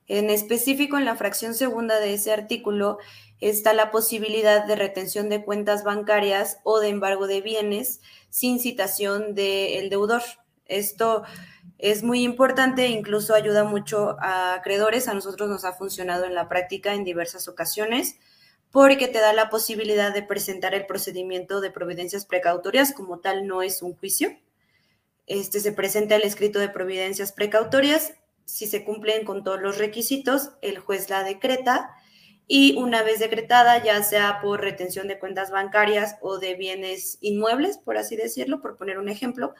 En 0.08 0.28
específico, 0.28 0.98
en 0.98 1.04
la 1.04 1.14
fracción 1.14 1.54
segunda 1.54 2.00
de 2.00 2.14
ese 2.14 2.32
artículo 2.32 2.98
está 3.40 3.72
la 3.72 3.92
posibilidad 3.92 4.66
de 4.66 4.74
retención 4.74 5.28
de 5.28 5.44
cuentas 5.44 5.84
bancarias 5.84 6.58
o 6.64 6.80
de 6.80 6.88
embargo 6.88 7.28
de 7.28 7.40
bienes 7.40 8.00
sin 8.30 8.58
citación 8.58 9.36
del 9.36 9.90
deudor. 9.90 10.22
Esto 10.66 11.22
es 11.78 12.02
muy 12.02 12.22
importante, 12.22 12.88
incluso 12.88 13.34
ayuda 13.34 13.64
mucho 13.64 14.16
a 14.20 14.54
acreedores. 14.54 15.08
A 15.08 15.14
nosotros 15.14 15.48
nos 15.48 15.64
ha 15.64 15.72
funcionado 15.72 16.24
en 16.24 16.34
la 16.34 16.48
práctica 16.48 16.94
en 16.94 17.04
diversas 17.04 17.48
ocasiones 17.48 18.16
porque 18.70 19.08
te 19.08 19.20
da 19.20 19.32
la 19.32 19.48
posibilidad 19.48 20.12
de 20.12 20.22
presentar 20.22 20.74
el 20.74 20.86
procedimiento 20.86 21.60
de 21.60 21.70
providencias 21.70 22.26
precautorias, 22.26 22.92
como 22.92 23.20
tal 23.20 23.46
no 23.46 23.62
es 23.62 23.80
un 23.80 23.94
juicio. 23.94 24.36
Este 25.26 25.60
se 25.60 25.72
presenta 25.72 26.16
el 26.16 26.22
escrito 26.22 26.58
de 26.58 26.68
providencias 26.68 27.32
precautorias, 27.32 28.14
si 28.44 28.66
se 28.66 28.84
cumplen 28.84 29.24
con 29.24 29.44
todos 29.44 29.60
los 29.60 29.78
requisitos, 29.78 30.50
el 30.62 30.78
juez 30.78 31.10
la 31.10 31.24
decreta 31.24 31.90
y 32.46 32.76
una 32.76 33.02
vez 33.02 33.18
decretada, 33.18 33.82
ya 33.82 34.02
sea 34.02 34.40
por 34.40 34.60
retención 34.60 35.08
de 35.08 35.18
cuentas 35.18 35.50
bancarias 35.50 36.16
o 36.20 36.38
de 36.38 36.54
bienes 36.54 37.18
inmuebles, 37.20 37.78
por 37.78 37.96
así 37.96 38.14
decirlo, 38.14 38.60
por 38.60 38.76
poner 38.76 38.98
un 38.98 39.08
ejemplo, 39.08 39.54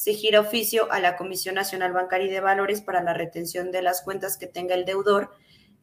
se 0.00 0.14
gira 0.14 0.40
oficio 0.40 0.90
a 0.90 0.98
la 0.98 1.18
Comisión 1.18 1.56
Nacional 1.56 1.92
Bancaria 1.92 2.28
y 2.28 2.30
de 2.30 2.40
Valores 2.40 2.80
para 2.80 3.02
la 3.02 3.12
retención 3.12 3.70
de 3.70 3.82
las 3.82 4.00
cuentas 4.00 4.38
que 4.38 4.46
tenga 4.46 4.74
el 4.74 4.86
deudor 4.86 5.30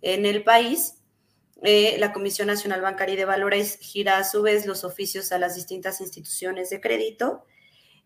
en 0.02 0.26
el 0.26 0.44
país. 0.44 0.96
Eh, 1.62 1.98
la 2.00 2.14
Comisión 2.14 2.48
Nacional 2.48 2.82
Bancaria 2.82 3.14
y 3.14 3.18
de 3.18 3.26
Valores 3.26 3.78
gira 3.80 4.18
a 4.18 4.24
su 4.24 4.42
vez 4.42 4.66
los 4.66 4.84
oficios 4.84 5.32
a 5.32 5.38
las 5.38 5.54
distintas 5.54 6.02
instituciones 6.02 6.72
de 6.72 6.82
crédito 6.82 7.46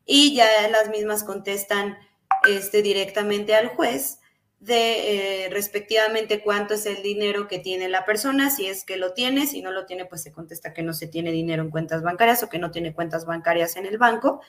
y 0.06 0.36
ya 0.36 0.68
las 0.68 0.90
mismas 0.90 1.24
contestan 1.24 1.98
este, 2.46 2.82
directamente 2.82 3.56
al 3.56 3.70
juez 3.70 4.20
de 4.62 5.46
eh, 5.46 5.50
respectivamente 5.50 6.42
cuánto 6.44 6.76
es 6.76 6.86
el 6.86 7.02
dinero 7.02 7.48
que 7.48 7.58
tiene 7.58 7.90
la 7.90 8.06
persona, 8.06 8.52
si 8.52 8.68
es 8.68 8.86
que 8.86 8.96
lo 8.96 9.14
tiene, 9.14 9.48
si 9.48 9.64
no 9.64 9.72
lo 9.72 9.88
tiene, 9.88 10.06
pues 10.06 10.22
se 10.22 10.32
contesta 10.32 10.72
que 10.72 10.84
no 10.84 10.94
se 10.94 11.08
tiene 11.08 11.32
dinero 11.32 11.64
en 11.64 11.72
cuentas 11.72 12.04
bancarias 12.04 12.44
o 12.44 12.50
que 12.50 12.60
no 12.60 12.70
tiene 12.70 12.94
cuentas 12.94 13.26
bancarias 13.26 13.76
en 13.76 13.88
el 13.88 13.98
banco 13.98 14.40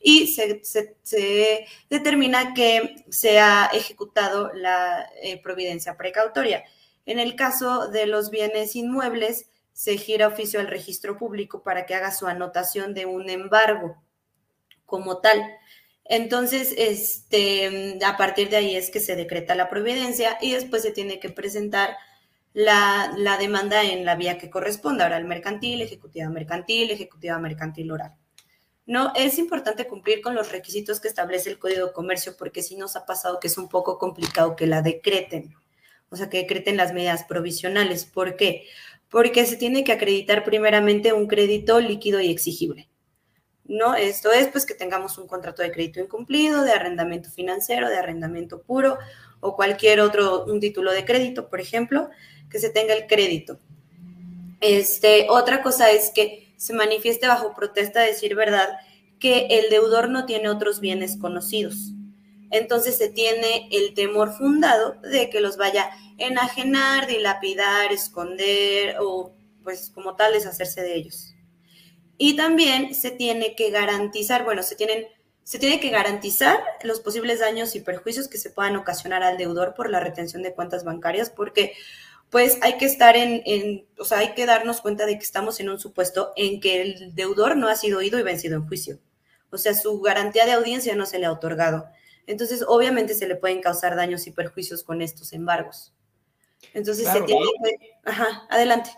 y 0.00 0.28
se, 0.28 0.62
determina 1.90 2.54
que 2.54 3.04
se 3.10 3.40
ha 3.40 3.66
ejecutado 3.72 4.52
la 4.54 5.10
eh, 5.20 5.42
providencia 5.42 5.96
precautoria. 5.96 6.62
En 7.04 7.18
el 7.18 7.34
caso 7.34 7.88
de 7.88 8.06
los 8.06 8.30
bienes 8.30 8.76
inmuebles, 8.76 9.50
se 9.72 9.96
gira 9.98 10.28
oficio 10.28 10.60
al 10.60 10.68
registro 10.68 11.18
público 11.18 11.64
para 11.64 11.86
que 11.86 11.96
haga 11.96 12.12
su 12.12 12.28
anotación 12.28 12.94
de 12.94 13.06
un 13.06 13.28
embargo 13.30 14.00
como 14.84 15.18
tal. 15.18 15.42
Entonces, 16.08 16.72
este, 16.76 17.98
a 18.04 18.16
partir 18.16 18.48
de 18.48 18.56
ahí 18.56 18.76
es 18.76 18.90
que 18.90 19.00
se 19.00 19.16
decreta 19.16 19.54
la 19.54 19.68
providencia 19.68 20.38
y 20.40 20.52
después 20.52 20.82
se 20.82 20.92
tiene 20.92 21.18
que 21.18 21.30
presentar 21.30 21.96
la, 22.52 23.36
demanda 23.38 23.82
en 23.82 24.04
la 24.04 24.14
vía 24.14 24.38
que 24.38 24.48
corresponda, 24.48 25.06
oral 25.06 25.24
mercantil, 25.26 25.82
ejecutiva 25.82 26.28
mercantil, 26.30 26.90
ejecutiva 26.90 27.38
mercantil 27.38 27.90
oral. 27.90 28.14
No, 28.86 29.12
es 29.16 29.38
importante 29.38 29.88
cumplir 29.88 30.22
con 30.22 30.34
los 30.34 30.52
requisitos 30.52 31.00
que 31.00 31.08
establece 31.08 31.50
el 31.50 31.58
Código 31.58 31.86
de 31.86 31.92
Comercio 31.92 32.36
porque 32.38 32.62
sí 32.62 32.76
nos 32.76 32.94
ha 32.94 33.04
pasado 33.04 33.40
que 33.40 33.48
es 33.48 33.58
un 33.58 33.68
poco 33.68 33.98
complicado 33.98 34.54
que 34.54 34.66
la 34.66 34.80
decreten, 34.80 35.54
o 36.08 36.16
sea, 36.16 36.30
que 36.30 36.38
decreten 36.38 36.76
las 36.76 36.92
medidas 36.94 37.24
provisionales. 37.24 38.04
¿Por 38.04 38.36
qué? 38.36 38.66
Porque 39.10 39.44
se 39.44 39.56
tiene 39.56 39.82
que 39.82 39.92
acreditar 39.92 40.44
primeramente 40.44 41.12
un 41.12 41.26
crédito 41.26 41.80
líquido 41.80 42.20
y 42.20 42.30
exigible. 42.30 42.88
¿No? 43.68 43.94
Esto 43.94 44.32
es 44.32 44.48
pues 44.48 44.66
que 44.66 44.74
tengamos 44.74 45.18
un 45.18 45.26
contrato 45.26 45.62
de 45.62 45.72
crédito 45.72 46.00
incumplido, 46.00 46.62
de 46.62 46.72
arrendamiento 46.72 47.30
financiero, 47.30 47.88
de 47.88 47.96
arrendamiento 47.96 48.62
puro 48.62 48.98
o 49.40 49.56
cualquier 49.56 50.00
otro, 50.00 50.44
un 50.44 50.60
título 50.60 50.92
de 50.92 51.04
crédito, 51.04 51.48
por 51.48 51.60
ejemplo, 51.60 52.10
que 52.50 52.58
se 52.58 52.70
tenga 52.70 52.94
el 52.94 53.06
crédito. 53.06 53.58
Este, 54.60 55.26
otra 55.28 55.62
cosa 55.62 55.90
es 55.90 56.10
que 56.10 56.52
se 56.56 56.72
manifieste 56.72 57.26
bajo 57.26 57.54
protesta 57.54 58.00
decir 58.00 58.34
verdad 58.34 58.68
que 59.18 59.46
el 59.50 59.70
deudor 59.70 60.08
no 60.08 60.26
tiene 60.26 60.48
otros 60.48 60.80
bienes 60.80 61.16
conocidos. 61.16 61.92
Entonces 62.50 62.96
se 62.96 63.08
tiene 63.08 63.68
el 63.72 63.94
temor 63.94 64.32
fundado 64.32 64.94
de 65.02 65.30
que 65.30 65.40
los 65.40 65.56
vaya 65.56 65.84
a 65.84 65.98
enajenar, 66.18 67.06
dilapidar, 67.06 67.92
esconder 67.92 68.96
o 69.00 69.32
pues 69.64 69.90
como 69.90 70.14
tal 70.14 70.32
deshacerse 70.32 70.82
de 70.82 70.94
ellos. 70.94 71.35
Y 72.18 72.36
también 72.36 72.94
se 72.94 73.10
tiene 73.10 73.54
que 73.54 73.70
garantizar, 73.70 74.44
bueno, 74.44 74.62
se 74.62 74.76
tienen 74.76 75.06
se 75.46 75.60
tiene 75.60 75.78
que 75.78 75.90
garantizar 75.90 76.58
los 76.82 76.98
posibles 76.98 77.38
daños 77.38 77.76
y 77.76 77.80
perjuicios 77.80 78.26
que 78.26 78.36
se 78.36 78.50
puedan 78.50 78.74
ocasionar 78.74 79.22
al 79.22 79.36
deudor 79.38 79.74
por 79.74 79.88
la 79.88 80.00
retención 80.00 80.42
de 80.42 80.52
cuentas 80.52 80.82
bancarias, 80.82 81.30
porque 81.30 81.74
pues 82.30 82.58
hay 82.62 82.78
que 82.78 82.86
estar 82.86 83.16
en, 83.16 83.42
en, 83.46 83.86
o 83.96 84.04
sea, 84.04 84.18
hay 84.18 84.34
que 84.34 84.44
darnos 84.44 84.80
cuenta 84.80 85.06
de 85.06 85.16
que 85.16 85.22
estamos 85.22 85.60
en 85.60 85.68
un 85.70 85.78
supuesto 85.78 86.32
en 86.34 86.60
que 86.60 86.82
el 86.82 87.14
deudor 87.14 87.56
no 87.56 87.68
ha 87.68 87.76
sido 87.76 87.98
oído 87.98 88.18
y 88.18 88.24
vencido 88.24 88.56
en 88.56 88.66
juicio. 88.66 88.98
O 89.50 89.56
sea, 89.56 89.72
su 89.74 90.00
garantía 90.00 90.46
de 90.46 90.52
audiencia 90.52 90.96
no 90.96 91.06
se 91.06 91.20
le 91.20 91.26
ha 91.26 91.32
otorgado. 91.32 91.86
Entonces, 92.26 92.64
obviamente 92.66 93.14
se 93.14 93.28
le 93.28 93.36
pueden 93.36 93.60
causar 93.60 93.94
daños 93.94 94.26
y 94.26 94.32
perjuicios 94.32 94.82
con 94.82 95.00
estos 95.00 95.32
embargos. 95.32 95.94
Entonces, 96.74 97.06
se 97.06 97.22
tiene 97.22 97.46
que... 97.62 97.92
Ajá, 98.04 98.46
adelante. 98.50 98.90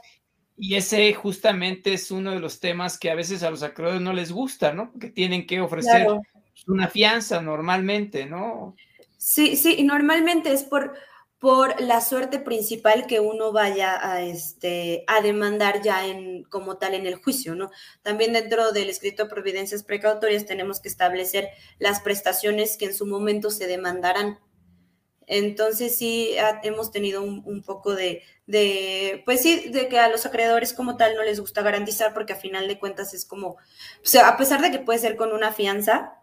Y 0.58 0.74
ese 0.74 1.14
justamente 1.14 1.94
es 1.94 2.10
uno 2.10 2.32
de 2.32 2.40
los 2.40 2.58
temas 2.58 2.98
que 2.98 3.10
a 3.10 3.14
veces 3.14 3.42
a 3.42 3.50
los 3.50 3.62
acreedores 3.62 4.00
no 4.00 4.12
les 4.12 4.32
gusta, 4.32 4.72
¿no? 4.72 4.92
Que 4.98 5.08
tienen 5.08 5.46
que 5.46 5.60
ofrecer 5.60 6.08
una 6.66 6.88
fianza 6.88 7.40
normalmente, 7.40 8.26
¿no? 8.26 8.74
Sí, 9.16 9.56
sí, 9.56 9.76
y 9.78 9.84
normalmente 9.84 10.52
es 10.52 10.64
por, 10.64 10.94
por 11.38 11.80
la 11.80 12.00
suerte 12.00 12.40
principal 12.40 13.06
que 13.06 13.20
uno 13.20 13.52
vaya 13.52 13.98
a, 14.00 14.22
este, 14.22 15.04
a 15.06 15.20
demandar 15.20 15.82
ya 15.82 16.06
en, 16.06 16.42
como 16.44 16.78
tal 16.78 16.94
en 16.94 17.06
el 17.06 17.16
juicio, 17.16 17.54
¿no? 17.54 17.70
También 18.02 18.32
dentro 18.32 18.72
del 18.72 18.90
escrito 18.90 19.24
de 19.24 19.30
providencias 19.30 19.84
precautorias 19.84 20.46
tenemos 20.46 20.80
que 20.80 20.88
establecer 20.88 21.48
las 21.78 22.00
prestaciones 22.00 22.76
que 22.76 22.86
en 22.86 22.94
su 22.94 23.06
momento 23.06 23.50
se 23.50 23.68
demandarán. 23.68 24.38
Entonces 25.30 25.94
sí 25.94 26.34
hemos 26.62 26.90
tenido 26.90 27.22
un, 27.22 27.62
poco 27.62 27.94
de, 27.94 28.22
pues 29.26 29.42
sí, 29.42 29.68
de 29.68 29.86
que 29.88 29.98
a 29.98 30.08
los 30.08 30.24
acreedores 30.24 30.72
como 30.72 30.96
tal 30.96 31.14
no 31.14 31.22
les 31.22 31.38
gusta 31.38 31.60
garantizar 31.60 32.14
porque 32.14 32.32
a 32.32 32.36
final 32.36 32.66
de 32.66 32.78
cuentas 32.78 33.12
es 33.12 33.26
como, 33.26 33.48
o 33.48 33.58
sea, 34.02 34.26
a 34.28 34.38
pesar 34.38 34.62
de 34.62 34.70
que 34.70 34.78
puede 34.78 34.98
ser 34.98 35.16
con 35.16 35.32
una 35.32 35.52
fianza, 35.52 36.14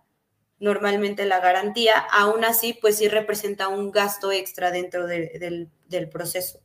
normalmente 0.58 1.28
la 1.28 1.40
garantía, 1.40 2.00
aún 2.00 2.44
así 2.44 2.74
pues 2.74 2.98
sí 2.98 3.08
representa 3.08 3.68
un 3.68 3.92
gasto 3.92 4.32
extra 4.32 4.72
dentro 4.72 5.06
del, 5.06 5.70
del 5.88 6.10
proceso. 6.10 6.62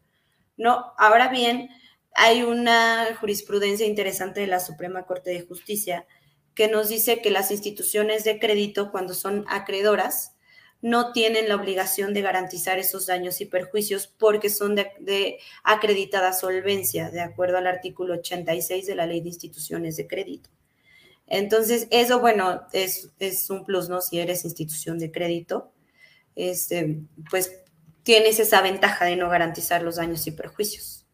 No, 0.57 0.95
ahora 0.97 1.29
bien, 1.29 1.69
hay 2.15 2.43
una 2.43 3.17
jurisprudencia 3.21 3.87
interesante 3.87 4.41
de 4.41 4.47
la 4.47 4.61
Suprema 4.61 5.05
Corte 5.05 5.29
de 5.31 5.43
Justicia 5.43 6.07
que 6.55 6.69
nos 6.69 6.89
dice 6.89 7.21
que 7.21 7.31
las 7.31 7.51
instituciones 7.51 8.25
de 8.25 8.39
crédito, 8.39 8.91
cuando 8.91 9.13
son 9.13 9.45
acreedoras, 9.49 10.37
no 10.83 11.13
tienen 11.13 11.49
la 11.49 11.57
obligación 11.57 12.15
de 12.15 12.23
garantizar 12.23 12.79
esos 12.79 13.07
daños 13.07 13.41
y 13.41 13.47
perjuicios 13.47 14.07
porque 14.07 14.49
son 14.49 14.75
de, 14.75 15.39
acreditada 15.63 16.33
solvencia, 16.33 17.11
de 17.11 17.21
acuerdo 17.21 17.59
al 17.59 17.67
artículo 17.67 18.15
86 18.15 18.87
de 18.87 18.95
la 18.95 19.07
Ley 19.07 19.21
de 19.21 19.29
Instituciones 19.29 19.97
de 19.97 20.07
Crédito. 20.07 20.49
Entonces, 21.27 21.87
eso, 21.91 22.21
bueno, 22.21 22.63
es, 22.73 23.11
un 23.51 23.65
plus, 23.65 23.89
¿no? 23.89 24.01
Si 24.01 24.19
eres 24.19 24.45
institución 24.45 24.99
de 24.99 25.13
crédito, 25.13 25.73
este, 26.35 27.03
pues 27.31 27.63
tienes 28.03 28.41
esa 28.41 28.63
ventaja 28.63 29.05
de 29.05 29.17
no 29.17 29.29
garantizar 29.29 29.83
los 29.83 29.97
daños 29.97 30.27
y 30.27 30.33
perjuicios. 30.33 31.07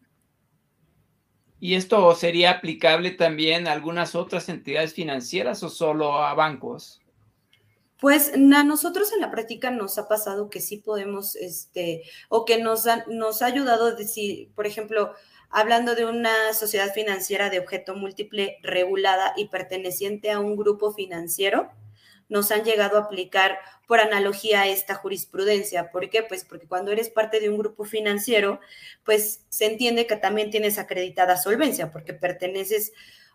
¿Y 1.59 1.75
esto 1.75 2.15
sería 2.15 2.51
aplicable 2.51 3.11
también 3.11 3.67
a 3.67 3.73
algunas 3.73 4.15
otras 4.15 4.47
entidades 4.49 4.93
financieras 4.93 5.61
o 5.63 5.69
solo 5.69 6.23
a 6.23 6.33
bancos? 6.33 7.01
Pues 7.99 8.33
a 8.33 8.63
nosotros 8.63 9.11
en 9.11 9.21
la 9.21 9.31
práctica 9.31 9.71
nos 9.71 9.97
ha 9.97 10.07
pasado 10.07 10.49
que 10.49 10.61
sí 10.61 10.77
podemos, 10.77 11.35
este, 11.35 12.03
o 12.29 12.45
que 12.45 12.59
nos, 12.59 12.85
nos 13.07 13.41
ha 13.41 13.47
ayudado, 13.47 13.95
decir, 13.95 14.51
por 14.53 14.67
ejemplo, 14.67 15.13
hablando 15.49 15.95
de 15.95 16.05
una 16.05 16.53
sociedad 16.53 16.93
financiera 16.93 17.49
de 17.49 17.59
objeto 17.59 17.95
múltiple 17.95 18.59
regulada 18.61 19.33
y 19.35 19.47
perteneciente 19.47 20.31
a 20.31 20.39
un 20.39 20.55
grupo 20.55 20.93
financiero, 20.93 21.71
nos 22.29 22.51
han 22.51 22.63
llegado 22.63 22.97
a 22.97 23.01
aplicar 23.01 23.57
por 23.87 23.99
analogía 23.99 24.67
esta 24.67 24.95
jurisprudencia. 24.95 25.91
¿Por 25.91 26.09
qué? 26.09 26.23
Pues 26.23 26.43
porque 26.43 26.67
cuando 26.67 26.91
eres 26.91 27.09
parte 27.09 27.39
de 27.39 27.49
un 27.49 27.57
grupo 27.57 27.85
financiero, 27.85 28.59
pues 29.05 29.45
se 29.49 29.65
entiende 29.65 30.07
que 30.07 30.17
también 30.17 30.51
tienes 30.51 30.77
acreditada 30.77 31.37
solvencia, 31.37 31.91
porque 31.91 32.13
perteneces 32.13 32.91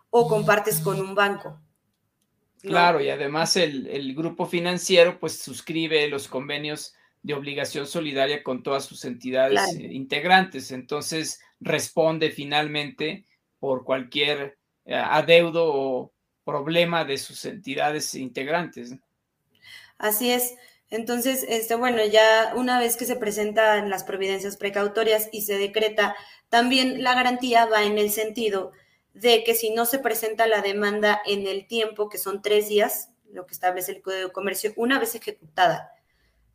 o 0.09 0.27
compartes 0.27 0.79
con 0.79 1.01
un 1.01 1.15
banco. 1.15 1.59
Claro, 2.63 3.01
y 3.01 3.09
además 3.09 3.57
el, 3.57 4.15
grupo 4.15 4.45
financiero 4.45 5.19
pues 5.19 5.37
suscribe 5.39 6.07
los 6.07 6.29
convenios 6.29 6.95
de 7.21 7.33
obligación 7.33 7.85
solidaria 7.85 8.41
con 8.41 8.63
todas 8.63 8.85
sus 8.85 9.03
entidades 9.03 9.75
eh, 9.75 9.89
integrantes, 9.91 10.71
entonces 10.71 11.41
responde 11.59 12.31
finalmente 12.31 13.25
por 13.59 13.83
cualquier 13.83 14.57
eh, 14.85 14.95
adeudo 14.95 15.73
o 15.73 16.13
problema 16.45 17.03
de 17.03 17.17
sus 17.17 17.43
entidades 17.43 18.15
integrantes. 18.15 18.95
Así 19.97 20.31
es. 20.31 20.55
Entonces, 20.89 21.45
este, 21.49 21.75
bueno, 21.75 22.05
ya 22.05 22.53
una 22.55 22.79
vez 22.79 22.95
que 22.97 23.05
se 23.05 23.15
presentan 23.15 23.89
las 23.89 24.03
providencias 24.03 24.57
precautorias 24.57 25.27
y 25.31 25.41
se 25.41 25.57
decreta, 25.57 26.15
también 26.49 27.03
la 27.03 27.15
garantía 27.15 27.65
va 27.65 27.83
en 27.83 27.97
el 27.97 28.09
sentido 28.09 28.73
de 29.13 29.43
que 29.43 29.55
si 29.55 29.69
no 29.69 29.85
se 29.85 29.99
presenta 29.99 30.47
la 30.47 30.61
demanda 30.61 31.21
en 31.25 31.47
el 31.47 31.67
tiempo, 31.67 32.09
que 32.09 32.17
son 32.17 32.41
tres 32.41 32.67
días, 32.67 33.09
lo 33.31 33.45
que 33.45 33.53
establece 33.53 33.91
el 33.91 34.01
Código 34.01 34.27
de 34.27 34.33
Comercio, 34.33 34.73
una 34.75 34.99
vez 34.99 35.15
ejecutada 35.15 35.91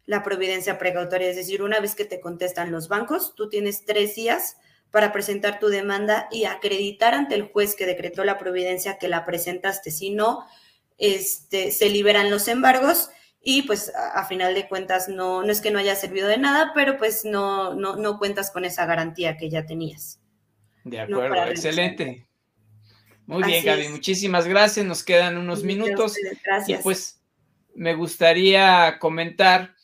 la 0.06 0.22
providencia 0.22 0.78
precautoria, 0.78 1.28
es 1.28 1.36
decir, 1.36 1.62
una 1.62 1.80
vez 1.80 1.94
que 1.94 2.06
te 2.06 2.20
contestan 2.20 2.72
los 2.72 2.88
bancos, 2.88 3.34
tú 3.34 3.48
tienes 3.48 3.84
tres 3.84 4.14
días 4.14 4.56
para 4.90 5.12
presentar 5.12 5.58
tu 5.58 5.68
demanda 5.68 6.28
y 6.30 6.44
acreditar 6.44 7.14
ante 7.14 7.34
el 7.34 7.42
juez 7.42 7.74
que 7.74 7.84
decretó 7.84 8.24
la 8.24 8.38
providencia 8.38 8.96
que 8.96 9.08
la 9.08 9.26
presentaste. 9.26 9.90
Si 9.90 10.10
no, 10.10 10.46
este, 10.96 11.70
se 11.72 11.90
liberan 11.90 12.30
los 12.30 12.48
embargos 12.48 13.10
y 13.42 13.62
pues 13.62 13.92
a, 13.94 14.24
final 14.24 14.54
de 14.54 14.66
cuentas 14.66 15.08
no, 15.08 15.42
no 15.42 15.52
es 15.52 15.60
que 15.60 15.70
no 15.70 15.78
haya 15.78 15.94
servido 15.94 16.26
de 16.26 16.38
nada, 16.38 16.72
pero 16.74 16.96
pues 16.96 17.24
no, 17.24 17.74
no, 17.74 17.96
no 17.96 18.18
cuentas 18.18 18.50
con 18.50 18.64
esa 18.64 18.86
garantía 18.86 19.36
que 19.36 19.50
ya 19.50 19.66
tenías. 19.66 20.20
De 20.84 21.00
acuerdo, 21.00 21.44
excelente. 21.48 22.27
Muy 23.28 23.42
bien, 23.42 23.62
Gaby, 23.62 23.90
muchísimas 23.90 24.46
gracias. 24.46 24.86
Nos 24.86 25.04
quedan 25.04 25.36
unos 25.36 25.62
minutos. 25.62 26.16
Gracias. 26.42 26.80
Y 26.80 26.82
pues 26.82 27.20
me 27.74 27.92
gustaría 27.92 28.98
comentar 28.98 29.76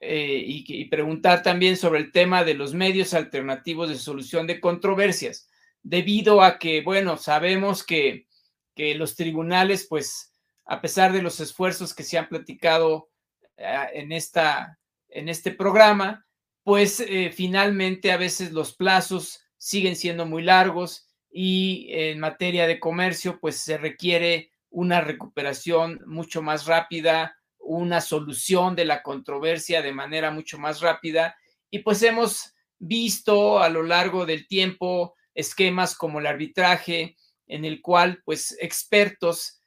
eh, 0.00 0.42
y, 0.46 0.86
preguntar 0.86 1.42
también 1.42 1.76
sobre 1.76 2.00
el 2.00 2.10
tema 2.10 2.42
de 2.42 2.54
los 2.54 2.72
medios 2.72 3.12
alternativos 3.12 3.90
de 3.90 3.96
solución 3.96 4.46
de 4.46 4.60
controversias, 4.60 5.46
debido 5.82 6.40
a 6.40 6.58
que, 6.58 6.80
bueno, 6.80 7.18
sabemos 7.18 7.84
que, 7.84 8.26
que 8.74 8.94
los 8.94 9.14
tribunales, 9.14 9.86
pues, 9.86 10.32
a 10.64 10.80
pesar 10.80 11.12
de 11.12 11.20
los 11.20 11.38
esfuerzos 11.40 11.92
que 11.92 12.02
se 12.02 12.16
han 12.16 12.30
platicado 12.30 13.10
eh, 13.58 13.76
en, 13.92 14.10
esta, 14.12 14.78
en 15.10 15.28
este 15.28 15.50
programa, 15.50 16.26
pues 16.62 17.00
eh, 17.00 17.30
finalmente 17.30 18.10
a 18.10 18.16
veces 18.16 18.52
los 18.52 18.74
plazos 18.74 19.42
siguen 19.58 19.96
siendo 19.96 20.24
muy 20.24 20.42
largos 20.42 21.05
y 21.38 21.88
en 21.90 22.18
materia 22.18 22.66
de 22.66 22.80
comercio, 22.80 23.38
pues 23.38 23.56
se 23.56 23.76
requiere 23.76 24.52
una 24.70 25.02
recuperación 25.02 26.00
mucho 26.06 26.40
más 26.40 26.64
rápida, 26.64 27.36
una 27.58 28.00
solución 28.00 28.74
de 28.74 28.86
la 28.86 29.02
controversia 29.02 29.82
de 29.82 29.92
manera 29.92 30.30
mucho 30.30 30.58
más 30.58 30.80
rápida. 30.80 31.36
Y 31.68 31.80
pues 31.80 32.02
hemos 32.02 32.54
visto 32.78 33.58
a 33.58 33.68
lo 33.68 33.82
largo 33.82 34.24
del 34.24 34.46
tiempo 34.46 35.14
esquemas 35.34 35.94
como 35.94 36.20
el 36.20 36.26
arbitraje, 36.26 37.18
en 37.46 37.66
el 37.66 37.82
cual 37.82 38.22
pues 38.24 38.56
expertos 38.58 39.60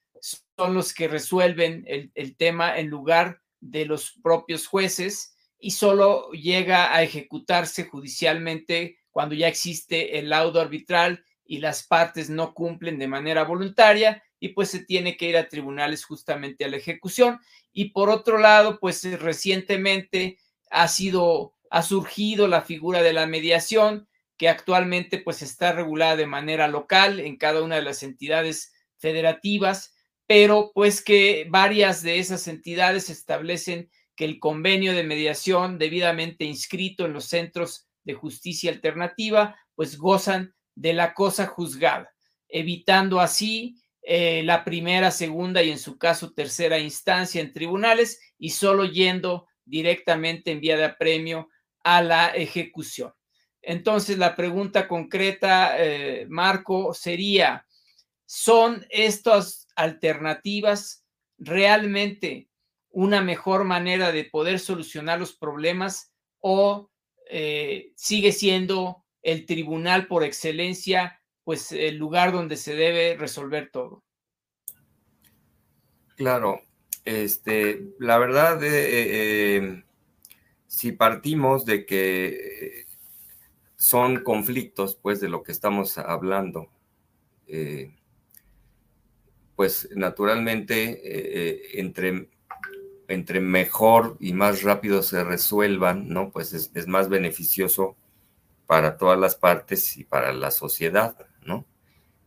son 0.57 0.73
los 0.73 0.91
que 0.91 1.07
resuelven 1.07 1.83
el, 1.85 2.11
el 2.15 2.35
tema 2.35 2.79
en 2.79 2.87
lugar 2.87 3.41
de 3.59 3.85
los 3.85 4.17
propios 4.23 4.65
jueces 4.65 5.35
y 5.59 5.69
solo 5.69 6.31
llega 6.31 6.95
a 6.95 7.03
ejecutarse 7.03 7.83
judicialmente 7.83 8.97
cuando 9.11 9.35
ya 9.35 9.47
existe 9.47 10.17
el 10.17 10.29
laudo 10.29 10.61
arbitral 10.61 11.23
y 11.49 11.57
las 11.57 11.81
partes 11.81 12.29
no 12.29 12.53
cumplen 12.53 12.99
de 12.99 13.07
manera 13.07 13.43
voluntaria 13.43 14.23
y 14.39 14.49
pues 14.49 14.69
se 14.69 14.85
tiene 14.85 15.17
que 15.17 15.29
ir 15.29 15.35
a 15.35 15.49
tribunales 15.49 16.05
justamente 16.05 16.63
a 16.63 16.67
la 16.67 16.77
ejecución. 16.77 17.39
Y 17.73 17.85
por 17.85 18.11
otro 18.11 18.37
lado, 18.37 18.79
pues 18.79 19.03
eh, 19.03 19.17
recientemente 19.17 20.37
ha 20.69 20.87
sido, 20.87 21.55
ha 21.71 21.81
surgido 21.81 22.47
la 22.47 22.61
figura 22.61 23.01
de 23.01 23.13
la 23.13 23.25
mediación, 23.25 24.07
que 24.37 24.47
actualmente 24.47 25.17
pues 25.17 25.41
está 25.41 25.71
regulada 25.71 26.15
de 26.15 26.27
manera 26.27 26.67
local 26.67 27.19
en 27.19 27.35
cada 27.35 27.63
una 27.63 27.77
de 27.77 27.81
las 27.81 28.03
entidades 28.03 28.71
federativas, 28.99 29.95
pero 30.27 30.71
pues 30.75 31.03
que 31.03 31.47
varias 31.49 32.03
de 32.03 32.19
esas 32.19 32.47
entidades 32.47 33.09
establecen 33.09 33.89
que 34.15 34.25
el 34.25 34.39
convenio 34.39 34.93
de 34.93 35.03
mediación 35.03 35.79
debidamente 35.79 36.45
inscrito 36.45 37.07
en 37.07 37.13
los 37.13 37.25
centros 37.25 37.87
de 38.03 38.13
justicia 38.13 38.71
alternativa, 38.71 39.57
pues 39.73 39.97
gozan 39.97 40.53
de 40.79 40.93
la 40.93 41.13
cosa 41.13 41.45
juzgada, 41.45 42.09
evitando 42.47 43.19
así 43.19 43.75
eh, 44.01 44.43
la 44.45 44.63
primera, 44.63 45.11
segunda 45.11 45.61
y 45.61 45.71
en 45.71 45.77
su 45.77 45.97
caso 45.97 46.31
tercera 46.31 46.79
instancia 46.79 47.41
en 47.41 47.51
tribunales 47.51 48.21
y 48.37 48.51
solo 48.51 48.85
yendo 48.85 49.47
directamente 49.65 50.51
en 50.51 50.61
vía 50.61 50.77
de 50.77 50.85
apremio 50.85 51.49
a 51.83 52.01
la 52.01 52.29
ejecución. 52.29 53.13
Entonces, 53.61 54.17
la 54.17 54.37
pregunta 54.37 54.87
concreta, 54.87 55.75
eh, 55.77 56.25
Marco, 56.29 56.93
sería, 56.93 57.67
¿son 58.25 58.85
estas 58.89 59.67
alternativas 59.75 61.03
realmente 61.37 62.47
una 62.89 63.21
mejor 63.21 63.65
manera 63.65 64.13
de 64.13 64.23
poder 64.23 64.59
solucionar 64.59 65.19
los 65.19 65.35
problemas 65.35 66.13
o 66.39 66.89
eh, 67.29 67.91
sigue 67.97 68.31
siendo 68.31 69.03
el 69.21 69.45
tribunal 69.45 70.07
por 70.07 70.23
excelencia 70.23 71.19
pues 71.49 71.71
el 71.71 71.97
lugar 71.97 72.31
donde 72.31 72.57
se 72.57 72.75
debe 72.75 73.17
resolver 73.17 73.71
todo. 73.71 74.03
Claro, 76.15 76.61
este, 77.05 77.87
la 77.97 78.19
verdad, 78.19 78.63
eh, 78.63 78.67
eh, 79.57 79.83
si 80.67 80.91
partimos 80.91 81.65
de 81.65 81.87
que 81.87 82.85
son 83.77 84.23
conflictos, 84.23 84.93
pues, 84.93 85.19
de 85.21 85.29
lo 85.29 85.41
que 85.41 85.51
estamos 85.51 85.97
hablando, 85.97 86.67
eh, 87.47 87.95
pues, 89.55 89.89
naturalmente, 89.95 91.79
entre, 91.79 92.29
entre 93.07 93.39
mejor 93.39 94.17
y 94.19 94.33
más 94.33 94.61
rápido 94.61 95.01
se 95.01 95.23
resuelvan, 95.23 96.09
¿no? 96.09 96.29
Pues 96.29 96.53
es 96.53 96.87
más 96.87 97.09
beneficioso 97.09 97.97
para 98.69 98.97
todas 98.97 99.17
las 99.17 99.33
partes 99.33 99.97
y 99.97 100.03
para 100.03 100.31
la 100.31 100.51
sociedad. 100.51 101.15
¿no? 101.43 101.65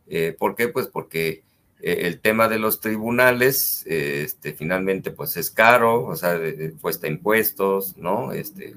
Eh, 0.07 0.35
¿Por 0.37 0.55
qué? 0.55 0.67
Pues 0.67 0.87
porque 0.87 1.45
eh, 1.79 1.99
el 2.01 2.19
tema 2.19 2.49
de 2.49 2.59
los 2.59 2.81
tribunales, 2.81 3.85
este, 3.87 4.51
finalmente, 4.51 5.11
pues 5.11 5.37
es 5.37 5.49
caro, 5.49 6.03
o 6.03 6.17
sea, 6.17 6.37
cuesta 6.81 7.07
impuestos, 7.07 7.95
¿no? 7.95 8.33
Este, 8.33 8.75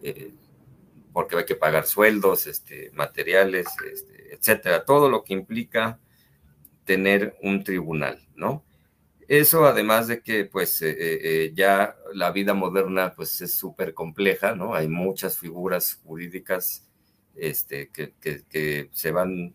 eh, 0.00 0.30
porque 1.12 1.38
hay 1.38 1.44
que 1.44 1.56
pagar 1.56 1.86
sueldos, 1.86 2.46
este, 2.46 2.92
materiales, 2.94 3.66
este, 3.92 4.32
etcétera, 4.32 4.84
todo 4.84 5.08
lo 5.08 5.24
que 5.24 5.34
implica 5.34 5.98
tener 6.84 7.36
un 7.42 7.64
tribunal, 7.64 8.28
¿no? 8.36 8.62
Eso 9.30 9.64
además 9.64 10.08
de 10.08 10.22
que 10.22 10.44
pues 10.44 10.82
ya 11.54 11.94
la 12.12 12.32
vida 12.32 12.52
moderna 12.52 13.12
pues 13.14 13.40
es 13.40 13.54
súper 13.54 13.94
compleja, 13.94 14.56
¿no? 14.56 14.74
Hay 14.74 14.88
muchas 14.88 15.38
figuras 15.38 16.00
jurídicas 16.04 16.90
este, 17.36 17.90
que, 17.90 18.90
se 18.92 19.12
van 19.12 19.54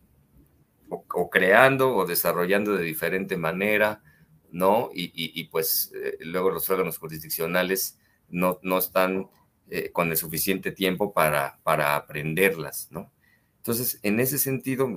o, 0.90 1.30
creando 1.30 1.94
o 1.94 2.06
desarrollando 2.06 2.76
de 2.78 2.86
diferente 2.86 3.36
manera, 3.36 4.02
¿no? 4.50 4.92
Y, 4.94 5.44
pues 5.50 5.92
eh, 5.94 6.18
luego 6.22 6.52
los 6.52 6.70
órganos 6.70 6.98
jurisdiccionales 6.98 8.00
no, 8.30 8.60
no 8.64 8.78
están 8.78 9.28
eh, 9.70 9.92
con 9.92 10.10
el 10.10 10.16
suficiente 10.16 10.72
tiempo 10.72 11.14
para, 11.14 11.60
para 11.64 11.98
aprenderlas, 11.98 12.88
¿no? 12.92 13.12
Entonces, 13.58 14.00
en 14.04 14.20
ese 14.20 14.38
sentido, 14.38 14.88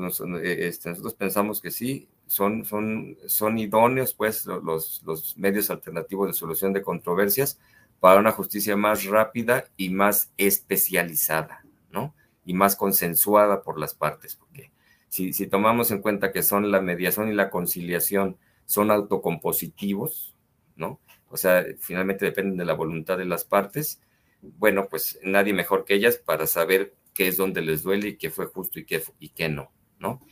eh, 0.40 0.68
este, 0.68 0.90
nosotros 0.90 1.14
pensamos 1.14 1.60
que 1.60 1.70
sí, 1.72 2.08
son, 2.28 2.64
son, 2.64 3.16
son 3.26 3.58
idóneos, 3.58 4.14
pues, 4.14 4.46
los, 4.46 5.02
los 5.04 5.36
medios 5.36 5.70
alternativos 5.70 6.28
de 6.28 6.34
solución 6.34 6.72
de 6.72 6.82
controversias 6.82 7.58
para 7.98 8.20
una 8.20 8.30
justicia 8.30 8.76
más 8.76 9.04
rápida 9.04 9.64
y 9.76 9.90
más 9.90 10.32
especializada, 10.36 11.64
¿no? 11.90 12.14
y 12.48 12.54
más 12.54 12.76
consensuada 12.76 13.60
por 13.60 13.78
las 13.78 13.94
partes, 13.94 14.34
porque 14.36 14.72
si, 15.10 15.34
si 15.34 15.46
tomamos 15.48 15.90
en 15.90 16.00
cuenta 16.00 16.32
que 16.32 16.42
son 16.42 16.70
la 16.70 16.80
mediación 16.80 17.28
y 17.28 17.34
la 17.34 17.50
conciliación, 17.50 18.38
son 18.64 18.90
autocompositivos, 18.90 20.34
¿no? 20.74 20.98
O 21.28 21.36
sea, 21.36 21.62
finalmente 21.78 22.24
dependen 22.24 22.56
de 22.56 22.64
la 22.64 22.72
voluntad 22.72 23.18
de 23.18 23.26
las 23.26 23.44
partes. 23.44 24.00
Bueno, 24.40 24.88
pues 24.88 25.18
nadie 25.22 25.52
mejor 25.52 25.84
que 25.84 25.92
ellas 25.92 26.16
para 26.16 26.46
saber 26.46 26.94
qué 27.12 27.28
es 27.28 27.36
donde 27.36 27.60
les 27.60 27.82
duele 27.82 28.08
y 28.08 28.16
qué 28.16 28.30
fue 28.30 28.46
justo 28.46 28.78
y 28.78 28.86
qué, 28.86 29.02
y 29.18 29.28
qué 29.28 29.50
no, 29.50 29.70
¿no? 29.98 30.22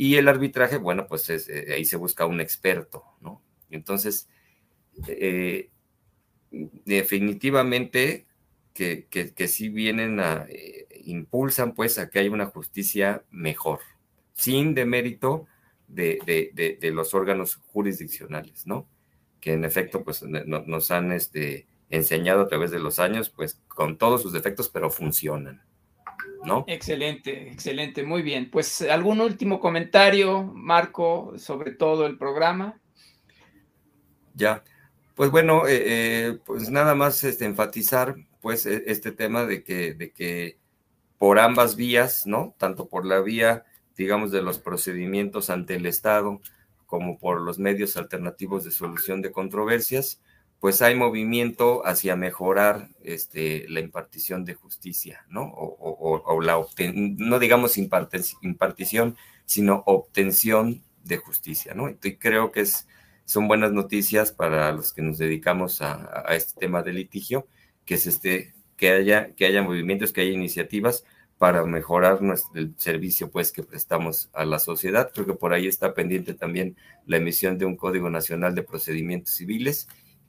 Y 0.00 0.14
el 0.14 0.28
arbitraje, 0.28 0.76
bueno, 0.76 1.08
pues 1.08 1.28
es, 1.28 1.48
eh, 1.48 1.74
ahí 1.74 1.84
se 1.84 1.96
busca 1.96 2.24
un 2.24 2.40
experto, 2.40 3.02
¿no? 3.20 3.42
Entonces, 3.68 4.28
eh, 5.08 5.70
definitivamente 6.52 8.28
que, 8.74 9.08
que, 9.08 9.48
sí 9.48 9.70
vienen 9.70 10.20
a, 10.20 10.46
eh, 10.48 10.86
impulsan 11.04 11.74
pues 11.74 11.98
a 11.98 12.10
que 12.10 12.20
haya 12.20 12.30
una 12.30 12.46
justicia 12.46 13.24
mejor, 13.32 13.80
sin 14.34 14.72
demérito 14.72 15.48
de, 15.88 16.20
de, 16.24 16.78
de, 16.80 16.90
los 16.92 17.12
órganos 17.12 17.56
jurisdiccionales, 17.56 18.68
¿no? 18.68 18.88
Que 19.40 19.54
en 19.54 19.64
efecto 19.64 20.04
pues 20.04 20.22
nos 20.22 20.92
han 20.92 21.10
este, 21.10 21.66
enseñado 21.90 22.42
a 22.42 22.46
través 22.46 22.70
de 22.70 22.78
los 22.78 23.00
años, 23.00 23.30
pues 23.30 23.60
con 23.66 23.98
todos 23.98 24.22
sus 24.22 24.32
defectos, 24.32 24.68
pero 24.68 24.90
funcionan, 24.90 25.60
¿no? 26.44 26.64
Excelente, 26.66 27.50
excelente, 27.50 28.02
muy 28.02 28.22
bien. 28.22 28.50
Pues 28.50 28.82
algún 28.82 29.20
último 29.20 29.60
comentario, 29.60 30.42
Marco, 30.42 31.34
sobre 31.38 31.72
todo 31.72 32.06
el 32.06 32.18
programa. 32.18 32.80
Ya, 34.34 34.62
pues 35.14 35.30
bueno, 35.30 35.66
eh, 35.66 35.82
eh, 35.84 36.38
pues 36.44 36.70
nada 36.70 36.94
más 36.94 37.24
este, 37.24 37.44
enfatizar 37.44 38.16
pues 38.40 38.66
e, 38.66 38.84
este 38.86 39.12
tema 39.12 39.44
de 39.46 39.64
que, 39.64 39.94
de 39.94 40.12
que 40.12 40.58
por 41.18 41.40
ambas 41.40 41.74
vías, 41.74 42.26
¿no? 42.26 42.54
Tanto 42.58 42.88
por 42.88 43.04
la 43.04 43.20
vía, 43.20 43.64
digamos, 43.96 44.30
de 44.30 44.42
los 44.42 44.58
procedimientos 44.58 45.50
ante 45.50 45.74
el 45.74 45.86
Estado 45.86 46.40
como 46.86 47.18
por 47.18 47.40
los 47.42 47.58
medios 47.58 47.96
alternativos 47.96 48.64
de 48.64 48.70
solución 48.70 49.20
de 49.20 49.30
controversias, 49.30 50.22
pues 50.60 50.82
hay 50.82 50.96
movimiento 50.96 51.86
hacia 51.86 52.16
mejorar 52.16 52.88
este, 53.02 53.66
la 53.68 53.80
impartición 53.80 54.44
de 54.44 54.54
justicia, 54.54 55.24
¿no? 55.28 55.44
O, 55.54 56.40
la 56.42 56.64
no 56.92 57.38
digamos 57.38 57.78
impartición, 57.78 59.16
sino 59.44 59.82
obtención 59.86 60.82
de 61.04 61.18
justicia, 61.18 61.74
¿no? 61.74 61.88
Y 61.90 62.16
creo 62.16 62.50
que 62.50 62.60
es, 62.60 62.88
son 63.24 63.46
buenas 63.46 63.72
noticias 63.72 64.32
para 64.32 64.72
los 64.72 64.92
que 64.92 65.02
nos 65.02 65.18
dedicamos 65.18 65.80
a, 65.80 66.24
este 66.30 66.58
tema 66.58 66.82
de 66.82 66.92
litigio, 66.92 67.46
que 67.84 67.94
es 67.94 68.06
este 68.06 68.54
que 68.76 68.90
haya, 68.90 69.34
que 69.34 69.46
haya 69.46 69.62
movimientos, 69.62 70.12
que 70.12 70.22
haya 70.22 70.32
iniciativas 70.32 71.04
para 71.36 71.64
mejorar 71.64 72.20
nuestro, 72.20 72.60
el 72.60 72.74
servicio 72.78 73.30
pues 73.30 73.52
que 73.52 73.62
prestamos 73.62 74.28
a 74.32 74.44
la 74.44 74.58
sociedad. 74.58 75.10
Creo 75.14 75.26
que 75.26 75.34
por 75.34 75.52
ahí 75.52 75.68
está 75.68 75.94
pendiente 75.94 76.34
también 76.34 76.76
la 77.06 77.18
emisión 77.18 77.58
de 77.58 77.64
un 77.64 77.76
Código 77.76 78.10
Nacional 78.10 78.56
de 78.56 78.64
Procedimientos 78.64 79.34
Civiles 79.34 79.88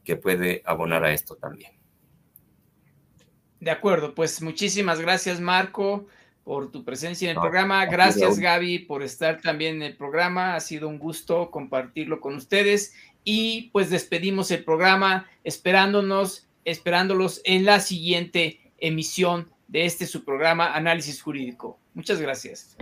que 0.09 0.15
puede 0.15 0.63
abonar 0.65 1.03
a 1.03 1.13
esto 1.13 1.35
también. 1.35 1.71
De 3.59 3.69
acuerdo, 3.69 4.15
pues 4.15 4.41
muchísimas 4.41 4.99
gracias 4.99 5.39
Marco 5.39 6.07
por 6.43 6.71
tu 6.71 6.83
presencia 6.83 7.29
en 7.29 7.35
el 7.35 7.41
programa. 7.41 7.85
Gracias 7.85 8.39
Gaby 8.39 8.79
por 8.79 9.03
estar 9.03 9.39
también 9.39 9.75
en 9.75 9.83
el 9.83 9.95
programa. 9.95 10.55
Ha 10.55 10.61
sido 10.61 10.87
un 10.87 10.97
gusto 10.97 11.51
compartirlo 11.51 12.21
con 12.21 12.33
ustedes 12.33 12.95
y 13.23 13.69
pues 13.71 13.91
despedimos 13.91 14.49
el 14.49 14.63
programa 14.63 15.29
esperándonos, 15.43 16.47
esperándolos 16.65 17.41
en 17.43 17.65
la 17.65 17.79
siguiente 17.79 18.59
emisión 18.79 19.51
de 19.67 19.85
este 19.85 20.07
su 20.07 20.25
programa 20.25 20.73
Análisis 20.73 21.21
Jurídico. 21.21 21.77
Muchas 21.93 22.19
gracias. 22.19 22.75